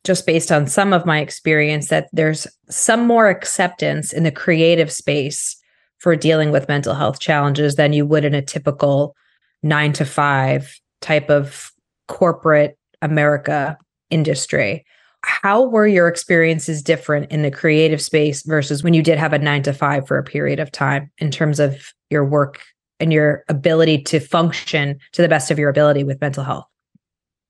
just 0.05 0.27
based 0.27 0.53
on 0.53 0.67
some 0.67 0.93
of 0.93 1.07
my 1.07 1.21
experience 1.21 1.89
that 1.89 2.09
there's 2.13 2.47
some 2.69 3.07
more 3.07 3.29
acceptance 3.29 4.13
in 4.13 4.23
the 4.23 4.31
creative 4.31 4.93
space 4.93 5.57
for 5.99 6.15
dealing 6.15 6.51
with 6.51 6.69
mental 6.69 6.95
health 6.95 7.19
challenges 7.19 7.77
than 7.77 7.95
you 7.95 8.05
would 8.05 8.25
in 8.25 8.35
a 8.35 8.43
typical 8.43 9.17
9 9.63 9.93
to 9.95 10.05
5 10.05 10.81
type 11.01 11.31
of 11.31 11.73
corporate 12.07 12.79
America 13.01 13.79
industry. 14.11 14.85
How 15.23 15.63
were 15.63 15.87
your 15.87 16.09
experiences 16.09 16.83
different 16.83 17.31
in 17.31 17.43
the 17.43 17.51
creative 17.51 18.03
space 18.03 18.43
versus 18.43 18.85
when 18.85 18.93
you 18.93 19.03
did 19.03 19.19
have 19.19 19.33
a 19.33 19.39
nine 19.39 19.63
to 19.63 19.73
five 19.73 20.07
for 20.07 20.19
a 20.19 20.23
period 20.23 20.61
of 20.61 20.71
time 20.71 21.11
in 21.17 21.31
terms 21.31 21.59
of 21.59 21.95
your 22.11 22.27
work 22.27 22.61
and 23.01 23.11
your 23.11 23.43
ability 23.49 24.03
to 24.03 24.21
function 24.21 24.99
to 25.13 25.23
the 25.23 25.29
best 25.29 25.51
of 25.51 25.59
your 25.59 25.71
ability 25.71 26.05
with 26.05 26.21
mental 26.21 26.45
health? 26.45 26.67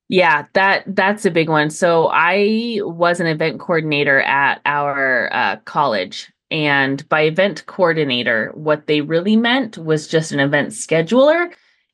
Yeah, 0.07 0.45
that 0.53 0.83
that's 0.87 1.25
a 1.25 1.31
big 1.31 1.49
one. 1.49 1.69
So 1.71 2.09
I 2.11 2.79
was 2.83 3.19
an 3.19 3.27
event 3.27 3.59
coordinator 3.59 4.21
at 4.21 4.61
our 4.65 5.33
uh, 5.33 5.57
college, 5.65 6.31
and 6.51 7.07
by 7.09 7.21
event 7.21 7.65
coordinator, 7.65 8.51
what 8.53 8.85
they 8.87 9.01
really 9.01 9.35
meant 9.35 9.77
was 9.77 10.07
just 10.07 10.31
an 10.31 10.39
event 10.39 10.69
scheduler 10.69 11.51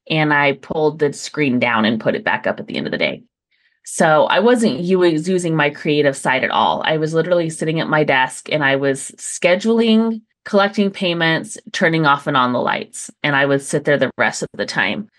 and 0.09 0.33
I 0.33 0.53
pulled 0.53 0.99
the 0.99 1.13
screen 1.13 1.59
down 1.59 1.85
and 1.85 1.99
put 2.01 2.15
it 2.15 2.23
back 2.23 2.47
up 2.47 2.59
at 2.59 2.67
the 2.67 2.75
end 2.75 2.87
of 2.87 2.91
the 2.91 2.97
day. 2.97 3.23
So 3.83 4.25
I 4.25 4.39
wasn't 4.39 4.79
using 4.79 5.55
my 5.55 5.69
creative 5.69 6.15
side 6.15 6.43
at 6.43 6.51
all. 6.51 6.83
I 6.85 6.97
was 6.97 7.13
literally 7.13 7.49
sitting 7.49 7.79
at 7.79 7.89
my 7.89 8.03
desk 8.03 8.49
and 8.51 8.63
I 8.63 8.75
was 8.75 9.11
scheduling, 9.17 10.21
collecting 10.45 10.91
payments, 10.91 11.57
turning 11.71 12.05
off 12.05 12.27
and 12.27 12.37
on 12.37 12.53
the 12.53 12.59
lights, 12.61 13.09
and 13.23 13.35
I 13.35 13.45
would 13.45 13.61
sit 13.61 13.85
there 13.85 13.97
the 13.97 14.11
rest 14.17 14.43
of 14.43 14.49
the 14.53 14.65
time. 14.65 15.09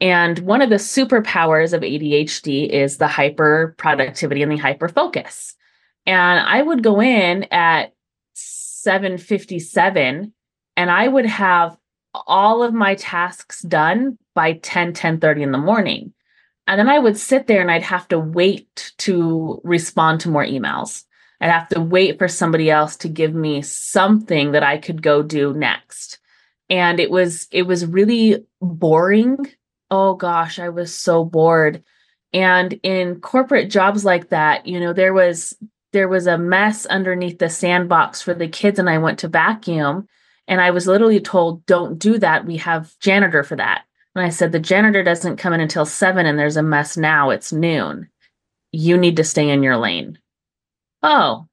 And 0.00 0.38
one 0.40 0.62
of 0.62 0.70
the 0.70 0.76
superpowers 0.76 1.74
of 1.74 1.82
ADHD 1.82 2.68
is 2.68 2.96
the 2.96 3.08
hyper 3.08 3.74
productivity 3.76 4.42
and 4.42 4.50
the 4.50 4.56
hyper 4.56 4.88
focus. 4.88 5.54
And 6.06 6.40
I 6.40 6.62
would 6.62 6.82
go 6.82 7.00
in 7.00 7.44
at 7.50 7.92
7:57 8.34 10.32
and 10.76 10.90
I 10.90 11.06
would 11.06 11.26
have 11.26 11.76
all 12.14 12.62
of 12.62 12.72
my 12.72 12.94
tasks 12.94 13.60
done 13.62 14.18
by 14.34 14.54
10 14.54 14.94
10 14.94 15.20
30 15.20 15.42
in 15.42 15.52
the 15.52 15.58
morning. 15.58 16.12
And 16.66 16.78
then 16.78 16.88
i 16.88 16.98
would 16.98 17.16
sit 17.16 17.46
there 17.46 17.60
and 17.60 17.70
i'd 17.70 17.82
have 17.82 18.08
to 18.08 18.18
wait 18.18 18.92
to 18.98 19.60
respond 19.64 20.20
to 20.20 20.30
more 20.30 20.44
emails. 20.44 21.04
I'd 21.40 21.50
have 21.50 21.68
to 21.70 21.80
wait 21.80 22.18
for 22.18 22.28
somebody 22.28 22.70
else 22.70 22.96
to 22.96 23.08
give 23.08 23.34
me 23.34 23.62
something 23.62 24.52
that 24.52 24.62
i 24.62 24.78
could 24.78 25.02
go 25.02 25.22
do 25.22 25.52
next. 25.52 26.18
And 26.70 27.00
it 27.00 27.10
was 27.10 27.48
it 27.50 27.64
was 27.64 27.84
really 27.84 28.46
boring 28.60 29.46
oh 29.90 30.14
gosh 30.14 30.58
i 30.58 30.68
was 30.68 30.94
so 30.94 31.24
bored 31.24 31.82
and 32.32 32.78
in 32.82 33.20
corporate 33.20 33.70
jobs 33.70 34.04
like 34.04 34.28
that 34.28 34.66
you 34.66 34.78
know 34.78 34.92
there 34.92 35.12
was 35.12 35.56
there 35.92 36.08
was 36.08 36.26
a 36.26 36.38
mess 36.38 36.86
underneath 36.86 37.38
the 37.38 37.50
sandbox 37.50 38.22
for 38.22 38.34
the 38.34 38.48
kids 38.48 38.78
and 38.78 38.88
i 38.88 38.98
went 38.98 39.18
to 39.18 39.28
vacuum 39.28 40.06
and 40.48 40.60
i 40.60 40.70
was 40.70 40.86
literally 40.86 41.20
told 41.20 41.64
don't 41.66 41.98
do 41.98 42.18
that 42.18 42.46
we 42.46 42.56
have 42.56 42.92
janitor 43.00 43.42
for 43.42 43.56
that 43.56 43.82
and 44.14 44.24
I 44.24 44.30
said, 44.30 44.52
the 44.52 44.58
janitor 44.58 45.02
doesn't 45.02 45.36
come 45.36 45.52
in 45.52 45.60
until 45.60 45.86
seven 45.86 46.26
and 46.26 46.38
there's 46.38 46.56
a 46.56 46.62
mess 46.62 46.96
now. 46.96 47.30
It's 47.30 47.52
noon. 47.52 48.08
You 48.72 48.96
need 48.96 49.16
to 49.16 49.24
stay 49.24 49.48
in 49.48 49.62
your 49.62 49.76
lane. 49.76 50.18
Oh, 51.02 51.46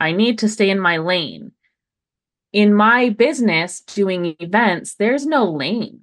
I 0.00 0.12
need 0.12 0.38
to 0.40 0.48
stay 0.48 0.70
in 0.70 0.80
my 0.80 0.98
lane. 0.98 1.52
In 2.52 2.72
my 2.72 3.10
business 3.10 3.80
doing 3.80 4.36
events, 4.40 4.94
there's 4.94 5.26
no 5.26 5.44
lane. 5.44 6.02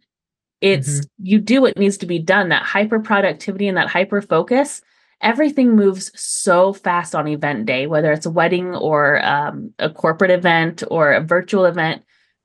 It's 0.63 1.01
mm-hmm. 1.01 1.25
you 1.25 1.39
do 1.39 1.61
what 1.61 1.77
needs 1.77 1.97
to 1.97 2.05
be 2.05 2.19
done. 2.19 2.49
That 2.49 2.63
hyper 2.63 2.99
productivity 2.99 3.67
and 3.67 3.75
that 3.75 3.89
hyper 3.89 4.21
focus, 4.21 4.81
everything 5.19 5.75
moves 5.75 6.09
so 6.15 6.71
fast 6.71 7.13
on 7.13 7.27
event 7.27 7.65
day, 7.65 7.85
whether 7.85 8.13
it's 8.13 8.25
a 8.25 8.31
wedding 8.31 8.73
or 8.73 9.23
um, 9.25 9.73
a 9.77 9.89
corporate 9.89 10.31
event 10.31 10.81
or 10.89 11.11
a 11.11 11.21
virtual 11.21 11.65
event 11.65 12.03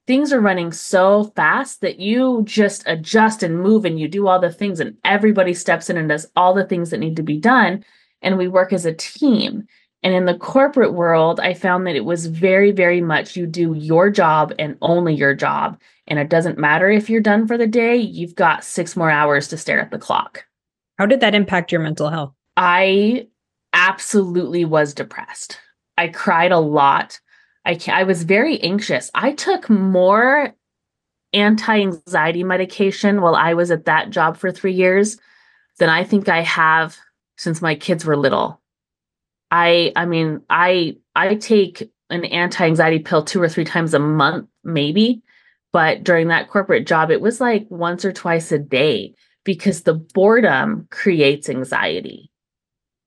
things 0.09 0.33
are 0.33 0.41
running 0.41 0.73
so 0.73 1.25
fast 1.37 1.83
that 1.83 2.01
you 2.01 2.43
just 2.45 2.83
adjust 2.87 3.43
and 3.43 3.61
move 3.61 3.85
and 3.85 4.01
you 4.01 4.09
do 4.09 4.27
all 4.27 4.41
the 4.41 4.51
things 4.51 4.81
and 4.81 4.97
everybody 5.05 5.53
steps 5.53 5.91
in 5.91 5.99
and 5.99 6.09
does 6.09 6.27
all 6.35 6.55
the 6.55 6.65
things 6.65 6.89
that 6.89 6.99
need 6.99 7.15
to 7.15 7.23
be 7.23 7.37
done 7.37 7.85
and 8.23 8.39
we 8.39 8.49
work 8.49 8.73
as 8.73 8.87
a 8.87 8.95
team 8.95 9.65
and 10.03 10.15
in 10.15 10.25
the 10.27 10.39
corporate 10.39 10.93
world 10.95 11.41
i 11.41 11.53
found 11.53 11.87
that 11.87 11.97
it 11.97 12.05
was 12.05 12.27
very 12.27 12.73
very 12.73 13.01
much 13.01 13.37
you 13.37 13.47
do 13.47 13.75
your 13.75 14.11
job 14.11 14.53
and 14.59 14.77
only 14.81 15.15
your 15.15 15.35
job. 15.35 15.81
And 16.11 16.19
it 16.19 16.31
doesn't 16.31 16.59
matter 16.59 16.89
if 16.89 17.11
you're 17.11 17.21
done 17.21 17.47
for 17.47 17.59
the 17.59 17.67
day 17.67 17.97
you've 17.97 18.35
got 18.35 18.65
6 18.65 18.97
more 18.97 19.11
hours 19.11 19.49
to 19.49 19.59
stare 19.59 19.79
at 19.79 19.91
the 19.91 19.99
clock. 19.99 20.47
How 20.99 21.05
did 21.05 21.21
that 21.21 21.35
impact 21.35 21.71
your 21.71 21.83
mental 21.83 22.09
health? 22.09 22.33
I 22.57 23.29
absolutely 23.75 24.65
was 24.65 24.95
depressed. 24.95 25.59
I 25.99 26.09
cried 26.09 26.51
a 26.51 26.59
lot. 26.59 27.21
I 27.67 27.79
I 27.89 28.05
was 28.05 28.23
very 28.23 28.59
anxious. 28.63 29.11
I 29.15 29.33
took 29.33 29.69
more 29.69 30.55
anti-anxiety 31.35 32.43
medication 32.43 33.21
while 33.21 33.35
I 33.35 33.53
was 33.53 33.71
at 33.71 33.85
that 33.85 34.09
job 34.09 34.39
for 34.39 34.51
3 34.51 34.73
years 34.73 35.19
than 35.79 35.91
I 35.91 36.05
think 36.05 36.29
I 36.29 36.41
have 36.41 36.97
since 37.37 37.61
my 37.61 37.75
kids 37.75 38.05
were 38.07 38.17
little. 38.17 38.63
I 39.51 39.93
I 39.97 40.07
mean, 40.07 40.43
I 40.51 40.97
I 41.15 41.35
take 41.37 41.91
an 42.11 42.25
anti-anxiety 42.25 43.01
pill 43.01 43.23
two 43.25 43.41
or 43.41 43.49
three 43.49 43.65
times 43.65 43.95
a 43.95 43.99
month 43.99 44.49
maybe, 44.65 45.23
but 45.73 46.05
during 46.05 46.29
that 46.29 46.49
corporate 46.49 46.87
job 46.87 47.11
it 47.11 47.21
was 47.21 47.41
like 47.41 47.67
once 47.71 48.05
or 48.05 48.13
twice 48.13 48.53
a 48.53 48.59
day 48.59 49.15
because 49.45 49.83
the 49.83 49.95
boredom 49.95 50.87
creates 50.91 51.49
anxiety 51.49 52.31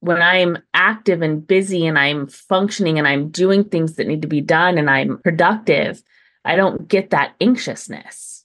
when 0.02 0.22
I'm 0.22 0.58
active 0.74 1.22
and 1.22 1.46
busy 1.46 1.86
and 1.86 1.98
I'm 1.98 2.28
functioning 2.28 2.98
and 2.98 3.08
I'm 3.08 3.30
doing 3.30 3.64
things 3.64 3.96
that 3.96 4.08
need 4.08 4.24
to 4.24 4.28
be 4.28 4.42
done 4.42 4.78
and 4.78 4.90
I'm 4.90 5.20
productive, 5.20 6.04
I 6.44 6.56
don't 6.56 6.88
get 6.88 7.12
that 7.12 7.36
anxiousness. 7.40 8.44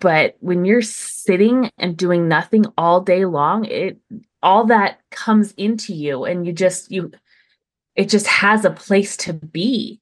But 0.00 0.36
when 0.40 0.64
you're 0.64 0.82
sitting 0.82 1.70
and 1.78 1.96
doing 1.96 2.28
nothing 2.28 2.66
all 2.76 3.00
day 3.00 3.24
long, 3.24 3.64
it 3.64 3.98
all 4.42 4.66
that 4.66 5.00
comes 5.10 5.52
into 5.52 5.94
you 5.94 6.24
and 6.24 6.46
you 6.46 6.52
just 6.52 6.90
you 6.90 7.12
it 7.98 8.08
just 8.08 8.28
has 8.28 8.64
a 8.64 8.70
place 8.70 9.16
to 9.18 9.34
be. 9.34 10.00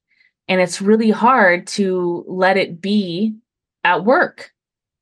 And 0.48 0.60
it's 0.60 0.82
really 0.82 1.10
hard 1.10 1.66
to 1.68 2.24
let 2.28 2.56
it 2.58 2.80
be 2.80 3.34
at 3.82 4.04
work. 4.04 4.52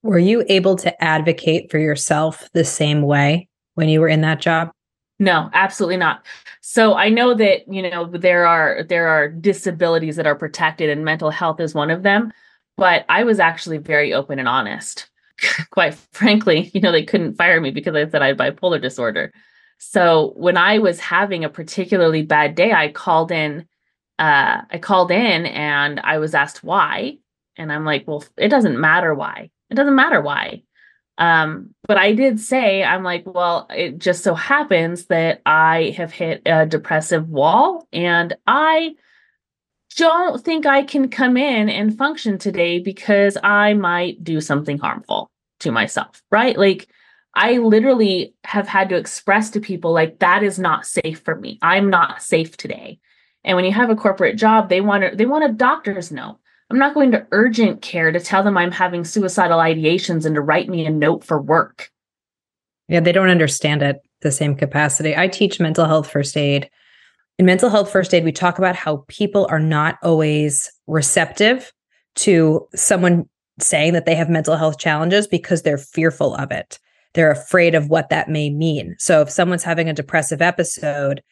Were 0.02 0.18
you 0.18 0.44
able 0.48 0.76
to 0.76 1.04
advocate 1.04 1.70
for 1.70 1.78
yourself 1.78 2.48
the 2.54 2.64
same 2.64 3.02
way 3.02 3.48
when 3.74 3.88
you 3.88 4.00
were 4.00 4.08
in 4.08 4.20
that 4.20 4.40
job? 4.40 4.70
No, 5.18 5.50
absolutely 5.52 5.96
not. 5.96 6.24
So 6.60 6.94
I 6.94 7.08
know 7.08 7.34
that, 7.34 7.66
you 7.68 7.82
know, 7.82 8.06
there 8.06 8.46
are 8.46 8.84
there 8.84 9.08
are 9.08 9.28
disabilities 9.28 10.16
that 10.16 10.26
are 10.26 10.34
protected 10.36 10.88
and 10.88 11.04
mental 11.04 11.30
health 11.30 11.60
is 11.60 11.74
one 11.74 11.90
of 11.90 12.04
them, 12.04 12.32
but 12.76 13.04
I 13.08 13.24
was 13.24 13.40
actually 13.40 13.78
very 13.78 14.14
open 14.14 14.38
and 14.38 14.48
honest. 14.48 15.10
Quite 15.70 15.94
frankly, 16.12 16.70
you 16.74 16.80
know, 16.80 16.92
they 16.92 17.04
couldn't 17.04 17.34
fire 17.34 17.60
me 17.60 17.70
because 17.70 17.94
I 17.94 18.08
said 18.08 18.22
I 18.22 18.28
had 18.28 18.38
bipolar 18.38 18.80
disorder. 18.80 19.32
So 19.78 20.32
when 20.36 20.56
I 20.56 20.78
was 20.78 21.00
having 21.00 21.44
a 21.44 21.48
particularly 21.48 22.22
bad 22.22 22.54
day, 22.54 22.72
I 22.72 22.90
called 22.92 23.30
in 23.30 23.66
uh 24.18 24.62
I 24.70 24.78
called 24.78 25.10
in 25.10 25.46
and 25.46 26.00
I 26.00 26.18
was 26.18 26.34
asked 26.34 26.62
why, 26.64 27.18
and 27.56 27.72
I'm 27.72 27.84
like, 27.84 28.04
"Well, 28.06 28.24
it 28.36 28.48
doesn't 28.48 28.80
matter 28.80 29.14
why. 29.14 29.50
It 29.70 29.74
doesn't 29.74 29.94
matter 29.94 30.20
why." 30.20 30.62
Um, 31.18 31.74
but 31.86 31.96
I 31.96 32.12
did 32.12 32.40
say, 32.40 32.82
I'm 32.82 33.04
like, 33.04 33.22
well, 33.26 33.68
it 33.70 33.98
just 33.98 34.24
so 34.24 34.34
happens 34.34 35.06
that 35.06 35.42
I 35.46 35.94
have 35.96 36.12
hit 36.12 36.42
a 36.44 36.66
depressive 36.66 37.28
wall 37.28 37.86
and 37.92 38.34
I 38.46 38.96
don't 39.96 40.42
think 40.42 40.66
I 40.66 40.82
can 40.82 41.08
come 41.08 41.36
in 41.36 41.68
and 41.68 41.96
function 41.96 42.38
today 42.38 42.80
because 42.80 43.38
I 43.42 43.74
might 43.74 44.24
do 44.24 44.40
something 44.40 44.78
harmful 44.78 45.30
to 45.60 45.70
myself, 45.70 46.20
right? 46.32 46.58
Like, 46.58 46.88
I 47.36 47.58
literally 47.58 48.34
have 48.44 48.68
had 48.68 48.88
to 48.90 48.96
express 48.96 49.50
to 49.50 49.60
people, 49.60 49.92
like, 49.92 50.20
that 50.20 50.42
is 50.42 50.58
not 50.58 50.86
safe 50.86 51.20
for 51.20 51.34
me. 51.36 51.58
I'm 51.62 51.90
not 51.90 52.22
safe 52.22 52.56
today. 52.56 52.98
And 53.42 53.56
when 53.56 53.64
you 53.64 53.72
have 53.72 53.90
a 53.90 53.96
corporate 53.96 54.36
job, 54.36 54.68
they 54.68 54.80
want 54.80 55.02
to, 55.02 55.16
they 55.16 55.26
want 55.26 55.44
a 55.44 55.52
doctor's 55.52 56.12
note. 56.12 56.38
I'm 56.70 56.78
not 56.78 56.94
going 56.94 57.10
to 57.10 57.26
urgent 57.32 57.82
care 57.82 58.10
to 58.10 58.20
tell 58.20 58.42
them 58.42 58.56
I'm 58.56 58.70
having 58.70 59.04
suicidal 59.04 59.58
ideations 59.58 60.24
and 60.24 60.34
to 60.34 60.40
write 60.40 60.68
me 60.68 60.86
a 60.86 60.90
note 60.90 61.24
for 61.24 61.40
work. 61.40 61.90
Yeah, 62.88 63.00
they 63.00 63.12
don't 63.12 63.28
understand 63.28 63.82
it 63.82 64.00
the 64.22 64.32
same 64.32 64.54
capacity. 64.54 65.16
I 65.16 65.28
teach 65.28 65.60
mental 65.60 65.86
health 65.86 66.10
first 66.10 66.36
aid. 66.36 66.70
In 67.38 67.46
mental 67.46 67.68
health 67.68 67.90
first 67.90 68.14
aid, 68.14 68.24
we 68.24 68.32
talk 68.32 68.58
about 68.58 68.76
how 68.76 69.04
people 69.08 69.46
are 69.50 69.60
not 69.60 69.98
always 70.02 70.70
receptive 70.86 71.72
to 72.16 72.66
someone 72.74 73.28
saying 73.58 73.92
that 73.92 74.06
they 74.06 74.14
have 74.14 74.30
mental 74.30 74.56
health 74.56 74.78
challenges 74.78 75.26
because 75.26 75.62
they're 75.62 75.78
fearful 75.78 76.34
of 76.34 76.50
it. 76.50 76.78
They're 77.14 77.30
afraid 77.30 77.74
of 77.74 77.88
what 77.88 78.08
that 78.10 78.28
may 78.28 78.50
mean. 78.50 78.96
So 78.98 79.20
if 79.22 79.30
someone's 79.30 79.64
having 79.64 79.88
a 79.88 79.94
depressive 79.94 80.42
episode, 80.42 81.22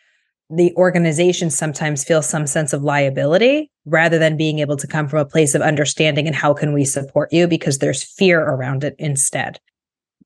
the 0.54 0.74
organization 0.76 1.50
sometimes 1.50 2.04
feels 2.04 2.28
some 2.28 2.46
sense 2.46 2.72
of 2.72 2.82
liability 2.82 3.70
rather 3.86 4.18
than 4.18 4.36
being 4.36 4.58
able 4.58 4.76
to 4.76 4.86
come 4.86 5.08
from 5.08 5.20
a 5.20 5.24
place 5.24 5.54
of 5.54 5.62
understanding 5.62 6.26
and 6.26 6.36
how 6.36 6.52
can 6.52 6.72
we 6.72 6.84
support 6.84 7.32
you 7.32 7.46
because 7.46 7.78
there's 7.78 8.04
fear 8.04 8.40
around 8.40 8.84
it 8.84 8.94
instead. 8.98 9.58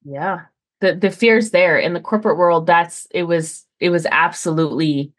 Yeah. 0.04 0.42
The 0.80 0.94
the 0.94 1.10
fear's 1.10 1.50
there 1.50 1.78
in 1.78 1.94
the 1.94 2.00
corporate 2.00 2.36
world 2.36 2.66
that's 2.66 3.06
it 3.12 3.22
was 3.22 3.64
it 3.80 3.90
was 3.90 4.06
absolutely 4.10 5.12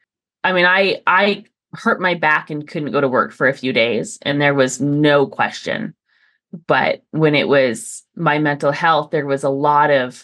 I 0.43 0.54
mean 0.54 0.65
I 0.65 1.02
I 1.08 1.45
hurt 1.73 2.02
my 2.02 2.13
back 2.13 2.50
and 2.50 2.67
couldn't 2.67 2.91
go 2.91 3.02
to 3.02 3.08
work 3.08 3.32
for 3.32 3.47
a 3.47 3.54
few 3.54 3.73
days 3.73 4.19
and 4.21 4.41
there 4.41 4.54
was 4.54 4.82
no 4.82 5.26
question. 5.26 5.95
But 6.65 7.03
when 7.12 7.36
it 7.36 7.47
was 7.47 8.03
my 8.15 8.39
mental 8.39 8.71
health 8.71 9.12
there 9.12 9.25
was 9.25 9.43
a 9.43 9.49
lot 9.49 9.89
of 9.91 10.23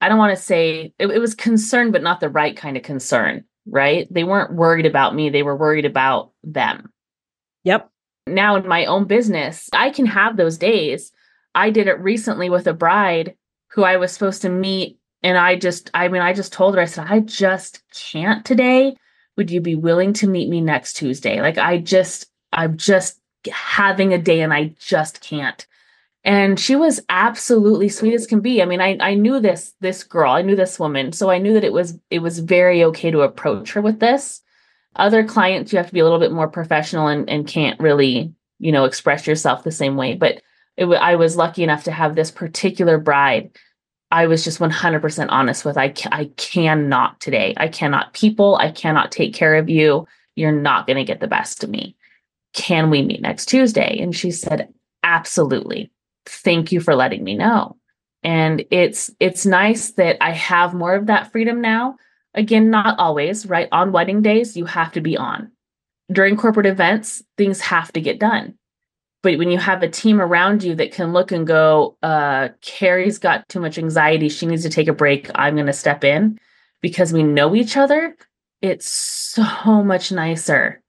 I 0.00 0.08
don't 0.08 0.18
want 0.18 0.36
to 0.36 0.42
say 0.42 0.94
it, 0.98 1.10
it 1.10 1.18
was 1.18 1.34
concern, 1.34 1.92
but 1.92 2.02
not 2.02 2.20
the 2.20 2.30
right 2.30 2.56
kind 2.56 2.76
of 2.76 2.82
concern, 2.82 3.44
right? 3.66 4.08
They 4.10 4.24
weren't 4.24 4.54
worried 4.54 4.86
about 4.86 5.14
me, 5.14 5.30
they 5.30 5.42
were 5.42 5.56
worried 5.56 5.84
about 5.84 6.32
them. 6.42 6.90
Yep. 7.64 7.90
Now 8.26 8.56
in 8.56 8.66
my 8.66 8.86
own 8.86 9.04
business, 9.04 9.68
I 9.72 9.90
can 9.90 10.06
have 10.06 10.36
those 10.36 10.58
days. 10.58 11.12
I 11.54 11.70
did 11.70 11.88
it 11.88 12.00
recently 12.00 12.48
with 12.48 12.66
a 12.66 12.72
bride 12.72 13.34
who 13.72 13.82
I 13.82 13.96
was 13.96 14.12
supposed 14.12 14.42
to 14.42 14.48
meet. 14.48 14.98
And 15.22 15.36
I 15.36 15.56
just, 15.56 15.90
I 15.92 16.08
mean, 16.08 16.22
I 16.22 16.32
just 16.32 16.52
told 16.52 16.74
her, 16.74 16.80
I 16.80 16.86
said, 16.86 17.06
I 17.08 17.20
just 17.20 17.82
can't 17.92 18.44
today. 18.44 18.96
Would 19.36 19.50
you 19.50 19.60
be 19.60 19.74
willing 19.74 20.12
to 20.14 20.28
meet 20.28 20.48
me 20.48 20.60
next 20.60 20.94
Tuesday? 20.94 21.40
Like, 21.40 21.58
I 21.58 21.78
just, 21.78 22.26
I'm 22.52 22.76
just 22.76 23.19
having 23.48 24.12
a 24.12 24.18
day 24.18 24.40
and 24.40 24.52
I 24.52 24.74
just 24.78 25.20
can't. 25.20 25.66
And 26.22 26.60
she 26.60 26.76
was 26.76 27.00
absolutely 27.08 27.88
sweet 27.88 28.14
as 28.14 28.26
can 28.26 28.40
be. 28.40 28.60
I 28.60 28.66
mean 28.66 28.80
i 28.80 28.96
i 29.00 29.14
knew 29.14 29.40
this 29.40 29.74
this 29.80 30.04
girl 30.04 30.32
i 30.32 30.42
knew 30.42 30.56
this 30.56 30.78
woman 30.78 31.12
so 31.12 31.30
i 31.30 31.38
knew 31.38 31.54
that 31.54 31.64
it 31.64 31.72
was 31.72 31.98
it 32.10 32.18
was 32.18 32.40
very 32.40 32.84
okay 32.84 33.10
to 33.10 33.22
approach 33.22 33.72
her 33.72 33.80
with 33.80 34.00
this. 34.00 34.42
Other 34.96 35.24
clients 35.24 35.72
you 35.72 35.78
have 35.78 35.86
to 35.86 35.94
be 35.94 36.00
a 36.00 36.04
little 36.04 36.18
bit 36.18 36.32
more 36.32 36.48
professional 36.48 37.06
and 37.06 37.28
and 37.30 37.46
can't 37.46 37.80
really 37.80 38.34
you 38.58 38.72
know 38.72 38.84
express 38.84 39.26
yourself 39.26 39.64
the 39.64 39.72
same 39.72 39.96
way 39.96 40.14
but 40.14 40.42
it 40.76 40.84
i 40.86 41.16
was 41.16 41.36
lucky 41.36 41.62
enough 41.62 41.84
to 41.84 41.92
have 41.92 42.14
this 42.14 42.30
particular 42.30 42.98
bride. 42.98 43.50
I 44.12 44.26
was 44.26 44.42
just 44.42 44.58
100% 44.58 45.26
honest 45.30 45.64
with 45.64 45.78
i 45.78 45.94
i 46.12 46.30
cannot 46.36 47.20
today. 47.20 47.54
I 47.56 47.68
cannot. 47.68 48.12
People 48.12 48.56
i 48.56 48.70
cannot 48.70 49.10
take 49.12 49.32
care 49.32 49.56
of 49.56 49.70
you. 49.70 50.06
You're 50.36 50.52
not 50.52 50.86
going 50.86 50.96
to 50.96 51.04
get 51.04 51.20
the 51.20 51.26
best 51.26 51.64
of 51.64 51.70
me 51.70 51.96
can 52.52 52.90
we 52.90 53.02
meet 53.02 53.20
next 53.20 53.46
tuesday? 53.46 53.98
And 54.00 54.14
she 54.14 54.30
said 54.30 54.72
absolutely. 55.02 55.90
Thank 56.26 56.72
you 56.72 56.80
for 56.80 56.94
letting 56.94 57.24
me 57.24 57.34
know. 57.34 57.76
And 58.22 58.64
it's 58.70 59.10
it's 59.18 59.46
nice 59.46 59.92
that 59.92 60.18
i 60.20 60.30
have 60.32 60.74
more 60.74 60.94
of 60.94 61.06
that 61.06 61.32
freedom 61.32 61.60
now. 61.60 61.96
Again 62.34 62.70
not 62.70 62.98
always 62.98 63.46
right? 63.46 63.68
On 63.72 63.92
wedding 63.92 64.22
days 64.22 64.56
you 64.56 64.64
have 64.66 64.92
to 64.92 65.00
be 65.00 65.16
on. 65.16 65.50
During 66.12 66.36
corporate 66.36 66.66
events 66.66 67.22
things 67.38 67.60
have 67.60 67.92
to 67.92 68.00
get 68.00 68.20
done. 68.20 68.54
But 69.22 69.38
when 69.38 69.50
you 69.50 69.58
have 69.58 69.82
a 69.82 69.88
team 69.88 70.20
around 70.20 70.62
you 70.62 70.74
that 70.76 70.92
can 70.92 71.12
look 71.12 71.32
and 71.32 71.46
go 71.46 71.96
uh 72.02 72.48
cari's 72.60 73.18
got 73.18 73.48
too 73.48 73.60
much 73.60 73.78
anxiety. 73.78 74.28
She 74.28 74.46
needs 74.46 74.62
to 74.62 74.70
take 74.70 74.88
a 74.88 74.92
break. 74.92 75.30
I'm 75.34 75.54
going 75.54 75.66
to 75.66 75.72
step 75.72 76.04
in. 76.04 76.38
Because 76.82 77.12
we 77.12 77.22
know 77.22 77.54
each 77.54 77.76
other 77.76 78.16
it's 78.62 78.86
so 78.86 79.82
much 79.82 80.12
nicer 80.12 80.79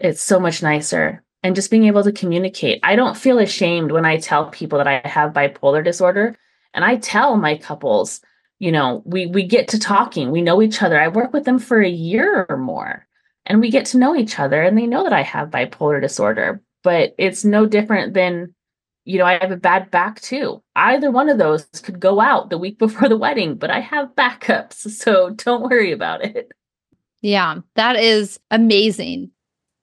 it's 0.00 0.22
so 0.22 0.40
much 0.40 0.62
nicer 0.62 1.22
and 1.42 1.54
just 1.54 1.70
being 1.70 1.84
able 1.84 2.02
to 2.02 2.12
communicate. 2.12 2.80
I 2.82 2.96
don't 2.96 3.16
feel 3.16 3.38
ashamed 3.38 3.92
when 3.92 4.04
I 4.04 4.18
tell 4.18 4.50
people 4.50 4.78
that 4.78 4.88
I 4.88 5.06
have 5.06 5.32
bipolar 5.32 5.84
disorder. 5.84 6.36
And 6.74 6.84
I 6.84 6.96
tell 6.96 7.36
my 7.36 7.56
couples, 7.56 8.20
you 8.58 8.70
know, 8.70 9.02
we 9.04 9.26
we 9.26 9.44
get 9.44 9.68
to 9.68 9.78
talking, 9.78 10.30
we 10.30 10.42
know 10.42 10.62
each 10.62 10.82
other. 10.82 11.00
I 11.00 11.08
work 11.08 11.32
with 11.32 11.44
them 11.44 11.58
for 11.58 11.80
a 11.80 11.88
year 11.88 12.46
or 12.48 12.56
more, 12.56 13.06
and 13.46 13.60
we 13.60 13.70
get 13.70 13.86
to 13.86 13.98
know 13.98 14.14
each 14.14 14.38
other 14.38 14.62
and 14.62 14.76
they 14.76 14.86
know 14.86 15.02
that 15.02 15.12
I 15.12 15.22
have 15.22 15.50
bipolar 15.50 16.00
disorder. 16.00 16.62
But 16.82 17.14
it's 17.18 17.44
no 17.44 17.66
different 17.66 18.14
than, 18.14 18.54
you 19.04 19.18
know, 19.18 19.24
I 19.24 19.38
have 19.38 19.50
a 19.50 19.56
bad 19.56 19.90
back 19.90 20.20
too. 20.20 20.62
Either 20.76 21.10
one 21.10 21.28
of 21.28 21.38
those 21.38 21.64
could 21.82 22.00
go 22.00 22.20
out 22.20 22.50
the 22.50 22.58
week 22.58 22.78
before 22.78 23.08
the 23.08 23.16
wedding, 23.16 23.56
but 23.56 23.70
I 23.70 23.80
have 23.80 24.14
backups. 24.14 24.86
So 24.90 25.30
don't 25.30 25.68
worry 25.68 25.92
about 25.92 26.24
it. 26.24 26.52
Yeah, 27.22 27.56
that 27.74 27.96
is 27.96 28.38
amazing. 28.50 29.30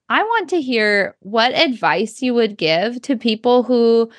I 0.10 0.24
want 0.24 0.50
to 0.50 0.62
hear 0.62 1.16
what 1.20 1.54
advice 1.54 2.22
you 2.22 2.34
would 2.34 2.58
give 2.58 3.02
to 3.04 3.16
people 3.18 3.64
who 3.64 4.10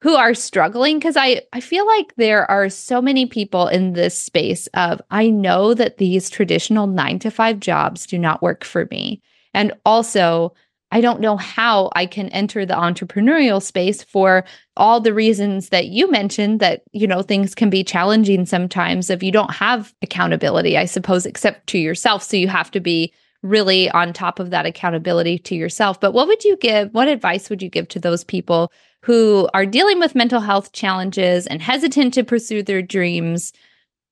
who 0.00 0.14
are 0.14 0.34
struggling 0.34 0.98
because 0.98 1.16
I 1.16 1.42
I 1.52 1.60
feel 1.60 1.86
like 1.86 2.14
there 2.16 2.48
are 2.50 2.68
so 2.68 3.02
many 3.02 3.26
people 3.26 3.66
in 3.66 3.94
this 3.94 4.18
space 4.18 4.66
of 4.68 5.00
I 5.10 5.30
know 5.30 5.74
that 5.74 5.98
these 5.98 6.30
traditional 6.30 6.86
9 6.86 7.18
to 7.20 7.30
5 7.30 7.60
jobs 7.60 8.06
do 8.06 8.18
not 8.18 8.42
work 8.42 8.64
for 8.64 8.86
me. 8.90 9.22
And 9.54 9.72
also 9.84 10.54
I 10.90 11.00
don't 11.00 11.20
know 11.20 11.36
how 11.36 11.90
I 11.94 12.06
can 12.06 12.28
enter 12.30 12.64
the 12.64 12.74
entrepreneurial 12.74 13.62
space 13.62 14.02
for 14.02 14.44
all 14.76 15.00
the 15.00 15.12
reasons 15.12 15.68
that 15.68 15.88
you 15.88 16.10
mentioned 16.10 16.60
that, 16.60 16.82
you 16.92 17.06
know, 17.06 17.20
things 17.20 17.54
can 17.54 17.68
be 17.68 17.84
challenging 17.84 18.46
sometimes 18.46 19.10
if 19.10 19.22
you 19.22 19.30
don't 19.30 19.52
have 19.52 19.92
accountability, 20.00 20.78
I 20.78 20.86
suppose, 20.86 21.26
except 21.26 21.66
to 21.68 21.78
yourself. 21.78 22.22
So 22.22 22.38
you 22.38 22.48
have 22.48 22.70
to 22.70 22.80
be 22.80 23.12
really 23.42 23.90
on 23.90 24.12
top 24.12 24.40
of 24.40 24.50
that 24.50 24.66
accountability 24.66 25.38
to 25.38 25.54
yourself. 25.54 26.00
But 26.00 26.12
what 26.12 26.26
would 26.26 26.44
you 26.44 26.56
give? 26.56 26.92
What 26.92 27.08
advice 27.08 27.48
would 27.50 27.62
you 27.62 27.68
give 27.68 27.88
to 27.88 28.00
those 28.00 28.24
people 28.24 28.72
who 29.02 29.48
are 29.54 29.66
dealing 29.66 30.00
with 30.00 30.14
mental 30.14 30.40
health 30.40 30.72
challenges 30.72 31.46
and 31.46 31.62
hesitant 31.62 32.14
to 32.14 32.24
pursue 32.24 32.62
their 32.62 32.82
dreams, 32.82 33.52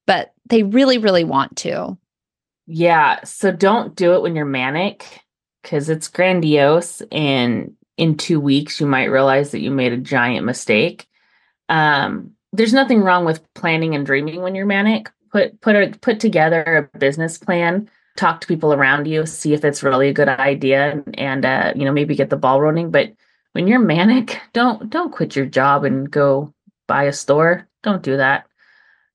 but 0.07 0.33
they 0.49 0.63
really, 0.63 0.99
really 0.99 1.25
want 1.25 1.57
to? 1.59 1.99
Yeah. 2.67 3.23
So 3.25 3.51
don't 3.51 3.95
do 3.97 4.15
it 4.15 4.23
when 4.23 4.37
you're 4.37 4.45
manic 4.45 5.25
because 5.63 5.89
it's 5.89 6.09
grandiose. 6.09 7.03
And 7.11 7.75
in 7.97 8.17
two 8.17 8.41
weeks, 8.41 8.81
you 8.81 8.87
might 8.87 9.07
realize 9.07 9.51
that 9.51 9.61
you 9.61 9.71
made 9.71 9.93
a 9.93 9.99
giant 9.99 10.47
mistake. 10.47 11.09
Um, 11.69 12.33
there's 12.53 12.73
nothing 12.73 13.03
wrong 13.03 13.25
with 13.25 13.43
planning 13.55 13.95
and 13.95 14.07
dreaming 14.07 14.41
when 14.41 14.55
you're 14.55 14.67
manic. 14.67 15.11
Put 15.33 15.61
put 15.61 15.75
a 15.75 15.89
put 16.01 16.21
together 16.21 16.89
a 16.95 16.99
business 16.99 17.37
plan 17.37 17.91
talk 18.17 18.41
to 18.41 18.47
people 18.47 18.73
around 18.73 19.07
you, 19.07 19.27
see 19.27 19.53
if 19.55 19.65
it's 19.65 19.83
really 19.83 20.09
a 20.09 20.15
good 20.15 20.29
idea, 20.29 21.03
and 21.15 21.45
uh, 21.45 21.73
you 21.77 21.85
know 21.85 21.93
maybe 21.93 22.17
get 22.17 22.31
the 22.31 22.37
ball 22.37 22.61
rolling. 22.61 22.91
But 22.91 23.13
when 23.53 23.67
you're 23.67 23.79
manic, 23.79 24.41
don't 24.53 24.91
don't 24.91 25.13
quit 25.13 25.37
your 25.37 25.47
job 25.47 25.85
and 25.85 26.11
go 26.11 26.53
buy 26.87 27.05
a 27.05 27.13
store. 27.13 27.69
Don't 27.83 28.03
do 28.03 28.17
that. 28.17 28.47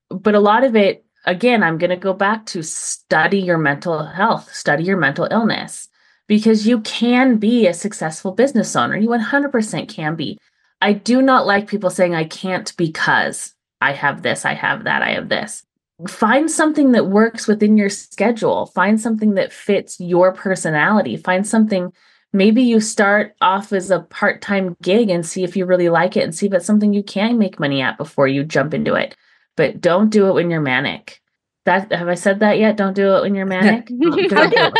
But 0.08 0.34
a 0.34 0.40
lot 0.40 0.64
of 0.64 0.76
it, 0.76 1.04
again, 1.24 1.62
I'm 1.62 1.78
going 1.78 1.90
to 1.90 1.96
go 1.96 2.12
back 2.12 2.46
to 2.46 2.62
study 2.62 3.38
your 3.38 3.58
mental 3.58 4.04
health, 4.04 4.52
study 4.54 4.84
your 4.84 4.96
mental 4.96 5.28
illness, 5.30 5.88
because 6.26 6.66
you 6.66 6.80
can 6.80 7.38
be 7.38 7.66
a 7.66 7.74
successful 7.74 8.32
business 8.32 8.76
owner. 8.76 8.96
You 8.96 9.08
100% 9.08 9.88
can 9.88 10.16
be. 10.16 10.38
I 10.80 10.92
do 10.92 11.22
not 11.22 11.46
like 11.46 11.68
people 11.68 11.90
saying 11.90 12.14
I 12.14 12.24
can't 12.24 12.76
because 12.76 13.54
I 13.80 13.92
have 13.92 14.22
this, 14.22 14.44
I 14.44 14.54
have 14.54 14.84
that, 14.84 15.02
I 15.02 15.12
have 15.12 15.28
this. 15.28 15.64
Find 16.08 16.50
something 16.50 16.92
that 16.92 17.06
works 17.06 17.46
within 17.46 17.76
your 17.76 17.90
schedule. 17.90 18.66
Find 18.66 19.00
something 19.00 19.34
that 19.34 19.52
fits 19.52 20.00
your 20.00 20.32
personality. 20.32 21.16
Find 21.16 21.46
something 21.46 21.92
maybe 22.32 22.62
you 22.62 22.80
start 22.80 23.34
off 23.40 23.72
as 23.72 23.90
a 23.90 24.00
part-time 24.00 24.76
gig 24.82 25.10
and 25.10 25.24
see 25.24 25.44
if 25.44 25.56
you 25.56 25.66
really 25.66 25.88
like 25.88 26.16
it 26.16 26.24
and 26.24 26.34
see 26.34 26.46
if 26.46 26.52
it's 26.52 26.66
something 26.66 26.92
you 26.92 27.02
can 27.02 27.38
make 27.38 27.60
money 27.60 27.82
at 27.82 27.98
before 27.98 28.26
you 28.26 28.44
jump 28.44 28.74
into 28.74 28.94
it. 28.94 29.16
But 29.56 29.80
don't 29.80 30.10
do 30.10 30.28
it 30.28 30.32
when 30.32 30.50
you're 30.50 30.60
manic. 30.60 31.20
That 31.64 31.92
have 31.92 32.08
I 32.08 32.14
said 32.14 32.40
that 32.40 32.58
yet? 32.58 32.76
Don't 32.76 32.94
do 32.94 33.14
it 33.14 33.20
when 33.22 33.34
you're 33.34 33.46
manic. 33.46 33.88
how, 34.30 34.46
did, 34.46 34.74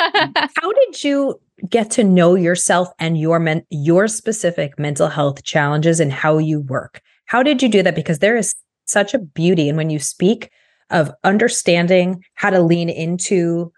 how 0.56 0.72
did 0.72 1.04
you 1.04 1.40
get 1.68 1.90
to 1.92 2.04
know 2.04 2.35
yourself 2.35 2.88
and 2.98 3.18
your 3.18 3.38
men, 3.38 3.64
your 3.70 4.08
specific 4.08 4.78
mental 4.78 5.08
health 5.08 5.44
challenges 5.44 6.00
and 6.00 6.12
how 6.12 6.38
you 6.38 6.61
work? 6.61 7.00
How 7.26 7.42
did 7.42 7.62
you 7.62 7.68
do 7.68 7.82
that? 7.82 7.94
Because 7.94 8.18
there 8.18 8.37
is 8.37 8.54
such 8.87 9.14
a 9.14 9.18
beauty 9.18 9.68
in 9.68 9.76
when 9.76 9.90
you 9.90 9.98
speak 9.98 10.50
of 10.92 11.11
understanding 11.24 12.24
how 12.35 12.50
to 12.50 12.61
lean 12.61 12.88
into 12.88 13.72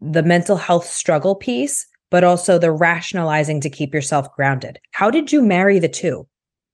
the 0.00 0.22
mental 0.22 0.56
health 0.56 0.86
struggle 0.86 1.34
piece, 1.34 1.86
but 2.10 2.24
also 2.24 2.58
the 2.58 2.72
rationalizing 2.72 3.60
to 3.60 3.70
keep 3.70 3.92
yourself 3.92 4.32
grounded. 4.34 4.78
How 4.92 5.10
did 5.10 5.32
you 5.32 5.42
marry 5.42 5.78
the 5.78 5.88
two? 5.88 6.26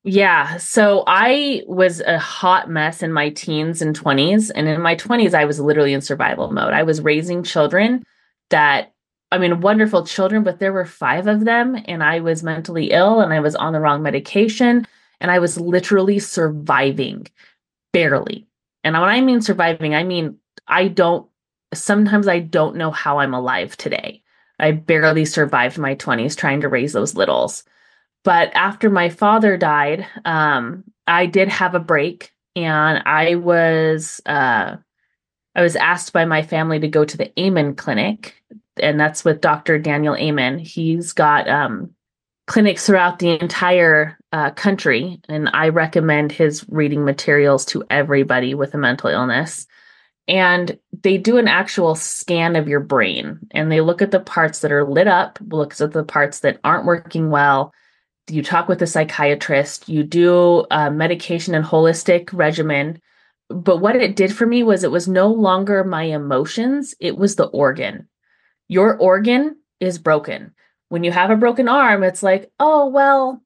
Yeah. 0.05 0.57
So 0.59 1.03
I 1.09 1.63
was 1.67 2.01
a 2.01 2.19
hot 2.19 2.71
mess 2.71 3.03
in 3.03 3.13
my 3.13 3.31
teens 3.31 3.83
and 3.83 3.99
20s. 3.99 4.53
And 4.55 4.69
in 4.69 4.81
my 4.81 4.95
20s, 4.95 5.35
I 5.35 5.45
was 5.45 5.59
literally 5.59 5.93
in 5.93 6.01
survival 6.01 6.53
mode. 6.53 6.73
I 6.73 6.85
was 6.85 7.01
raising 7.01 7.43
children 7.43 8.05
that, 8.51 8.93
I 9.33 9.39
mean, 9.39 9.61
wonderful 9.61 10.07
children, 10.07 10.45
but 10.45 10.61
there 10.61 10.73
were 10.73 10.85
five 10.85 11.27
of 11.27 11.45
them. 11.45 11.77
And 11.87 12.05
I 12.05 12.21
was 12.21 12.45
mentally 12.45 12.93
ill 12.93 13.21
and 13.21 13.33
I 13.33 13.41
was 13.41 13.57
on 13.57 13.73
the 13.73 13.81
wrong 13.81 14.01
medication. 14.01 14.87
And 15.21 15.33
I 15.33 15.41
was 15.41 15.59
literally 15.59 16.21
surviving, 16.21 17.27
barely. 17.93 18.47
And 18.87 18.95
when 18.95 19.09
I 19.09 19.21
mean 19.21 19.43
surviving, 19.43 19.97
I 19.97 20.05
mean, 20.05 20.37
I 20.69 20.87
don't, 20.87 21.29
sometimes 21.75 22.29
I 22.29 22.39
don't 22.39 22.77
know 22.77 22.93
how 22.93 23.19
I'm 23.19 23.35
alive 23.35 23.77
today. 23.77 24.23
I 24.61 24.71
barely 24.71 25.25
survived 25.25 25.77
my 25.77 25.97
20s 25.97 26.37
trying 26.37 26.61
to 26.61 26.69
raise 26.69 26.93
those 26.93 27.17
littles. 27.17 27.65
But 28.23 28.55
after 28.55 28.89
my 28.89 29.09
father 29.09 29.57
died, 29.57 30.07
um, 30.25 30.85
I 31.09 31.27
did 31.27 31.49
have 31.49 31.75
a 31.75 31.81
break, 31.81 32.31
and 32.55 33.03
I 33.07 33.35
was 33.35 34.21
uh, 34.25 34.77
I 35.57 35.63
was 35.63 35.75
asked 35.75 36.13
by 36.13 36.25
my 36.25 36.43
family 36.43 36.79
to 36.79 36.87
go 36.87 37.05
to 37.05 37.17
the 37.17 37.41
Amen 37.41 37.75
Clinic, 37.75 38.41
and 38.81 39.01
that's 39.01 39.25
with 39.25 39.41
Dr. 39.41 39.81
Daniel 39.81 40.15
Amen. 40.15 40.61
He's 40.61 41.13
got 41.13 41.49
um, 41.49 41.91
clinics 42.47 42.87
throughout 42.87 43.19
the 43.19 43.41
entire 43.41 44.16
uh, 44.33 44.51
country, 44.51 45.21
and 45.29 45.49
I 45.53 45.69
recommend 45.69 46.33
his 46.33 46.65
reading 46.69 47.05
materials 47.05 47.65
to 47.67 47.85
everybody 47.91 48.55
with 48.55 48.75
a 48.75 48.79
mental 48.79 49.11
illness. 49.11 49.67
And 50.29 50.79
they 51.03 51.19
do 51.19 51.39
an 51.39 51.47
actual 51.47 51.95
scan 51.95 52.57
of 52.57 52.69
your 52.69 52.81
brain, 52.81 53.39
and 53.53 53.71
they 53.71 53.81
look 53.81 54.03
at 54.03 54.11
the 54.11 54.21
parts 54.21 54.61
that 54.61 54.73
are 54.73 54.85
lit 54.85 55.07
up, 55.07 55.39
looks 55.49 55.81
at 55.81 55.93
the 55.93 56.05
parts 56.05 56.41
that 56.41 56.59
aren't 56.65 56.87
working 56.87 57.31
well, 57.31 57.73
you 58.29 58.43
talk 58.43 58.69
with 58.69 58.83
a 58.83 58.87
psychiatrist, 58.87 59.89
you 59.89 60.03
do 60.03 60.67
a 60.71 60.91
medication 60.91 61.55
and 61.55 61.65
holistic 61.65 62.31
regimen. 62.33 63.01
But 63.49 63.79
what 63.79 63.97
it 63.97 64.17
did 64.17 64.35
for 64.35 64.47
me 64.47 64.63
was 64.63 64.83
it 64.83 64.91
was 64.91 65.07
no 65.07 65.29
longer 65.29 65.85
my 65.85 66.05
emotions, 66.05 66.95
it 66.99 67.17
was 67.17 67.37
the 67.37 67.47
organ. 67.47 68.09
Your 68.69 68.97
organ 68.97 69.57
is 69.79 69.99
broken. 69.99 70.53
When 70.89 71.05
you 71.05 71.13
have 71.13 71.31
a 71.31 71.37
broken 71.37 71.69
arm, 71.69 72.03
it's 72.03 72.23
like, 72.23 72.51
oh, 72.59 72.89
well, 72.89 73.43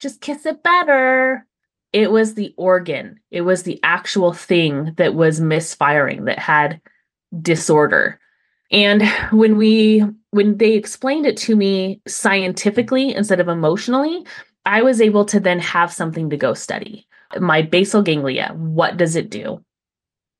just 0.00 0.20
kiss 0.20 0.46
it 0.46 0.62
better. 0.62 1.46
It 1.92 2.10
was 2.10 2.34
the 2.34 2.54
organ, 2.56 3.20
it 3.30 3.42
was 3.42 3.62
the 3.62 3.78
actual 3.82 4.32
thing 4.32 4.94
that 4.96 5.14
was 5.14 5.40
misfiring, 5.40 6.24
that 6.24 6.38
had 6.38 6.80
disorder. 7.40 8.18
And 8.70 9.02
when 9.30 9.56
we 9.56 10.04
when 10.30 10.58
they 10.58 10.72
explained 10.72 11.26
it 11.26 11.36
to 11.38 11.54
me 11.54 12.00
scientifically 12.08 13.14
instead 13.14 13.38
of 13.38 13.48
emotionally, 13.48 14.26
I 14.66 14.82
was 14.82 15.00
able 15.00 15.24
to 15.26 15.38
then 15.38 15.60
have 15.60 15.92
something 15.92 16.30
to 16.30 16.36
go 16.36 16.54
study. 16.54 17.06
My 17.38 17.62
basal 17.62 18.02
ganglia, 18.02 18.52
what 18.56 18.96
does 18.96 19.14
it 19.14 19.30
do? 19.30 19.64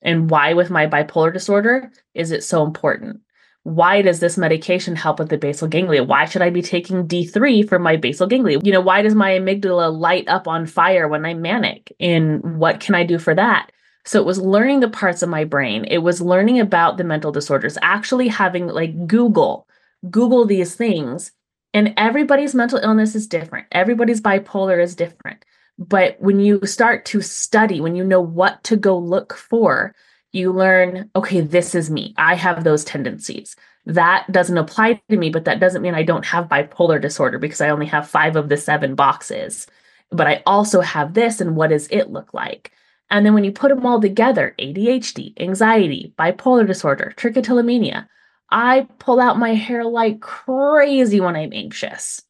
And 0.03 0.29
why 0.31 0.55
with 0.55 0.71
my 0.71 0.87
bipolar 0.87 1.33
disorder 1.33 1.93
is 2.15 2.31
it 2.31 2.43
so 2.43 2.65
important? 2.65 3.21
Why 3.65 4.03
does 4.03 4.21
this 4.21 4.39
medication 4.39 4.95
help 4.95 5.19
with 5.19 5.31
the 5.31 5.39
basal 5.39 5.69
ganglia? 5.69 6.05
Why 6.05 6.27
should 6.27 6.43
I 6.43 6.51
be 6.51 6.63
taking 6.63 7.09
D3 7.09 7.67
for 7.69 7.79
my 7.79 7.97
basal 7.97 8.27
ganglia? 8.27 8.61
You 8.63 8.73
know, 8.73 8.81
why 8.81 9.03
does 9.03 9.15
my 9.15 9.33
amygdala 9.33 9.99
light 9.99 10.29
up 10.29 10.47
on 10.47 10.67
fire 10.67 11.09
when 11.09 11.25
I'm 11.25 11.41
manic? 11.41 11.91
And 11.99 12.59
what 12.59 12.81
can 12.81 12.95
I 12.95 13.05
do 13.05 13.19
for 13.19 13.35
that? 13.35 13.73
So 14.05 14.21
it 14.21 14.27
was 14.27 14.39
learning 14.39 14.81
the 14.81 14.91
parts 14.91 15.23
of 15.23 15.31
my 15.31 15.45
brain. 15.45 15.87
It 15.87 15.99
was 15.99 16.21
learning 16.21 16.61
about 16.61 16.99
the 16.99 17.05
mental 17.05 17.33
disorders, 17.33 17.79
actually 17.81 18.29
having 18.29 18.67
like 18.67 19.07
Google, 19.07 19.67
Google 20.11 20.45
these 20.45 20.75
things. 20.75 21.33
And 21.73 21.95
everybody's 21.97 22.55
mental 22.55 22.79
illness 22.79 23.15
is 23.15 23.27
different. 23.27 23.67
Everybody's 23.73 24.21
bipolar 24.21 24.81
is 24.81 24.95
different. 24.95 25.43
But 25.79 26.17
when 26.21 26.39
you 26.39 26.61
start 26.67 27.07
to 27.07 27.21
study, 27.21 27.81
when 27.81 27.97
you 27.97 28.05
know 28.05 28.21
what 28.21 28.63
to 28.65 28.77
go 28.77 28.97
look 28.97 29.35
for, 29.35 29.95
you 30.35 30.53
learn, 30.53 31.11
okay, 31.17 31.41
this 31.41 31.75
is 31.75 31.91
me. 31.91 32.15
I 32.17 32.35
have 32.35 32.65
those 32.65 32.85
tendencies. 32.85 33.57
That 33.87 34.31
doesn't 34.31 34.59
apply 34.59 35.01
to 35.09 35.17
me, 35.17 35.31
but 35.31 35.45
that 35.45 35.61
doesn't 35.61 35.83
mean 35.83 35.95
I 35.95 36.03
don't 36.03 36.27
have 36.27 36.49
bipolar 36.49 37.01
disorder 37.01 37.39
because 37.39 37.61
I 37.61 37.71
only 37.71 37.87
have 37.87 38.09
five 38.09 38.37
of 38.37 38.49
the 38.49 38.57
seven 38.57 38.95
boxes. 38.95 39.67
But 40.11 40.27
I 40.27 40.43
also 40.47 40.81
have 40.81 41.15
this, 41.15 41.41
and 41.41 41.57
what 41.57 41.71
does 41.71 41.89
it 41.89 42.11
look 42.11 42.33
like? 42.35 42.73
And 43.11 43.25
then 43.25 43.35
when 43.35 43.45
you 43.45 43.53
put 43.53 43.69
them 43.69 43.85
all 43.85 44.01
together 44.01 44.55
ADHD, 44.59 45.39
anxiety, 45.41 46.15
bipolar 46.19 46.67
disorder, 46.67 47.13
trichotillomania 47.17 48.07
I 48.51 48.87
pull 48.99 49.21
out 49.21 49.39
my 49.39 49.55
hair 49.55 49.85
like 49.85 50.21
crazy 50.21 51.21
when 51.21 51.37
I'm 51.37 51.53
anxious. 51.53 52.23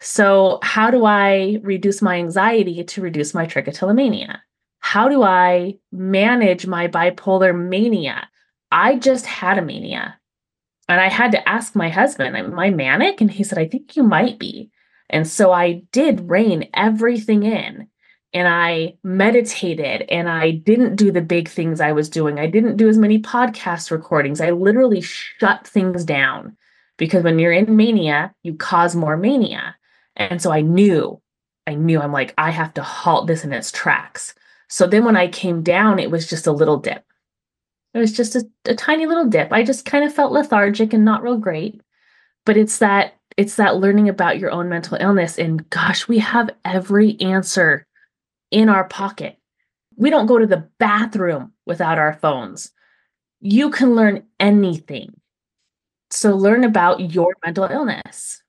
So, 0.00 0.58
how 0.62 0.90
do 0.90 1.04
I 1.04 1.60
reduce 1.62 2.02
my 2.02 2.16
anxiety 2.16 2.82
to 2.82 3.00
reduce 3.00 3.32
my 3.32 3.46
trichotillomania? 3.46 4.38
How 4.82 5.08
do 5.08 5.22
I 5.22 5.78
manage 5.90 6.66
my 6.66 6.88
bipolar 6.88 7.56
mania? 7.56 8.28
I 8.70 8.96
just 8.96 9.24
had 9.24 9.56
a 9.56 9.62
mania. 9.62 10.18
And 10.88 11.00
I 11.00 11.08
had 11.08 11.32
to 11.32 11.48
ask 11.48 11.74
my 11.74 11.88
husband, 11.88 12.36
Am 12.36 12.58
I 12.58 12.70
manic? 12.70 13.20
And 13.20 13.30
he 13.30 13.44
said, 13.44 13.58
I 13.58 13.66
think 13.66 13.96
you 13.96 14.02
might 14.02 14.38
be. 14.38 14.70
And 15.08 15.26
so 15.26 15.52
I 15.52 15.84
did 15.92 16.28
rein 16.28 16.68
everything 16.74 17.44
in 17.44 17.88
and 18.34 18.48
I 18.48 18.96
meditated 19.04 20.02
and 20.10 20.28
I 20.28 20.50
didn't 20.50 20.96
do 20.96 21.12
the 21.12 21.20
big 21.20 21.48
things 21.48 21.80
I 21.80 21.92
was 21.92 22.08
doing. 22.10 22.38
I 22.38 22.46
didn't 22.48 22.76
do 22.76 22.88
as 22.88 22.98
many 22.98 23.20
podcast 23.20 23.90
recordings. 23.90 24.40
I 24.40 24.50
literally 24.50 25.00
shut 25.00 25.66
things 25.66 26.04
down 26.04 26.56
because 26.96 27.22
when 27.22 27.38
you're 27.38 27.52
in 27.52 27.76
mania, 27.76 28.34
you 28.42 28.54
cause 28.54 28.96
more 28.96 29.16
mania. 29.16 29.76
And 30.16 30.42
so 30.42 30.50
I 30.50 30.60
knew, 30.60 31.20
I 31.66 31.74
knew 31.74 32.00
I'm 32.00 32.12
like, 32.12 32.34
I 32.36 32.50
have 32.50 32.74
to 32.74 32.82
halt 32.82 33.26
this 33.26 33.44
in 33.44 33.52
its 33.52 33.70
tracks. 33.70 34.34
So 34.72 34.86
then 34.86 35.04
when 35.04 35.16
I 35.16 35.28
came 35.28 35.62
down, 35.62 35.98
it 35.98 36.10
was 36.10 36.26
just 36.26 36.46
a 36.46 36.50
little 36.52 36.78
dip. 36.78 37.04
It 37.92 37.98
was 37.98 38.10
just 38.10 38.34
a, 38.34 38.48
a 38.64 38.74
tiny 38.74 39.04
little 39.04 39.26
dip. 39.26 39.52
I 39.52 39.64
just 39.64 39.84
kind 39.84 40.02
of 40.02 40.14
felt 40.14 40.32
lethargic 40.32 40.94
and 40.94 41.04
not 41.04 41.22
real 41.22 41.36
great. 41.36 41.82
But 42.46 42.56
it's 42.56 42.78
that 42.78 43.12
it's 43.36 43.56
that 43.56 43.76
learning 43.76 44.08
about 44.08 44.38
your 44.38 44.50
own 44.50 44.70
mental 44.70 44.96
illness 44.98 45.38
and 45.38 45.68
gosh, 45.68 46.08
we 46.08 46.20
have 46.20 46.48
every 46.64 47.20
answer 47.20 47.86
in 48.50 48.70
our 48.70 48.84
pocket. 48.84 49.36
We 49.96 50.08
don't 50.08 50.24
go 50.24 50.38
to 50.38 50.46
the 50.46 50.66
bathroom 50.78 51.52
without 51.66 51.98
our 51.98 52.14
phones. 52.14 52.70
You 53.40 53.68
can 53.68 53.94
learn 53.94 54.22
anything. 54.40 55.12
So 56.08 56.34
learn 56.34 56.64
about 56.64 57.12
your 57.12 57.34
mental 57.44 57.64
illness. 57.64 58.42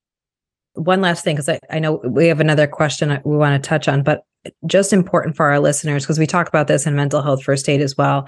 One 0.75 1.01
last 1.01 1.25
thing, 1.25 1.35
because 1.35 1.49
I, 1.49 1.59
I 1.69 1.79
know 1.79 1.95
we 1.95 2.27
have 2.27 2.39
another 2.39 2.65
question 2.65 3.09
we 3.25 3.35
want 3.35 3.61
to 3.61 3.67
touch 3.67 3.89
on, 3.89 4.03
but 4.03 4.23
just 4.65 4.93
important 4.93 5.35
for 5.35 5.49
our 5.49 5.59
listeners, 5.59 6.03
because 6.03 6.19
we 6.19 6.27
talk 6.27 6.47
about 6.47 6.67
this 6.67 6.85
in 6.85 6.95
mental 6.95 7.21
health 7.21 7.43
first 7.43 7.69
aid 7.69 7.81
as 7.81 7.97
well. 7.97 8.27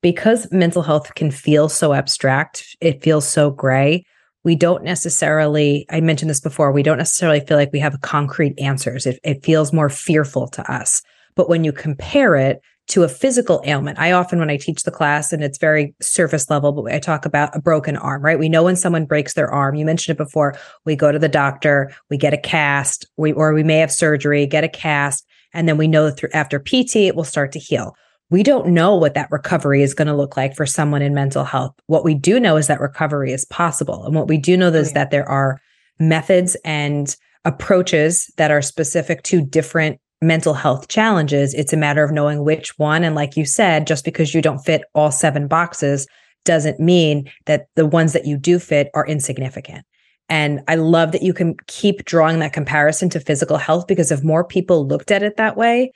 Because 0.00 0.50
mental 0.52 0.82
health 0.82 1.14
can 1.16 1.30
feel 1.30 1.68
so 1.68 1.92
abstract, 1.92 2.76
it 2.80 3.02
feels 3.02 3.28
so 3.28 3.50
gray 3.50 4.04
we 4.44 4.54
don't 4.54 4.84
necessarily 4.84 5.84
i 5.90 6.00
mentioned 6.00 6.30
this 6.30 6.40
before 6.40 6.72
we 6.72 6.82
don't 6.82 6.98
necessarily 6.98 7.40
feel 7.40 7.56
like 7.56 7.72
we 7.72 7.78
have 7.78 8.00
concrete 8.00 8.58
answers. 8.58 9.06
It, 9.06 9.18
it 9.24 9.44
feels 9.44 9.72
more 9.72 9.88
fearful 9.88 10.48
to 10.48 10.72
us. 10.72 11.02
But 11.34 11.48
when 11.48 11.64
you 11.64 11.72
compare 11.72 12.34
it 12.34 12.60
to 12.88 13.02
a 13.02 13.08
physical 13.08 13.60
ailment 13.66 13.98
i 13.98 14.12
often 14.12 14.38
when 14.38 14.48
i 14.48 14.56
teach 14.56 14.84
the 14.84 14.90
class 14.90 15.34
and 15.34 15.44
it's 15.44 15.58
very 15.58 15.94
surface 16.00 16.48
level 16.48 16.72
but 16.72 16.90
i 16.90 16.98
talk 16.98 17.26
about 17.26 17.54
a 17.54 17.60
broken 17.60 17.96
arm 17.98 18.22
right? 18.22 18.38
We 18.38 18.48
know 18.48 18.62
when 18.62 18.76
someone 18.76 19.04
breaks 19.04 19.34
their 19.34 19.50
arm. 19.50 19.74
You 19.74 19.84
mentioned 19.84 20.14
it 20.14 20.24
before. 20.24 20.56
We 20.86 20.96
go 20.96 21.12
to 21.12 21.18
the 21.18 21.28
doctor 21.28 21.92
we 22.08 22.16
get 22.16 22.32
a 22.32 22.38
cast 22.38 23.06
we, 23.18 23.32
or 23.32 23.52
we 23.52 23.64
may 23.64 23.78
have 23.78 23.92
surgery 23.92 24.46
get 24.46 24.64
a 24.64 24.68
cast 24.68 25.26
and 25.54 25.68
then 25.68 25.76
we 25.76 25.88
know 25.88 26.06
that 26.06 26.16
through 26.16 26.30
after 26.32 26.58
pt 26.58 26.96
it 26.96 27.16
will 27.16 27.24
start 27.24 27.52
to 27.52 27.58
heal 27.58 27.94
we 28.30 28.42
don't 28.42 28.68
know 28.68 28.94
what 28.94 29.14
that 29.14 29.30
recovery 29.30 29.82
is 29.82 29.94
going 29.94 30.08
to 30.08 30.14
look 30.14 30.36
like 30.36 30.54
for 30.54 30.66
someone 30.66 31.00
in 31.00 31.14
mental 31.14 31.44
health. 31.44 31.74
What 31.86 32.04
we 32.04 32.14
do 32.14 32.38
know 32.38 32.56
is 32.56 32.66
that 32.66 32.80
recovery 32.80 33.32
is 33.32 33.46
possible. 33.46 34.04
And 34.04 34.14
what 34.14 34.28
we 34.28 34.36
do 34.36 34.56
know 34.56 34.68
oh, 34.68 34.74
is 34.74 34.90
oh, 34.90 34.94
that 34.94 35.10
there 35.10 35.28
are 35.28 35.60
methods 35.98 36.56
and 36.64 37.14
approaches 37.44 38.30
that 38.36 38.50
are 38.50 38.60
specific 38.60 39.22
to 39.24 39.40
different 39.40 39.98
mental 40.20 40.52
health 40.52 40.88
challenges. 40.88 41.54
It's 41.54 41.72
a 41.72 41.76
matter 41.76 42.02
of 42.02 42.10
knowing 42.10 42.44
which 42.44 42.78
one. 42.78 43.04
And 43.04 43.14
like 43.14 43.36
you 43.36 43.46
said, 43.46 43.86
just 43.86 44.04
because 44.04 44.34
you 44.34 44.42
don't 44.42 44.58
fit 44.58 44.82
all 44.94 45.10
seven 45.10 45.48
boxes 45.48 46.06
doesn't 46.44 46.80
mean 46.80 47.30
that 47.46 47.66
the 47.76 47.86
ones 47.86 48.12
that 48.12 48.26
you 48.26 48.36
do 48.36 48.58
fit 48.58 48.90
are 48.94 49.06
insignificant. 49.06 49.84
And 50.28 50.62
I 50.68 50.74
love 50.74 51.12
that 51.12 51.22
you 51.22 51.32
can 51.32 51.56
keep 51.66 52.04
drawing 52.04 52.38
that 52.40 52.52
comparison 52.52 53.08
to 53.10 53.20
physical 53.20 53.56
health 53.56 53.86
because 53.86 54.10
if 54.12 54.22
more 54.22 54.44
people 54.44 54.86
looked 54.86 55.10
at 55.10 55.22
it 55.22 55.36
that 55.36 55.56
way, 55.56 55.92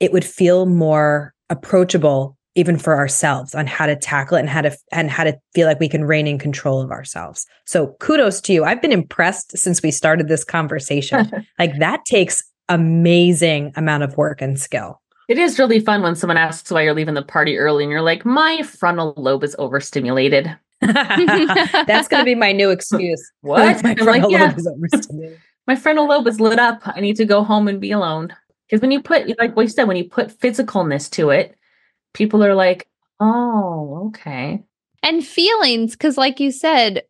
it 0.00 0.12
would 0.12 0.24
feel 0.24 0.66
more 0.66 1.34
approachable 1.50 2.36
even 2.54 2.76
for 2.76 2.96
ourselves 2.96 3.54
on 3.54 3.66
how 3.66 3.86
to 3.86 3.94
tackle 3.94 4.36
it 4.36 4.40
and 4.40 4.48
how 4.50 4.60
to 4.60 4.76
and 4.90 5.10
how 5.10 5.22
to 5.22 5.38
feel 5.54 5.68
like 5.68 5.78
we 5.78 5.88
can 5.88 6.04
reign 6.04 6.26
in 6.26 6.38
control 6.38 6.80
of 6.80 6.90
ourselves. 6.90 7.46
So 7.66 7.94
kudos 8.00 8.40
to 8.42 8.52
you. 8.52 8.64
I've 8.64 8.82
been 8.82 8.92
impressed 8.92 9.56
since 9.56 9.80
we 9.80 9.92
started 9.92 10.28
this 10.28 10.44
conversation. 10.44 11.30
like 11.58 11.78
that 11.78 12.04
takes 12.04 12.42
amazing 12.68 13.72
amount 13.76 14.02
of 14.02 14.16
work 14.16 14.42
and 14.42 14.58
skill. 14.58 15.00
It 15.28 15.38
is 15.38 15.58
really 15.58 15.78
fun 15.78 16.02
when 16.02 16.16
someone 16.16 16.36
asks 16.36 16.70
why 16.70 16.82
you're 16.82 16.94
leaving 16.94 17.14
the 17.14 17.22
party 17.22 17.58
early 17.58 17.84
and 17.84 17.92
you're 17.92 18.02
like, 18.02 18.24
my 18.24 18.62
frontal 18.62 19.14
lobe 19.16 19.44
is 19.44 19.54
overstimulated. 19.58 20.56
That's 21.86 22.08
going 22.08 22.20
to 22.20 22.24
be 22.24 22.34
my 22.34 22.52
new 22.52 22.70
excuse. 22.70 23.32
what? 23.40 23.82
my 23.82 23.94
frontal 23.94 24.06
like, 24.06 24.22
lobe 24.22 24.32
yeah. 24.32 24.54
is 24.54 25.08
my 25.66 25.76
frontal 25.76 26.08
lobe 26.08 26.26
is 26.26 26.40
lit 26.40 26.58
up. 26.58 26.80
I 26.84 27.00
need 27.00 27.16
to 27.16 27.24
go 27.24 27.44
home 27.44 27.68
and 27.68 27.80
be 27.80 27.90
alone. 27.90 28.34
Because 28.66 28.80
when 28.80 28.90
you 28.90 29.02
put, 29.02 29.28
like 29.38 29.56
what 29.56 29.62
you 29.62 29.68
said, 29.68 29.88
when 29.88 29.96
you 29.96 30.04
put 30.04 30.38
physicalness 30.40 31.10
to 31.12 31.30
it, 31.30 31.56
people 32.14 32.44
are 32.44 32.54
like, 32.54 32.88
oh, 33.20 34.08
okay. 34.08 34.62
And 35.02 35.24
feelings, 35.24 35.92
because 35.92 36.16
like 36.16 36.40
you 36.40 36.50
said, 36.50 37.02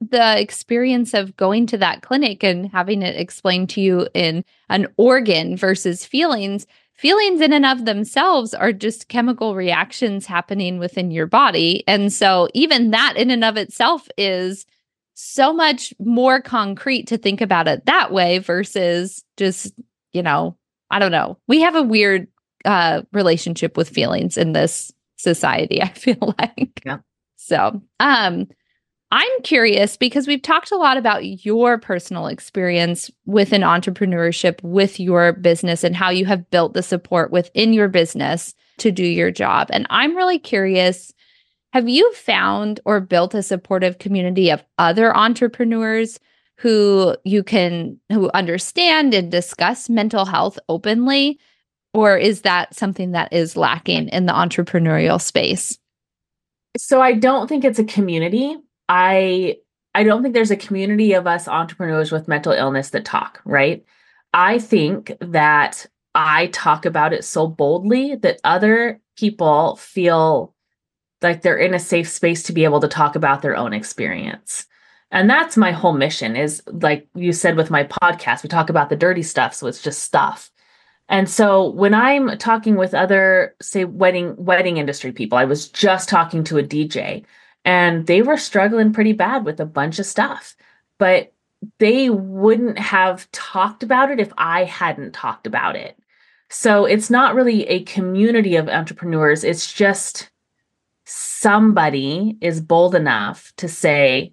the 0.00 0.38
experience 0.40 1.14
of 1.14 1.36
going 1.36 1.66
to 1.66 1.78
that 1.78 2.02
clinic 2.02 2.44
and 2.44 2.70
having 2.70 3.02
it 3.02 3.16
explained 3.16 3.70
to 3.70 3.80
you 3.80 4.08
in 4.14 4.44
an 4.68 4.86
organ 4.96 5.56
versus 5.56 6.04
feelings, 6.04 6.66
feelings 6.96 7.40
in 7.40 7.52
and 7.52 7.66
of 7.66 7.84
themselves 7.84 8.54
are 8.54 8.72
just 8.72 9.08
chemical 9.08 9.54
reactions 9.54 10.26
happening 10.26 10.78
within 10.78 11.10
your 11.10 11.26
body. 11.26 11.84
And 11.86 12.12
so, 12.12 12.48
even 12.54 12.90
that 12.90 13.14
in 13.16 13.30
and 13.30 13.44
of 13.44 13.56
itself 13.56 14.08
is 14.16 14.66
so 15.14 15.52
much 15.52 15.94
more 15.98 16.40
concrete 16.40 17.06
to 17.06 17.16
think 17.16 17.40
about 17.40 17.68
it 17.68 17.86
that 17.86 18.12
way 18.12 18.38
versus 18.38 19.24
just, 19.36 19.72
you 20.12 20.22
know, 20.22 20.56
I 20.90 20.98
don't 20.98 21.12
know. 21.12 21.38
We 21.48 21.60
have 21.62 21.74
a 21.74 21.82
weird 21.82 22.28
uh, 22.64 23.02
relationship 23.12 23.76
with 23.76 23.88
feelings 23.88 24.36
in 24.36 24.52
this 24.52 24.92
society, 25.16 25.82
I 25.82 25.88
feel 25.88 26.34
like. 26.38 26.82
Yeah. 26.84 26.98
So, 27.36 27.82
um, 28.00 28.48
I'm 29.12 29.42
curious 29.42 29.96
because 29.96 30.26
we've 30.26 30.42
talked 30.42 30.72
a 30.72 30.76
lot 30.76 30.96
about 30.96 31.44
your 31.44 31.78
personal 31.78 32.26
experience 32.26 33.10
within 33.24 33.62
entrepreneurship 33.62 34.62
with 34.62 34.98
your 34.98 35.32
business 35.32 35.84
and 35.84 35.94
how 35.94 36.10
you 36.10 36.26
have 36.26 36.50
built 36.50 36.74
the 36.74 36.82
support 36.82 37.30
within 37.30 37.72
your 37.72 37.88
business 37.88 38.54
to 38.78 38.90
do 38.90 39.04
your 39.04 39.30
job. 39.30 39.68
And 39.70 39.86
I'm 39.90 40.16
really 40.16 40.38
curious 40.38 41.12
have 41.72 41.88
you 41.88 42.10
found 42.14 42.80
or 42.84 43.00
built 43.00 43.34
a 43.34 43.42
supportive 43.42 43.98
community 43.98 44.50
of 44.50 44.64
other 44.78 45.14
entrepreneurs 45.14 46.18
who 46.56 47.14
you 47.24 47.42
can 47.42 48.00
who 48.10 48.30
understand 48.32 49.12
and 49.12 49.30
discuss 49.30 49.90
mental 49.90 50.24
health 50.24 50.58
openly 50.68 51.38
or 51.92 52.16
is 52.16 52.42
that 52.42 52.74
something 52.74 53.12
that 53.12 53.32
is 53.32 53.56
lacking 53.56 54.08
in 54.08 54.26
the 54.26 54.32
entrepreneurial 54.32 55.20
space? 55.20 55.78
So 56.76 57.00
I 57.00 57.12
don't 57.12 57.46
think 57.46 57.64
it's 57.64 57.78
a 57.78 57.84
community. 57.84 58.56
I 58.88 59.56
I 59.94 60.04
don't 60.04 60.22
think 60.22 60.34
there's 60.34 60.50
a 60.50 60.56
community 60.56 61.14
of 61.14 61.26
us 61.26 61.48
entrepreneurs 61.48 62.12
with 62.12 62.28
mental 62.28 62.52
illness 62.52 62.90
that 62.90 63.04
talk, 63.06 63.40
right? 63.44 63.84
I 64.34 64.58
think 64.58 65.12
that 65.20 65.86
I 66.14 66.48
talk 66.48 66.84
about 66.84 67.14
it 67.14 67.24
so 67.24 67.46
boldly 67.46 68.16
that 68.16 68.40
other 68.44 69.00
people 69.16 69.76
feel 69.76 70.54
like 71.22 71.40
they're 71.40 71.56
in 71.56 71.72
a 71.72 71.78
safe 71.78 72.08
space 72.08 72.42
to 72.44 72.52
be 72.52 72.64
able 72.64 72.80
to 72.80 72.88
talk 72.88 73.16
about 73.16 73.40
their 73.40 73.56
own 73.56 73.72
experience. 73.72 74.66
And 75.10 75.30
that's 75.30 75.56
my 75.56 75.72
whole 75.72 75.94
mission 75.94 76.36
is 76.36 76.62
like 76.66 77.08
you 77.14 77.32
said 77.32 77.56
with 77.56 77.70
my 77.70 77.84
podcast, 77.84 78.42
we 78.42 78.48
talk 78.48 78.68
about 78.68 78.90
the 78.90 78.96
dirty 78.96 79.22
stuff. 79.22 79.54
So 79.54 79.66
it's 79.66 79.82
just 79.82 80.02
stuff. 80.02 80.50
And 81.08 81.28
so 81.30 81.70
when 81.70 81.94
I'm 81.94 82.36
talking 82.36 82.76
with 82.76 82.92
other, 82.92 83.54
say, 83.62 83.84
wedding 83.84 84.34
wedding 84.36 84.76
industry 84.76 85.12
people, 85.12 85.38
I 85.38 85.44
was 85.44 85.68
just 85.68 86.08
talking 86.08 86.42
to 86.44 86.58
a 86.58 86.62
DJ 86.62 87.24
and 87.66 88.06
they 88.06 88.22
were 88.22 88.36
struggling 88.36 88.92
pretty 88.92 89.12
bad 89.12 89.44
with 89.44 89.60
a 89.60 89.66
bunch 89.66 89.98
of 89.98 90.06
stuff. 90.06 90.56
But 90.98 91.32
they 91.78 92.08
wouldn't 92.08 92.78
have 92.78 93.30
talked 93.32 93.82
about 93.82 94.10
it 94.10 94.20
if 94.20 94.32
I 94.38 94.64
hadn't 94.64 95.12
talked 95.12 95.46
about 95.46 95.74
it. 95.74 95.98
So 96.48 96.84
it's 96.84 97.10
not 97.10 97.34
really 97.34 97.66
a 97.66 97.82
community 97.82 98.54
of 98.54 98.68
entrepreneurs. 98.68 99.42
It's 99.42 99.72
just 99.72 100.30
somebody 101.04 102.38
is 102.40 102.60
bold 102.60 102.94
enough 102.94 103.52
to 103.56 103.68
say, 103.68 104.32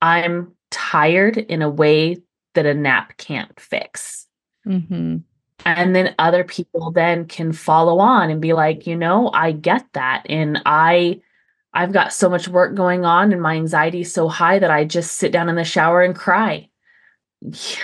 I'm 0.00 0.52
tired 0.70 1.36
in 1.36 1.62
a 1.62 1.68
way 1.68 2.22
that 2.54 2.64
a 2.64 2.74
nap 2.74 3.16
can't 3.16 3.58
fix. 3.58 4.26
Mm-hmm 4.66 5.18
and 5.64 5.94
then 5.94 6.14
other 6.18 6.44
people 6.44 6.92
then 6.92 7.26
can 7.26 7.52
follow 7.52 7.98
on 7.98 8.30
and 8.30 8.40
be 8.40 8.52
like 8.52 8.86
you 8.86 8.94
know 8.94 9.28
i 9.34 9.50
get 9.50 9.84
that 9.92 10.24
and 10.28 10.62
i 10.64 11.20
i've 11.78 11.92
got 11.92 12.12
so 12.12 12.28
much 12.28 12.48
work 12.48 12.74
going 12.74 13.04
on 13.04 13.32
and 13.32 13.42
my 13.42 13.54
anxiety 13.54 14.02
is 14.02 14.12
so 14.12 14.28
high 14.28 14.58
that 14.58 14.70
i 14.70 14.84
just 14.84 15.12
sit 15.12 15.32
down 15.32 15.48
in 15.48 15.56
the 15.56 15.64
shower 15.64 16.02
and 16.02 16.14
cry 16.16 16.68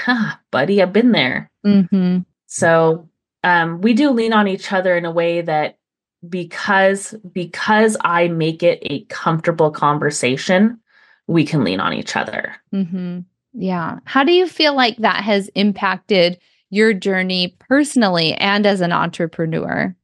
yeah 0.07 0.35
buddy 0.51 0.83
i've 0.83 0.93
been 0.93 1.13
there 1.13 1.51
mm-hmm. 1.65 2.19
so 2.47 3.09
um, 3.43 3.83
we 3.83 3.93
do 3.93 4.11
lean 4.11 4.33
on 4.33 4.49
each 4.49 4.73
other 4.73 4.97
in 4.97 5.05
a 5.05 5.11
way 5.11 5.41
that 5.41 5.79
because 6.29 7.15
because 7.33 7.97
i 8.03 8.29
make 8.29 8.63
it 8.63 8.79
a 8.83 9.05
comfortable 9.05 9.71
conversation 9.71 10.79
we 11.27 11.45
can 11.45 11.65
lean 11.65 11.81
on 11.81 11.93
each 11.93 12.17
other 12.17 12.55
mm-hmm. 12.73 13.21
yeah 13.53 13.99
how 14.05 14.25
do 14.25 14.33
you 14.33 14.49
feel 14.49 14.75
like 14.75 14.97
that 14.99 15.23
has 15.23 15.49
impacted 15.55 16.39
your 16.75 16.93
journey 16.93 17.57
personally 17.61 18.35
and 18.35 18.67
as 18.67 18.81
an 18.81 18.93
entrepreneur? 18.93 19.95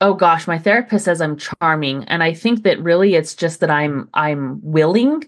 Oh 0.00 0.14
gosh, 0.14 0.46
my 0.46 0.58
therapist 0.58 1.06
says 1.06 1.20
I'm 1.20 1.38
charming 1.38 2.04
and 2.04 2.22
I 2.22 2.34
think 2.34 2.64
that 2.64 2.82
really 2.82 3.14
it's 3.14 3.34
just 3.34 3.60
that 3.60 3.70
I'm 3.70 4.08
I'm 4.12 4.60
willing 4.62 5.24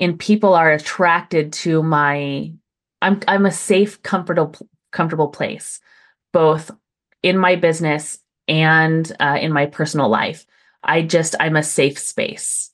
and 0.00 0.18
people 0.18 0.54
are 0.54 0.70
attracted 0.70 1.52
to 1.54 1.82
my 1.82 2.52
I'm 3.02 3.20
I'm 3.28 3.46
a 3.46 3.52
safe 3.52 4.02
comfortable 4.02 4.54
comfortable 4.92 5.28
place 5.28 5.80
both 6.32 6.70
in 7.22 7.36
my 7.36 7.56
business 7.56 8.18
and 8.46 9.10
uh, 9.20 9.38
in 9.40 9.52
my 9.52 9.66
personal 9.66 10.08
life. 10.08 10.46
I 10.82 11.02
just 11.02 11.34
I'm 11.38 11.56
a 11.56 11.62
safe 11.62 11.98
space 11.98 12.70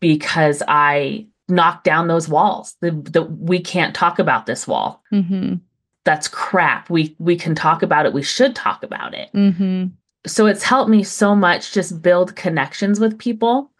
because 0.00 0.62
I 0.66 1.26
knock 1.48 1.84
down 1.84 2.08
those 2.08 2.28
walls. 2.28 2.76
The, 2.80 2.92
the 2.92 3.22
we 3.22 3.60
can't 3.60 3.94
talk 3.94 4.18
about 4.18 4.46
this 4.46 4.66
wall. 4.66 5.02
Mm-hmm 5.12 5.56
that's 6.04 6.28
crap. 6.28 6.90
We 6.90 7.14
we 7.18 7.36
can 7.36 7.54
talk 7.54 7.82
about 7.82 8.06
it. 8.06 8.12
We 8.12 8.22
should 8.22 8.56
talk 8.56 8.82
about 8.82 9.14
it. 9.14 9.30
Mm-hmm. 9.32 9.86
So 10.26 10.46
it's 10.46 10.62
helped 10.62 10.90
me 10.90 11.02
so 11.02 11.34
much 11.34 11.72
just 11.72 12.02
build 12.02 12.36
connections 12.36 13.00
with 13.00 13.18
people 13.18 13.70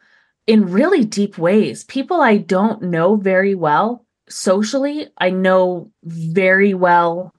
in 0.46 0.70
really 0.70 1.04
deep 1.04 1.38
ways. 1.38 1.84
People 1.84 2.20
I 2.20 2.38
don't 2.38 2.82
know 2.82 3.16
very 3.16 3.54
well 3.54 4.04
socially. 4.28 5.08
I 5.18 5.30
know 5.30 5.90
very 6.04 6.74
well. 6.74 7.32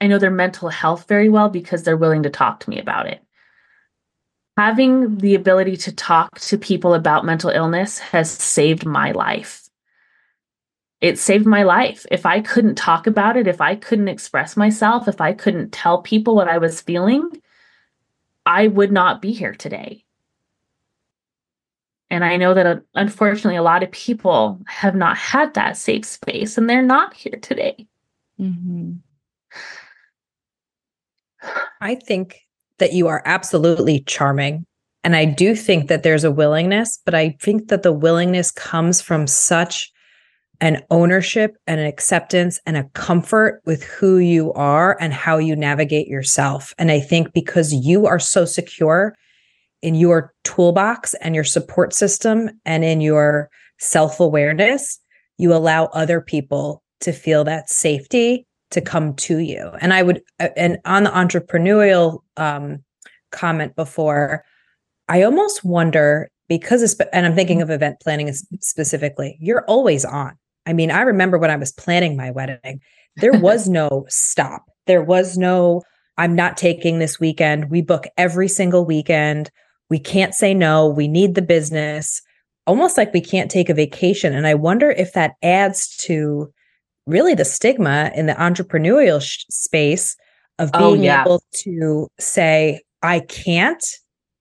I 0.00 0.06
know 0.06 0.18
their 0.18 0.30
mental 0.30 0.68
health 0.68 1.06
very 1.08 1.28
well 1.28 1.48
because 1.48 1.82
they're 1.82 1.96
willing 1.96 2.22
to 2.22 2.30
talk 2.30 2.60
to 2.60 2.70
me 2.70 2.78
about 2.78 3.06
it. 3.06 3.20
Having 4.56 5.18
the 5.18 5.34
ability 5.34 5.76
to 5.78 5.92
talk 5.92 6.38
to 6.40 6.58
people 6.58 6.94
about 6.94 7.24
mental 7.24 7.50
illness 7.50 7.98
has 7.98 8.30
saved 8.30 8.86
my 8.86 9.12
life 9.12 9.70
it 11.00 11.18
saved 11.18 11.46
my 11.46 11.62
life. 11.62 12.04
If 12.10 12.26
I 12.26 12.40
couldn't 12.40 12.74
talk 12.74 13.06
about 13.06 13.36
it, 13.36 13.46
if 13.46 13.60
I 13.60 13.74
couldn't 13.74 14.08
express 14.08 14.56
myself, 14.56 15.08
if 15.08 15.20
I 15.20 15.32
couldn't 15.32 15.72
tell 15.72 16.02
people 16.02 16.34
what 16.34 16.48
I 16.48 16.58
was 16.58 16.80
feeling, 16.80 17.30
I 18.50 18.66
would 18.66 18.90
not 18.90 19.22
be 19.22 19.30
here 19.30 19.54
today. 19.54 20.04
And 22.10 22.24
I 22.24 22.36
know 22.36 22.52
that 22.52 22.66
uh, 22.66 22.80
unfortunately, 22.96 23.54
a 23.54 23.62
lot 23.62 23.84
of 23.84 23.92
people 23.92 24.60
have 24.66 24.96
not 24.96 25.16
had 25.16 25.54
that 25.54 25.76
safe 25.76 26.04
space 26.04 26.58
and 26.58 26.68
they're 26.68 26.82
not 26.82 27.14
here 27.14 27.38
today. 27.40 27.86
Mm-hmm. 28.40 28.94
I 31.80 31.94
think 31.94 32.40
that 32.78 32.92
you 32.92 33.06
are 33.06 33.22
absolutely 33.24 34.00
charming. 34.00 34.66
And 35.04 35.14
I 35.14 35.26
do 35.26 35.54
think 35.54 35.86
that 35.86 36.02
there's 36.02 36.24
a 36.24 36.32
willingness, 36.32 36.98
but 37.04 37.14
I 37.14 37.36
think 37.40 37.68
that 37.68 37.84
the 37.84 37.92
willingness 37.92 38.50
comes 38.50 39.00
from 39.00 39.28
such 39.28 39.92
an 40.60 40.82
ownership 40.90 41.56
and 41.66 41.80
an 41.80 41.86
acceptance 41.86 42.60
and 42.66 42.76
a 42.76 42.84
comfort 42.94 43.62
with 43.64 43.82
who 43.82 44.18
you 44.18 44.52
are 44.52 44.96
and 45.00 45.12
how 45.12 45.38
you 45.38 45.56
navigate 45.56 46.06
yourself. 46.06 46.74
And 46.78 46.90
I 46.90 47.00
think 47.00 47.32
because 47.32 47.72
you 47.72 48.06
are 48.06 48.18
so 48.18 48.44
secure 48.44 49.14
in 49.82 49.94
your 49.94 50.34
toolbox 50.44 51.14
and 51.14 51.34
your 51.34 51.44
support 51.44 51.94
system 51.94 52.50
and 52.64 52.84
in 52.84 53.00
your 53.00 53.48
self 53.78 54.20
awareness, 54.20 54.98
you 55.38 55.54
allow 55.54 55.86
other 55.86 56.20
people 56.20 56.82
to 57.00 57.12
feel 57.12 57.44
that 57.44 57.70
safety 57.70 58.46
to 58.70 58.80
come 58.80 59.14
to 59.14 59.38
you. 59.38 59.70
And 59.80 59.92
I 59.94 60.02
would, 60.02 60.22
uh, 60.38 60.48
and 60.56 60.78
on 60.84 61.04
the 61.04 61.10
entrepreneurial 61.10 62.20
um, 62.36 62.84
comment 63.32 63.74
before, 63.74 64.44
I 65.08 65.22
almost 65.22 65.64
wonder 65.64 66.28
because, 66.48 67.00
and 67.12 67.26
I'm 67.26 67.34
thinking 67.34 67.62
of 67.62 67.70
event 67.70 68.00
planning 68.00 68.32
specifically, 68.60 69.38
you're 69.40 69.64
always 69.64 70.04
on. 70.04 70.36
I 70.70 70.72
mean, 70.72 70.92
I 70.92 71.00
remember 71.00 71.36
when 71.36 71.50
I 71.50 71.56
was 71.56 71.72
planning 71.72 72.16
my 72.16 72.30
wedding, 72.30 72.80
there 73.16 73.32
was 73.32 73.68
no 73.68 74.06
stop. 74.08 74.62
There 74.86 75.02
was 75.02 75.36
no, 75.36 75.82
I'm 76.16 76.36
not 76.36 76.56
taking 76.56 77.00
this 77.00 77.18
weekend. 77.18 77.70
We 77.70 77.82
book 77.82 78.06
every 78.16 78.46
single 78.46 78.84
weekend. 78.84 79.50
We 79.88 79.98
can't 79.98 80.32
say 80.32 80.54
no. 80.54 80.86
We 80.86 81.08
need 81.08 81.34
the 81.34 81.42
business, 81.42 82.22
almost 82.68 82.96
like 82.96 83.12
we 83.12 83.20
can't 83.20 83.50
take 83.50 83.68
a 83.68 83.74
vacation. 83.74 84.32
And 84.32 84.46
I 84.46 84.54
wonder 84.54 84.92
if 84.92 85.12
that 85.14 85.32
adds 85.42 85.96
to 86.04 86.52
really 87.04 87.34
the 87.34 87.44
stigma 87.44 88.12
in 88.14 88.26
the 88.26 88.34
entrepreneurial 88.34 89.20
sh- 89.20 89.44
space 89.50 90.16
of 90.60 90.70
oh, 90.74 90.92
being 90.92 91.00
oh, 91.00 91.04
yeah. 91.04 91.22
able 91.22 91.42
to 91.64 92.06
say, 92.20 92.80
I 93.02 93.18
can't 93.18 93.84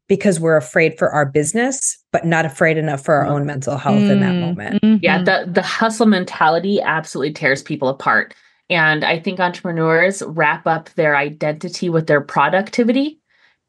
because 0.09 0.39
we're 0.39 0.57
afraid 0.57 0.97
for 0.97 1.09
our 1.11 1.25
business, 1.25 1.97
but 2.11 2.25
not 2.25 2.43
afraid 2.43 2.77
enough 2.77 3.05
for 3.05 3.13
our 3.13 3.25
own 3.25 3.45
mental 3.45 3.77
health 3.77 4.01
mm, 4.01 4.09
in 4.09 4.19
that 4.19 4.33
moment. 4.33 4.81
Mm-hmm. 4.81 4.97
Yeah, 5.01 5.23
the 5.23 5.49
the 5.49 5.61
hustle 5.61 6.07
mentality 6.07 6.81
absolutely 6.81 7.31
tears 7.31 7.63
people 7.63 7.87
apart. 7.87 8.33
And 8.69 9.05
I 9.05 9.19
think 9.19 9.39
entrepreneurs 9.39 10.21
wrap 10.23 10.67
up 10.67 10.89
their 10.91 11.15
identity 11.15 11.89
with 11.89 12.07
their 12.07 12.21
productivity. 12.21 13.19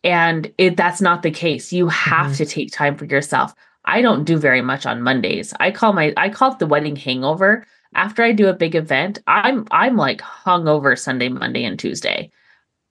And 0.03 0.53
it, 0.59 0.77
that's 0.77 1.01
not 1.01 1.23
the 1.23 1.31
case. 1.31 1.73
You 1.73 1.89
have 1.89 2.27
mm-hmm. 2.27 2.35
to 2.35 2.47
take 2.47 2.73
time 2.73 2.97
for 2.97 3.05
yourself. 3.05 3.55
I 3.85 4.03
don't 4.03 4.25
do 4.25 4.37
very 4.37 4.61
much 4.61 4.87
on 4.87 5.03
Mondays. 5.03 5.55
I 5.61 5.71
call 5.71 5.93
my 5.93 6.13
I 6.17 6.31
call 6.31 6.53
it 6.53 6.59
the 6.59 6.67
wedding 6.67 6.97
hangover. 6.97 7.67
After 7.95 8.23
I 8.23 8.33
do 8.33 8.49
a 8.49 8.55
big 8.55 8.75
event, 8.75 9.19
I'm 9.27 9.67
I'm 9.71 9.97
like 9.97 10.23
hungover 10.23 10.99
Sunday, 10.99 11.29
Monday, 11.29 11.65
and 11.65 11.79
Tuesday 11.79 12.31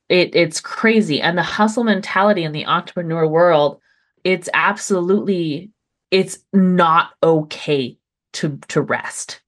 it 0.10 0.36
it's 0.36 0.60
crazy. 0.60 1.22
And 1.22 1.38
the 1.38 1.44
hustle 1.44 1.84
mentality 1.84 2.44
in 2.44 2.52
the 2.52 2.66
entrepreneur 2.66 3.26
world 3.28 3.80
it's 4.24 4.50
absolutely 4.54 5.72
it's 6.12 6.40
not 6.52 7.12
okay 7.24 7.98
to 8.34 8.60
to 8.68 8.82
rest. 8.82 9.42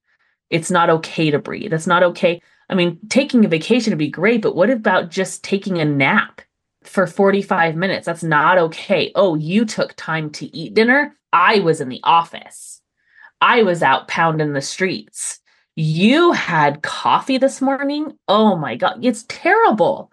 It's 0.49 0.71
not 0.71 0.89
okay 0.89 1.31
to 1.31 1.39
breathe. 1.39 1.73
It's 1.73 1.87
not 1.87 2.03
okay. 2.03 2.41
I 2.69 2.75
mean 2.75 2.99
taking 3.09 3.43
a 3.43 3.49
vacation 3.49 3.91
would 3.91 3.97
be 3.97 4.09
great 4.09 4.41
but 4.41 4.55
what 4.55 4.69
about 4.69 5.09
just 5.09 5.43
taking 5.43 5.79
a 5.79 5.85
nap 5.85 6.41
for 6.83 7.07
45 7.07 7.75
minutes? 7.75 8.05
That's 8.05 8.23
not 8.23 8.57
okay. 8.57 9.11
Oh 9.15 9.35
you 9.35 9.65
took 9.65 9.95
time 9.95 10.29
to 10.31 10.55
eat 10.55 10.75
dinner? 10.75 11.15
I 11.33 11.59
was 11.59 11.81
in 11.81 11.89
the 11.89 12.01
office. 12.03 12.81
I 13.41 13.63
was 13.63 13.81
out 13.81 14.07
pounding 14.07 14.53
the 14.53 14.61
streets. 14.61 15.39
You 15.75 16.33
had 16.33 16.83
coffee 16.83 17.37
this 17.39 17.61
morning? 17.61 18.13
Oh 18.27 18.55
my 18.55 18.75
god 18.75 19.03
it's 19.03 19.25
terrible 19.27 20.11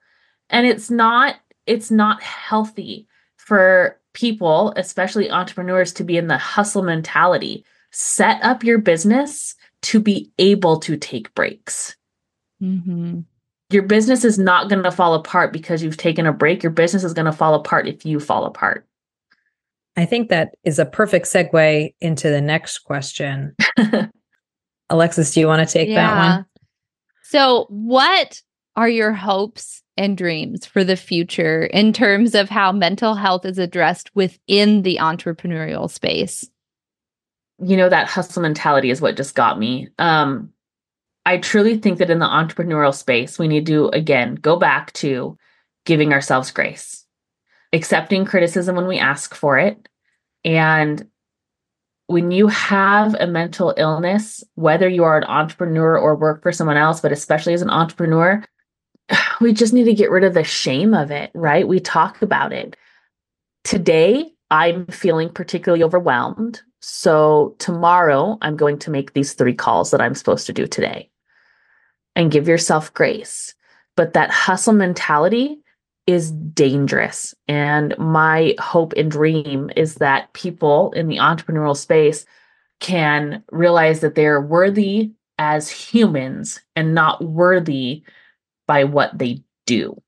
and 0.51 0.66
it's 0.66 0.90
not 0.90 1.36
it's 1.66 1.90
not 1.90 2.22
healthy 2.22 3.07
for 3.36 3.99
people 4.14 4.72
especially 4.76 5.30
entrepreneurs 5.30 5.92
to 5.92 6.05
be 6.05 6.16
in 6.16 6.26
the 6.26 6.38
hustle 6.38 6.82
mentality. 6.82 7.64
Set 7.90 8.42
up 8.42 8.64
your 8.64 8.78
business 8.78 9.55
to 9.82 10.01
be 10.01 10.30
able 10.38 10.78
to 10.80 10.96
take 10.96 11.34
breaks. 11.34 11.94
Mm-hmm. 12.61 13.20
your 13.70 13.84
business 13.84 14.24
is 14.24 14.36
not 14.36 14.68
going 14.68 14.82
to 14.82 14.90
fall 14.90 15.14
apart 15.14 15.53
because 15.53 15.80
you've 15.80 15.96
taken 15.96 16.26
a 16.26 16.32
break. 16.32 16.61
Your 16.61 16.72
business 16.72 17.05
is 17.05 17.14
going 17.14 17.26
to 17.26 17.32
fall 17.32 17.55
apart 17.55 17.86
if 17.86 18.05
you 18.05 18.18
fall 18.18 18.44
apart. 18.46 18.84
I 19.96 20.05
think 20.05 20.28
that 20.30 20.57
is 20.64 20.80
a 20.80 20.84
perfect 20.84 21.26
segue 21.26 21.94
into 22.01 22.30
the 22.30 22.40
next 22.40 22.80
question. 22.80 23.55
Alexis 24.90 25.32
do 25.32 25.40
you 25.40 25.46
want 25.46 25.66
to 25.66 25.72
take 25.72 25.88
yeah. 25.88 25.94
that 25.94 26.36
one? 26.36 26.46
So 27.24 27.66
what 27.68 28.40
are 28.74 28.88
your 28.88 29.12
hopes 29.12 29.82
and 29.99 30.16
dreams 30.16 30.64
for 30.64 30.84
the 30.84 30.96
future 30.96 31.64
in 31.64 31.92
terms 31.92 32.34
of 32.34 32.49
how 32.49 32.72
mental 32.72 33.14
health 33.14 33.44
is 33.44 33.59
addressed 33.59 34.14
within 34.14 34.82
the 34.82 34.99
entrepreneurial 35.01 35.90
space? 35.90 36.49
You 37.59 37.76
know, 37.76 37.88
that 37.88 38.09
hustle 38.09 38.42
mentality 38.42 38.90
is 38.90 39.01
what 39.01 39.16
just 39.16 39.34
got 39.34 39.59
me. 39.59 39.88
Um, 39.99 40.53
I 41.26 41.38
truly 41.38 41.76
think 41.76 41.99
that 41.99 42.09
in 42.09 42.20
the 42.20 42.26
entrepreneurial 42.26 42.94
space, 42.94 43.38
we 43.38 43.49
need 43.49 43.66
to, 43.66 43.88
again, 43.88 44.36
go 44.36 44.57
back 44.57 44.92
to 44.94 45.36
giving 45.84 46.12
ourselves 46.12 46.51
grace, 46.51 47.05
accepting 47.72 48.24
criticism 48.24 48.76
when 48.76 48.86
we 48.86 48.99
ask 48.99 49.34
for 49.34 49.59
it. 49.59 49.88
And 50.44 51.07
when 52.07 52.30
you 52.30 52.46
have 52.46 53.14
a 53.20 53.26
mental 53.26 53.74
illness, 53.76 54.42
whether 54.55 54.88
you 54.88 55.05
are 55.05 55.18
an 55.18 55.24
entrepreneur 55.24 55.99
or 55.99 56.16
work 56.16 56.42
for 56.42 56.53
someone 56.53 56.78
else, 56.78 57.01
but 57.01 57.12
especially 57.12 57.53
as 57.53 57.61
an 57.61 57.68
entrepreneur, 57.68 58.42
we 59.40 59.52
just 59.52 59.72
need 59.72 59.84
to 59.84 59.94
get 59.94 60.11
rid 60.11 60.24
of 60.24 60.34
the 60.34 60.44
shame 60.44 60.94
of 60.94 61.11
it, 61.11 61.30
right? 61.34 61.66
We 61.66 61.80
talk 61.80 62.22
about 62.22 62.52
it. 62.52 62.76
Today, 63.64 64.32
I'm 64.50 64.86
feeling 64.86 65.28
particularly 65.28 65.82
overwhelmed. 65.82 66.62
So, 66.80 67.56
tomorrow, 67.59 68.38
I'm 68.40 68.56
going 68.56 68.78
to 68.80 68.90
make 68.90 69.12
these 69.12 69.34
three 69.34 69.54
calls 69.54 69.90
that 69.90 70.00
I'm 70.00 70.14
supposed 70.14 70.46
to 70.46 70.52
do 70.52 70.66
today 70.66 71.11
and 72.14 72.30
give 72.30 72.48
yourself 72.48 72.94
grace. 72.94 73.54
But 73.96 74.12
that 74.12 74.30
hustle 74.30 74.72
mentality 74.72 75.59
is 76.06 76.30
dangerous. 76.30 77.34
And 77.48 77.96
my 77.98 78.54
hope 78.59 78.94
and 78.96 79.11
dream 79.11 79.70
is 79.76 79.96
that 79.96 80.32
people 80.32 80.92
in 80.92 81.09
the 81.09 81.18
entrepreneurial 81.18 81.76
space 81.76 82.24
can 82.80 83.42
realize 83.50 84.00
that 84.00 84.14
they're 84.14 84.40
worthy 84.40 85.11
as 85.38 85.68
humans 85.68 86.61
and 86.76 86.94
not 86.94 87.22
worthy 87.22 88.02
by 88.68 88.84
what 88.84 89.18
they 89.18 89.42
do. 89.66 90.00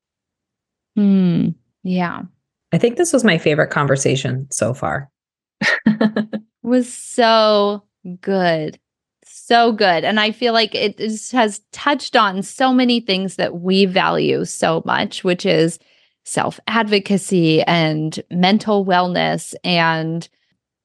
Hmm. 0.95 1.49
Yeah. 1.83 2.23
I 2.73 2.79
think 2.79 2.97
this 2.97 3.13
was 3.13 3.25
my 3.25 3.39
favorite 3.39 3.71
conversation 3.71 4.47
so 4.53 4.73
far. 4.73 5.11
was 6.63 6.93
so 6.93 7.83
good. 8.21 8.79
So 9.25 9.73
good. 9.73 10.05
And 10.05 10.21
I 10.21 10.31
feel 10.31 10.53
like 10.53 10.75
it 10.75 11.01
has 11.33 11.61
touched 11.73 12.15
on 12.15 12.43
so 12.43 12.73
many 12.73 13.01
things 13.01 13.37
that 13.37 13.61
we 13.61 13.87
value 13.87 14.45
so 14.45 14.83
much, 14.85 15.25
which 15.25 15.45
is 15.45 15.79
self 16.25 16.61
advocacy 16.69 17.63
and 17.63 18.23
mental 18.31 18.85
wellness 18.85 19.55
and 19.65 20.29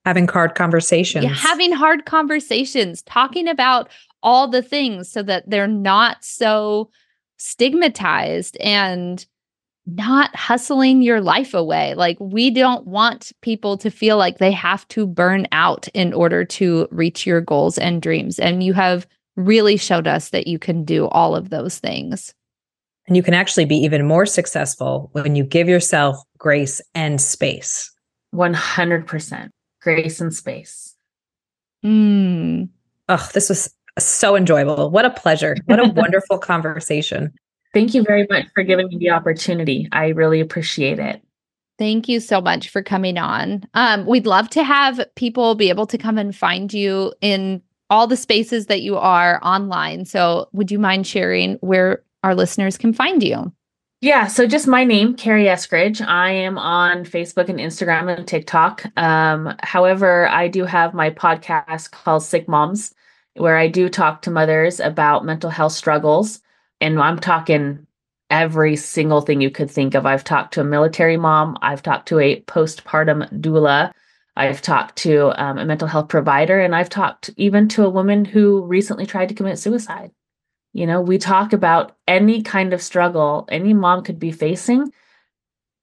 having 0.05 0.27
hard 0.27 0.55
conversations. 0.55 1.25
Yeah, 1.25 1.33
having 1.33 1.71
hard 1.71 2.05
conversations, 2.05 3.01
talking 3.03 3.47
about 3.47 3.89
all 4.23 4.47
the 4.47 4.63
things 4.63 5.11
so 5.11 5.21
that 5.23 5.47
they're 5.49 5.67
not 5.67 6.23
so 6.23 6.89
stigmatized 7.45 8.57
and 8.59 9.25
not 9.85 10.35
hustling 10.35 11.03
your 11.03 11.21
life 11.21 11.53
away. 11.53 11.93
Like, 11.93 12.17
we 12.19 12.49
don't 12.49 12.87
want 12.87 13.31
people 13.41 13.77
to 13.77 13.91
feel 13.91 14.17
like 14.17 14.39
they 14.39 14.51
have 14.51 14.87
to 14.89 15.05
burn 15.05 15.47
out 15.51 15.87
in 15.89 16.11
order 16.11 16.43
to 16.43 16.87
reach 16.89 17.25
your 17.25 17.41
goals 17.41 17.77
and 17.77 18.01
dreams. 18.01 18.39
And 18.39 18.63
you 18.63 18.73
have 18.73 19.05
really 19.35 19.77
showed 19.77 20.07
us 20.07 20.29
that 20.29 20.47
you 20.47 20.57
can 20.57 20.83
do 20.83 21.07
all 21.09 21.35
of 21.35 21.49
those 21.49 21.77
things. 21.77 22.33
And 23.07 23.15
you 23.15 23.21
can 23.21 23.35
actually 23.35 23.65
be 23.65 23.77
even 23.77 24.07
more 24.07 24.25
successful 24.25 25.09
when 25.11 25.35
you 25.35 25.43
give 25.43 25.69
yourself 25.69 26.17
grace 26.39 26.81
and 26.95 27.21
space. 27.21 27.91
100% 28.33 29.49
grace 29.81 30.19
and 30.19 30.33
space. 30.33 30.95
Mm. 31.85 32.69
Oh, 33.07 33.29
this 33.35 33.49
was 33.49 33.71
so 33.97 34.35
enjoyable. 34.35 34.89
What 34.89 35.05
a 35.05 35.09
pleasure. 35.09 35.55
What 35.65 35.79
a 35.79 35.87
wonderful 35.95 36.37
conversation. 36.37 37.33
Thank 37.73 37.93
you 37.93 38.03
very 38.03 38.25
much 38.29 38.45
for 38.53 38.63
giving 38.63 38.87
me 38.87 38.97
the 38.97 39.09
opportunity. 39.09 39.87
I 39.91 40.09
really 40.09 40.39
appreciate 40.39 40.99
it. 40.99 41.21
Thank 41.77 42.07
you 42.07 42.21
so 42.21 42.39
much 42.39 42.69
for 42.69 42.81
coming 42.81 43.17
on. 43.17 43.65
Um, 43.73 44.05
we'd 44.05 44.25
love 44.25 44.49
to 44.51 44.63
have 44.63 45.01
people 45.15 45.55
be 45.55 45.67
able 45.67 45.85
to 45.87 45.97
come 45.97 46.17
and 46.17 46.33
find 46.33 46.73
you 46.73 47.13
in 47.19 47.61
all 47.89 48.07
the 48.07 48.15
spaces 48.15 48.67
that 48.67 48.81
you 48.81 48.95
are 48.95 49.39
online. 49.43 50.05
So, 50.05 50.47
would 50.53 50.71
you 50.71 50.79
mind 50.79 51.05
sharing 51.05 51.55
where 51.55 52.01
our 52.23 52.33
listeners 52.33 52.77
can 52.77 52.93
find 52.93 53.21
you? 53.21 53.51
Yeah, 54.01 54.27
so 54.27 54.47
just 54.47 54.67
my 54.67 54.83
name, 54.83 55.15
Cari 55.15 55.45
Eskridge. 55.45 56.05
I 56.05 56.31
am 56.31 56.57
on 56.57 57.05
Facebook 57.05 57.49
and 57.49 57.59
Instagram 57.59 58.15
and 58.15 58.27
TikTok. 58.27 58.85
Um, 58.97 59.55
however, 59.63 60.27
I 60.29 60.47
do 60.47 60.65
have 60.65 60.93
my 60.93 61.09
podcast 61.09 61.91
called 61.91 62.23
Sick 62.23 62.47
Moms 62.47 62.93
where 63.35 63.57
I 63.57 63.67
do 63.67 63.89
talk 63.89 64.21
to 64.23 64.31
mothers 64.31 64.79
about 64.79 65.25
mental 65.25 65.49
health 65.49 65.73
struggles. 65.73 66.41
And 66.81 66.99
I'm 66.99 67.19
talking 67.19 67.85
every 68.29 68.75
single 68.75 69.21
thing 69.21 69.41
you 69.41 69.51
could 69.51 69.69
think 69.69 69.93
of. 69.93 70.05
I've 70.05 70.23
talked 70.23 70.53
to 70.55 70.61
a 70.61 70.65
military 70.65 71.17
mom, 71.17 71.57
I've 71.61 71.83
talked 71.83 72.07
to 72.09 72.19
a 72.19 72.41
postpartum 72.41 73.31
doula, 73.41 73.91
I've 74.35 74.61
talked 74.61 74.97
to 74.97 75.31
um, 75.41 75.57
a 75.57 75.65
mental 75.65 75.87
health 75.87 76.09
provider, 76.09 76.59
and 76.59 76.75
I've 76.75 76.89
talked 76.89 77.29
even 77.37 77.67
to 77.69 77.85
a 77.85 77.89
woman 77.89 78.25
who 78.25 78.63
recently 78.65 79.05
tried 79.05 79.29
to 79.29 79.35
commit 79.35 79.59
suicide. 79.59 80.11
You 80.73 80.85
know, 80.85 80.99
we 80.99 81.17
talk 81.17 81.53
about 81.53 81.95
any 82.07 82.41
kind 82.41 82.73
of 82.73 82.81
struggle 82.81 83.47
any 83.49 83.73
mom 83.73 84.03
could 84.03 84.19
be 84.19 84.31
facing 84.31 84.91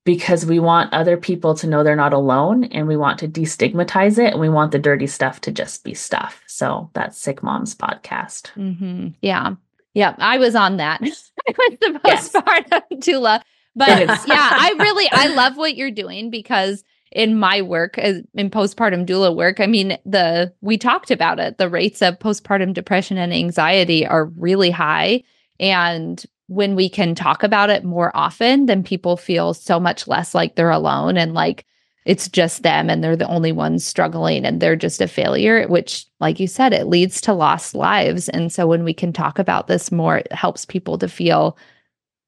because 0.05 0.44
we 0.44 0.59
want 0.59 0.92
other 0.92 1.16
people 1.16 1.55
to 1.55 1.66
know 1.66 1.84
they're 1.84 1.94
not 1.94 2.12
alone 2.12 2.64
and 2.64 2.88
we 2.88 2.96
want 2.96 3.18
to 3.20 3.28
destigmatize 3.28 4.18
it 4.18 4.32
and 4.32 4.40
we 4.40 4.48
want 4.48 4.72
the 4.72 4.78
dirty 4.78 5.07
stuff 5.07 5.40
to 5.42 5.53
just 5.53 5.84
be 5.84 5.94
stuff. 5.94 6.42
So 6.46 6.90
that's 6.92 7.18
Sick 7.18 7.42
Moms 7.42 7.74
podcast. 7.74 8.50
Mm-hmm. 8.57 9.09
Yeah. 9.20 9.55
Yeah, 9.94 10.14
I 10.18 10.38
was 10.38 10.55
on 10.55 10.78
that. 10.78 11.00
I 11.03 11.07
was 11.07 11.78
the 11.80 12.00
postpartum 12.03 12.82
yes. 12.90 13.07
doula. 13.07 13.42
But 13.74 14.09
yeah, 14.26 14.50
I 14.53 14.74
really 14.78 15.09
I 15.12 15.28
love 15.28 15.57
what 15.57 15.76
you're 15.76 15.90
doing 15.90 16.30
because 16.30 16.84
in 17.11 17.38
my 17.38 17.62
work 17.62 17.98
as 17.98 18.22
in 18.34 18.50
postpartum 18.50 19.07
doula 19.07 19.34
work, 19.34 19.61
I 19.61 19.66
mean 19.66 19.98
the 20.05 20.53
we 20.61 20.78
talked 20.78 21.11
about 21.11 21.38
it. 21.38 21.59
The 21.59 21.68
rates 21.68 22.03
of 22.03 22.18
postpartum 22.18 22.74
depression 22.74 23.18
and 23.18 23.32
anxiety 23.32 24.07
are 24.07 24.26
really 24.26 24.70
high 24.70 25.22
and 25.61 26.22
when 26.53 26.74
we 26.74 26.88
can 26.88 27.14
talk 27.14 27.42
about 27.42 27.70
it 27.70 27.84
more 27.84 28.14
often, 28.14 28.66
then 28.66 28.82
people 28.82 29.16
feel 29.16 29.55
so 29.55 29.80
much 29.80 30.07
less 30.07 30.34
like 30.34 30.55
they're 30.55 30.70
alone 30.70 31.16
and 31.16 31.32
like 31.32 31.64
it's 32.05 32.28
just 32.28 32.62
them 32.62 32.90
and 32.90 33.03
they're 33.03 33.16
the 33.16 33.28
only 33.28 33.53
ones 33.53 33.84
struggling 33.84 34.44
and 34.44 34.61
they're 34.61 34.76
just 34.76 35.00
a 35.00 35.07
failure, 35.07 35.66
which, 35.68 36.05
like 36.20 36.40
you 36.40 36.48
said, 36.48 36.72
it 36.72 36.88
leads 36.88 37.20
to 37.20 37.32
lost 37.32 37.74
lives. 37.74 38.28
And 38.28 38.53
so 38.53 38.66
when 38.66 38.84
we 38.84 38.92
can 38.92 39.12
talk 39.12 39.38
about 39.38 39.68
this 39.68 39.92
more, 39.92 40.18
it 40.18 40.32
helps 40.32 40.64
people 40.64 40.98
to 40.98 41.09
feel 41.09 41.57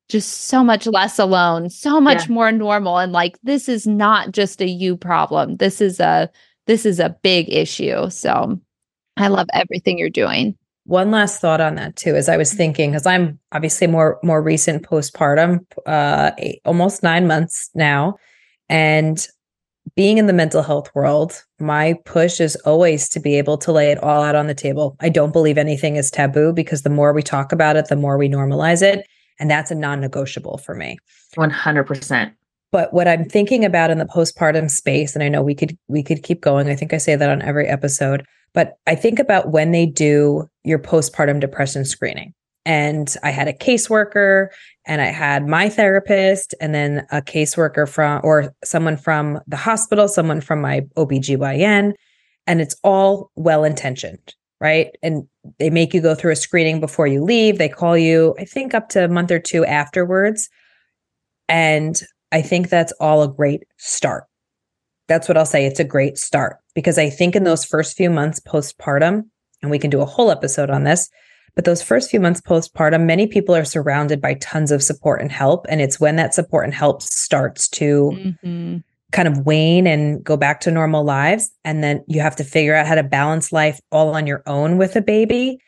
just 0.08 0.42
so 0.42 0.62
much 0.62 0.86
less 0.86 1.18
alone, 1.18 1.70
so 1.70 2.00
much 2.00 2.28
yeah. 2.28 2.34
more 2.34 2.52
normal. 2.52 2.98
And 2.98 3.12
like, 3.12 3.36
this 3.42 3.68
is 3.68 3.86
not 3.86 4.30
just 4.30 4.60
a 4.62 4.68
you 4.68 4.96
problem. 4.96 5.56
This 5.56 5.80
is 5.80 5.98
a, 5.98 6.30
this 6.66 6.86
is 6.86 7.00
a 7.00 7.16
big 7.22 7.52
issue. 7.52 8.08
So 8.10 8.60
I 9.16 9.28
love 9.28 9.48
everything 9.52 9.98
you're 9.98 10.08
doing. 10.08 10.56
One 10.84 11.10
last 11.10 11.40
thought 11.40 11.60
on 11.60 11.76
that 11.76 11.96
too, 11.96 12.14
as 12.14 12.28
I 12.28 12.36
was 12.36 12.52
thinking, 12.52 12.90
because 12.90 13.06
I'm 13.06 13.38
obviously 13.52 13.86
more 13.86 14.18
more 14.22 14.42
recent 14.42 14.82
postpartum, 14.82 15.60
uh, 15.86 16.32
eight, 16.38 16.60
almost 16.64 17.02
nine 17.02 17.26
months 17.26 17.70
now, 17.74 18.16
and 18.68 19.26
being 19.96 20.18
in 20.18 20.26
the 20.26 20.32
mental 20.32 20.62
health 20.62 20.90
world, 20.94 21.42
my 21.60 21.94
push 22.04 22.40
is 22.40 22.56
always 22.64 23.08
to 23.10 23.20
be 23.20 23.36
able 23.38 23.58
to 23.58 23.72
lay 23.72 23.90
it 23.92 24.02
all 24.02 24.22
out 24.22 24.34
on 24.34 24.46
the 24.46 24.54
table. 24.54 24.96
I 25.00 25.08
don't 25.08 25.32
believe 25.32 25.58
anything 25.58 25.96
is 25.96 26.10
taboo 26.10 26.52
because 26.52 26.82
the 26.82 26.90
more 26.90 27.12
we 27.12 27.22
talk 27.22 27.52
about 27.52 27.76
it, 27.76 27.88
the 27.88 27.96
more 27.96 28.18
we 28.18 28.28
normalize 28.28 28.82
it. 28.82 29.06
And 29.38 29.50
that's 29.50 29.70
a 29.70 29.74
non 29.74 30.00
negotiable 30.00 30.58
for 30.58 30.74
me. 30.74 30.98
100%. 31.36 32.32
But 32.72 32.92
what 32.92 33.06
I'm 33.06 33.24
thinking 33.24 33.64
about 33.64 33.90
in 33.90 33.98
the 33.98 34.04
postpartum 34.04 34.70
space, 34.70 35.14
and 35.14 35.22
I 35.22 35.28
know 35.28 35.42
we 35.42 35.54
could 35.54 35.78
we 35.86 36.02
could 36.02 36.22
keep 36.22 36.40
going. 36.40 36.68
I 36.68 36.74
think 36.74 36.92
I 36.92 36.98
say 36.98 37.14
that 37.14 37.30
on 37.30 37.42
every 37.42 37.68
episode, 37.68 38.26
but 38.52 38.78
I 38.86 38.96
think 38.96 39.18
about 39.20 39.50
when 39.50 39.70
they 39.70 39.86
do 39.86 40.48
your 40.64 40.78
postpartum 40.78 41.40
depression 41.40 41.84
screening. 41.84 42.34
And 42.66 43.14
I 43.22 43.30
had 43.30 43.46
a 43.46 43.52
caseworker 43.52 44.48
and 44.86 45.02
I 45.02 45.06
had 45.06 45.46
my 45.46 45.68
therapist 45.68 46.54
and 46.60 46.74
then 46.74 47.06
a 47.10 47.20
caseworker 47.20 47.88
from 47.88 48.20
or 48.24 48.54
someone 48.64 48.96
from 48.96 49.40
the 49.46 49.56
hospital, 49.56 50.08
someone 50.08 50.40
from 50.40 50.60
my 50.60 50.80
OBGYN. 50.96 51.92
And 52.46 52.60
it's 52.60 52.76
all 52.82 53.30
well 53.36 53.64
intentioned, 53.64 54.34
right? 54.60 54.88
And 55.02 55.26
they 55.58 55.70
make 55.70 55.92
you 55.92 56.00
go 56.00 56.14
through 56.14 56.32
a 56.32 56.36
screening 56.36 56.80
before 56.80 57.06
you 57.06 57.22
leave. 57.22 57.58
They 57.58 57.68
call 57.68 57.96
you, 57.98 58.34
I 58.38 58.44
think, 58.44 58.74
up 58.74 58.88
to 58.90 59.04
a 59.04 59.08
month 59.08 59.30
or 59.30 59.38
two 59.38 59.64
afterwards. 59.64 60.48
And 61.48 62.00
I 62.32 62.40
think 62.42 62.68
that's 62.68 62.92
all 62.92 63.22
a 63.22 63.32
great 63.32 63.64
start. 63.76 64.24
That's 65.06 65.28
what 65.28 65.36
I'll 65.36 65.44
say. 65.44 65.66
It's 65.66 65.80
a 65.80 65.84
great 65.84 66.16
start 66.16 66.56
because 66.74 66.98
I 66.98 67.10
think 67.10 67.36
in 67.36 67.44
those 67.44 67.64
first 67.64 67.96
few 67.96 68.08
months 68.08 68.40
postpartum, 68.40 69.24
and 69.64 69.70
we 69.70 69.78
can 69.78 69.90
do 69.90 70.02
a 70.02 70.06
whole 70.06 70.30
episode 70.30 70.68
on 70.68 70.84
this, 70.84 71.08
but 71.54 71.64
those 71.64 71.82
first 71.82 72.10
few 72.10 72.20
months 72.20 72.40
postpartum, 72.40 73.06
many 73.06 73.26
people 73.26 73.54
are 73.54 73.64
surrounded 73.64 74.20
by 74.20 74.34
tons 74.34 74.70
of 74.70 74.82
support 74.82 75.22
and 75.22 75.32
help. 75.32 75.64
And 75.68 75.80
it's 75.80 75.98
when 75.98 76.16
that 76.16 76.34
support 76.34 76.64
and 76.64 76.74
help 76.74 77.00
starts 77.00 77.66
to 77.70 78.12
mm-hmm. 78.14 78.76
kind 79.12 79.28
of 79.28 79.46
wane 79.46 79.86
and 79.86 80.22
go 80.22 80.36
back 80.36 80.60
to 80.60 80.70
normal 80.70 81.02
lives. 81.02 81.50
And 81.64 81.82
then 81.82 82.04
you 82.06 82.20
have 82.20 82.36
to 82.36 82.44
figure 82.44 82.74
out 82.74 82.86
how 82.86 82.94
to 82.94 83.02
balance 83.02 83.52
life 83.52 83.80
all 83.90 84.14
on 84.14 84.26
your 84.26 84.42
own 84.46 84.76
with 84.76 84.96
a 84.96 85.00
baby. 85.00 85.58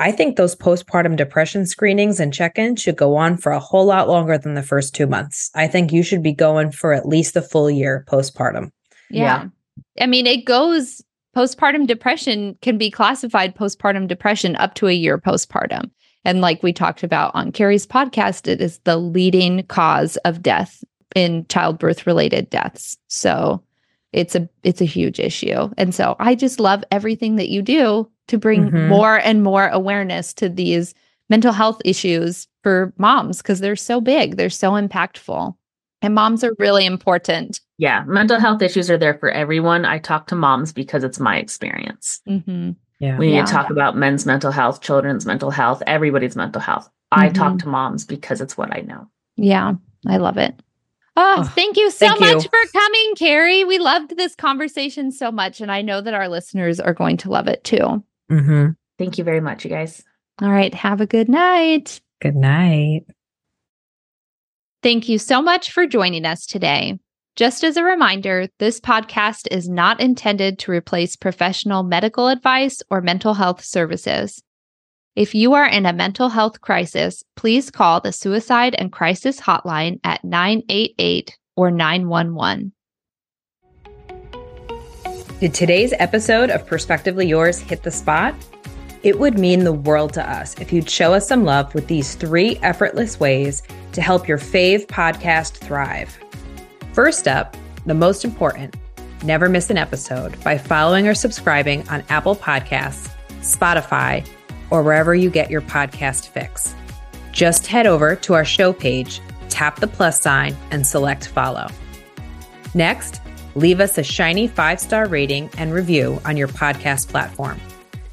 I 0.00 0.12
think 0.12 0.36
those 0.36 0.54
postpartum 0.54 1.16
depression 1.16 1.66
screenings 1.66 2.20
and 2.20 2.34
check 2.34 2.58
ins 2.58 2.82
should 2.82 2.96
go 2.96 3.16
on 3.16 3.36
for 3.36 3.50
a 3.50 3.58
whole 3.58 3.86
lot 3.86 4.08
longer 4.08 4.38
than 4.38 4.54
the 4.54 4.62
first 4.62 4.94
two 4.94 5.06
months. 5.06 5.50
I 5.54 5.66
think 5.66 5.92
you 5.92 6.02
should 6.02 6.22
be 6.22 6.32
going 6.32 6.70
for 6.70 6.92
at 6.92 7.06
least 7.06 7.34
the 7.34 7.42
full 7.42 7.70
year 7.70 8.04
postpartum. 8.08 8.70
Yeah. 9.10 9.48
yeah. 9.96 10.04
I 10.04 10.06
mean, 10.06 10.26
it 10.26 10.44
goes 10.44 11.02
postpartum 11.38 11.86
depression 11.86 12.58
can 12.62 12.76
be 12.76 12.90
classified 12.90 13.54
postpartum 13.54 14.08
depression 14.08 14.56
up 14.56 14.74
to 14.74 14.88
a 14.88 14.92
year 14.92 15.16
postpartum. 15.16 15.88
And 16.24 16.40
like 16.40 16.64
we 16.64 16.72
talked 16.72 17.04
about 17.04 17.30
on 17.32 17.52
Cari's 17.52 17.86
podcast, 17.86 18.48
it 18.48 18.60
is 18.60 18.80
the 18.80 18.96
leading 18.96 19.62
cause 19.66 20.16
of 20.24 20.42
death 20.42 20.82
in 21.14 21.46
childbirth 21.48 22.08
related 22.08 22.50
deaths. 22.50 22.96
So 23.06 23.62
it's 24.12 24.34
a 24.34 24.48
it's 24.64 24.80
a 24.80 24.84
huge 24.84 25.20
issue. 25.20 25.70
And 25.78 25.94
so 25.94 26.16
I 26.18 26.34
just 26.34 26.58
love 26.58 26.82
everything 26.90 27.36
that 27.36 27.50
you 27.50 27.62
do 27.62 28.10
to 28.26 28.36
bring 28.36 28.64
mm-hmm. 28.64 28.88
more 28.88 29.18
and 29.18 29.44
more 29.44 29.68
awareness 29.68 30.34
to 30.34 30.48
these 30.48 30.92
mental 31.30 31.52
health 31.52 31.80
issues 31.84 32.48
for 32.64 32.92
moms 32.98 33.38
because 33.38 33.60
they're 33.60 33.76
so 33.76 34.00
big, 34.00 34.36
they're 34.36 34.50
so 34.50 34.72
impactful. 34.72 35.54
And 36.02 36.16
moms 36.16 36.42
are 36.42 36.54
really 36.58 36.84
important. 36.84 37.60
Yeah, 37.78 38.04
mental 38.06 38.40
health 38.40 38.60
issues 38.60 38.90
are 38.90 38.98
there 38.98 39.14
for 39.14 39.30
everyone. 39.30 39.84
I 39.84 39.98
talk 39.98 40.26
to 40.28 40.34
moms 40.34 40.72
because 40.72 41.04
it's 41.04 41.20
my 41.20 41.38
experience. 41.38 42.20
Mm-hmm. 42.28 42.72
Yeah. 42.98 43.16
We 43.16 43.28
need 43.28 43.36
yeah. 43.36 43.44
to 43.44 43.52
talk 43.52 43.70
about 43.70 43.96
men's 43.96 44.26
mental 44.26 44.50
health, 44.50 44.80
children's 44.80 45.24
mental 45.24 45.50
health, 45.50 45.82
everybody's 45.86 46.34
mental 46.34 46.60
health. 46.60 46.86
Mm-hmm. 47.14 47.22
I 47.22 47.28
talk 47.30 47.58
to 47.60 47.68
moms 47.68 48.04
because 48.04 48.40
it's 48.40 48.58
what 48.58 48.74
I 48.76 48.80
know. 48.80 49.08
Yeah, 49.36 49.74
I 50.06 50.16
love 50.16 50.36
it. 50.36 50.60
Oh, 51.16 51.36
oh 51.38 51.44
thank 51.44 51.76
you 51.76 51.90
so 51.90 52.08
thank 52.08 52.20
much 52.20 52.44
you. 52.44 52.50
for 52.50 52.72
coming, 52.72 53.14
Cari. 53.16 53.64
We 53.64 53.78
loved 53.78 54.16
this 54.16 54.34
conversation 54.34 55.12
so 55.12 55.30
much, 55.30 55.60
and 55.60 55.70
I 55.70 55.82
know 55.82 56.00
that 56.00 56.14
our 56.14 56.28
listeners 56.28 56.80
are 56.80 56.94
going 56.94 57.16
to 57.18 57.30
love 57.30 57.46
it 57.46 57.62
too. 57.62 58.04
Mm-hmm. 58.30 58.70
Thank 58.98 59.18
you 59.18 59.24
very 59.24 59.40
much, 59.40 59.64
you 59.64 59.70
guys. 59.70 60.02
All 60.42 60.50
right. 60.50 60.74
Have 60.74 61.00
a 61.00 61.06
good 61.06 61.28
night. 61.28 62.00
Good 62.20 62.36
night. 62.36 63.04
Thank 64.82 65.08
you 65.08 65.18
so 65.18 65.40
much 65.40 65.72
for 65.72 65.86
joining 65.86 66.24
us 66.24 66.46
today. 66.46 66.98
Just 67.38 67.62
as 67.62 67.76
a 67.76 67.84
reminder, 67.84 68.48
this 68.58 68.80
podcast 68.80 69.46
is 69.52 69.68
not 69.68 70.00
intended 70.00 70.58
to 70.58 70.72
replace 70.72 71.14
professional 71.14 71.84
medical 71.84 72.26
advice 72.26 72.82
or 72.90 73.00
mental 73.00 73.34
health 73.34 73.62
services. 73.62 74.42
If 75.14 75.36
you 75.36 75.54
are 75.54 75.68
in 75.68 75.86
a 75.86 75.92
mental 75.92 76.30
health 76.30 76.60
crisis, 76.60 77.22
please 77.36 77.70
call 77.70 78.00
the 78.00 78.10
Suicide 78.10 78.74
and 78.76 78.90
Crisis 78.90 79.40
Hotline 79.40 80.00
at 80.02 80.24
988 80.24 81.38
or 81.54 81.70
911. 81.70 82.72
Did 85.38 85.54
today's 85.54 85.94
episode 86.00 86.50
of 86.50 86.66
Perspectively 86.66 87.28
Yours 87.28 87.60
hit 87.60 87.84
the 87.84 87.92
spot? 87.92 88.34
It 89.04 89.20
would 89.20 89.38
mean 89.38 89.62
the 89.62 89.72
world 89.72 90.12
to 90.14 90.28
us 90.28 90.58
if 90.58 90.72
you'd 90.72 90.90
show 90.90 91.14
us 91.14 91.28
some 91.28 91.44
love 91.44 91.72
with 91.72 91.86
these 91.86 92.16
three 92.16 92.56
effortless 92.64 93.20
ways 93.20 93.62
to 93.92 94.02
help 94.02 94.26
your 94.26 94.38
fave 94.38 94.86
podcast 94.86 95.58
thrive. 95.58 96.18
First 96.98 97.28
up, 97.28 97.56
the 97.86 97.94
most 97.94 98.24
important 98.24 98.74
never 99.22 99.48
miss 99.48 99.70
an 99.70 99.78
episode 99.78 100.34
by 100.42 100.58
following 100.58 101.06
or 101.06 101.14
subscribing 101.14 101.88
on 101.90 102.02
Apple 102.08 102.34
Podcasts, 102.34 103.08
Spotify, 103.40 104.28
or 104.70 104.82
wherever 104.82 105.14
you 105.14 105.30
get 105.30 105.48
your 105.48 105.60
podcast 105.60 106.26
fix. 106.30 106.74
Just 107.30 107.68
head 107.68 107.86
over 107.86 108.16
to 108.16 108.34
our 108.34 108.44
show 108.44 108.72
page, 108.72 109.20
tap 109.48 109.78
the 109.78 109.86
plus 109.86 110.20
sign, 110.20 110.56
and 110.72 110.84
select 110.84 111.28
follow. 111.28 111.68
Next, 112.74 113.20
leave 113.54 113.78
us 113.78 113.96
a 113.96 114.02
shiny 114.02 114.48
five 114.48 114.80
star 114.80 115.06
rating 115.06 115.50
and 115.56 115.72
review 115.72 116.20
on 116.24 116.36
your 116.36 116.48
podcast 116.48 117.10
platform. 117.10 117.60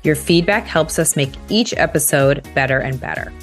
Your 0.03 0.15
feedback 0.15 0.67
helps 0.67 0.99
us 0.99 1.15
make 1.15 1.33
each 1.49 1.73
episode 1.75 2.47
better 2.53 2.77
and 2.77 3.01
better. 3.01 3.33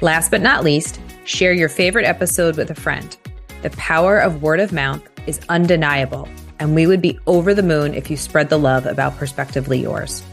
Last 0.00 0.30
but 0.30 0.40
not 0.40 0.62
least, 0.62 1.00
share 1.24 1.52
your 1.52 1.68
favorite 1.68 2.06
episode 2.06 2.56
with 2.56 2.70
a 2.70 2.76
friend. 2.76 3.16
The 3.62 3.70
power 3.70 4.18
of 4.18 4.42
word 4.42 4.58
of 4.58 4.72
mouth 4.72 5.00
is 5.28 5.40
undeniable, 5.48 6.28
and 6.58 6.74
we 6.74 6.88
would 6.88 7.00
be 7.00 7.18
over 7.28 7.54
the 7.54 7.62
moon 7.62 7.94
if 7.94 8.10
you 8.10 8.16
spread 8.16 8.48
the 8.48 8.58
love 8.58 8.86
about 8.86 9.16
Perspectively 9.16 9.80
Yours. 9.80 10.24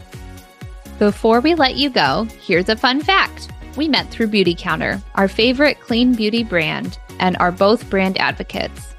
Before 0.98 1.40
we 1.40 1.54
let 1.54 1.76
you 1.76 1.90
go, 1.90 2.26
here's 2.44 2.68
a 2.68 2.76
fun 2.76 3.00
fact. 3.00 3.48
We 3.76 3.86
met 3.86 4.10
through 4.10 4.28
Beautycounter, 4.28 5.00
our 5.14 5.28
favorite 5.28 5.80
clean 5.80 6.14
beauty 6.14 6.42
brand, 6.42 6.98
and 7.20 7.36
are 7.36 7.52
both 7.52 7.88
brand 7.88 8.18
advocates. 8.18 8.94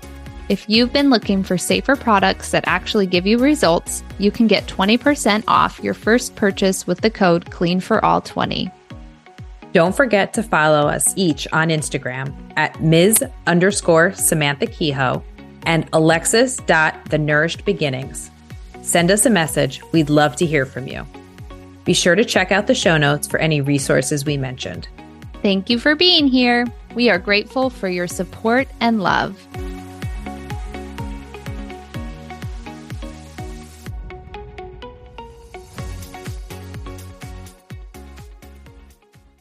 If 0.48 0.70
you've 0.70 0.94
been 0.94 1.10
looking 1.10 1.44
for 1.44 1.58
safer 1.58 1.98
products 1.98 2.52
that 2.52 2.64
actually 2.68 3.08
give 3.08 3.28
you 3.28 3.38
results, 3.38 4.02
you 4.18 4.32
can 4.32 4.48
get 4.48 4.66
20% 4.68 5.44
off 5.50 5.80
your 5.84 5.94
first 5.94 6.36
purchase 6.36 6.88
with 6.88 7.02
the 7.02 7.12
code 7.12 7.48
CLEANFORALL20. 7.48 8.72
Don't 9.74 9.96
forget 9.96 10.34
to 10.34 10.44
follow 10.44 10.88
us 10.88 11.14
each 11.16 11.48
on 11.54 11.70
Instagram 11.70 12.34
at 12.58 12.82
Ms. 12.82 13.24
underscore 13.48 14.14
Samantha 14.14 14.68
Kehoe 14.68 15.24
and 15.66 15.88
Alexis 15.94 16.58
dot 16.58 16.96
the 17.10 17.18
Nourished 17.18 17.64
Beginnings. 17.64 18.30
Send 18.82 19.12
us 19.12 19.26
a 19.26 19.30
message. 19.30 19.82
We'd 19.92 20.10
love 20.10 20.36
to 20.38 20.46
hear 20.46 20.66
from 20.66 20.88
you. 20.88 21.06
Be 21.86 21.94
sure 21.94 22.16
to 22.16 22.26
check 22.26 22.52
out 22.52 22.68
the 22.68 22.76
show 22.76 22.98
notes 22.98 23.28
for 23.28 23.40
any 23.40 23.62
resources 23.62 24.26
we 24.26 24.38
mentioned. 24.38 24.88
Thank 25.42 25.70
you 25.70 25.80
for 25.80 25.96
being 25.96 26.28
here. 26.28 26.68
We 26.94 27.10
are 27.10 27.18
grateful 27.18 27.70
for 27.70 27.88
your 27.88 28.08
support 28.08 28.68
and 28.80 29.02
love. 29.02 29.40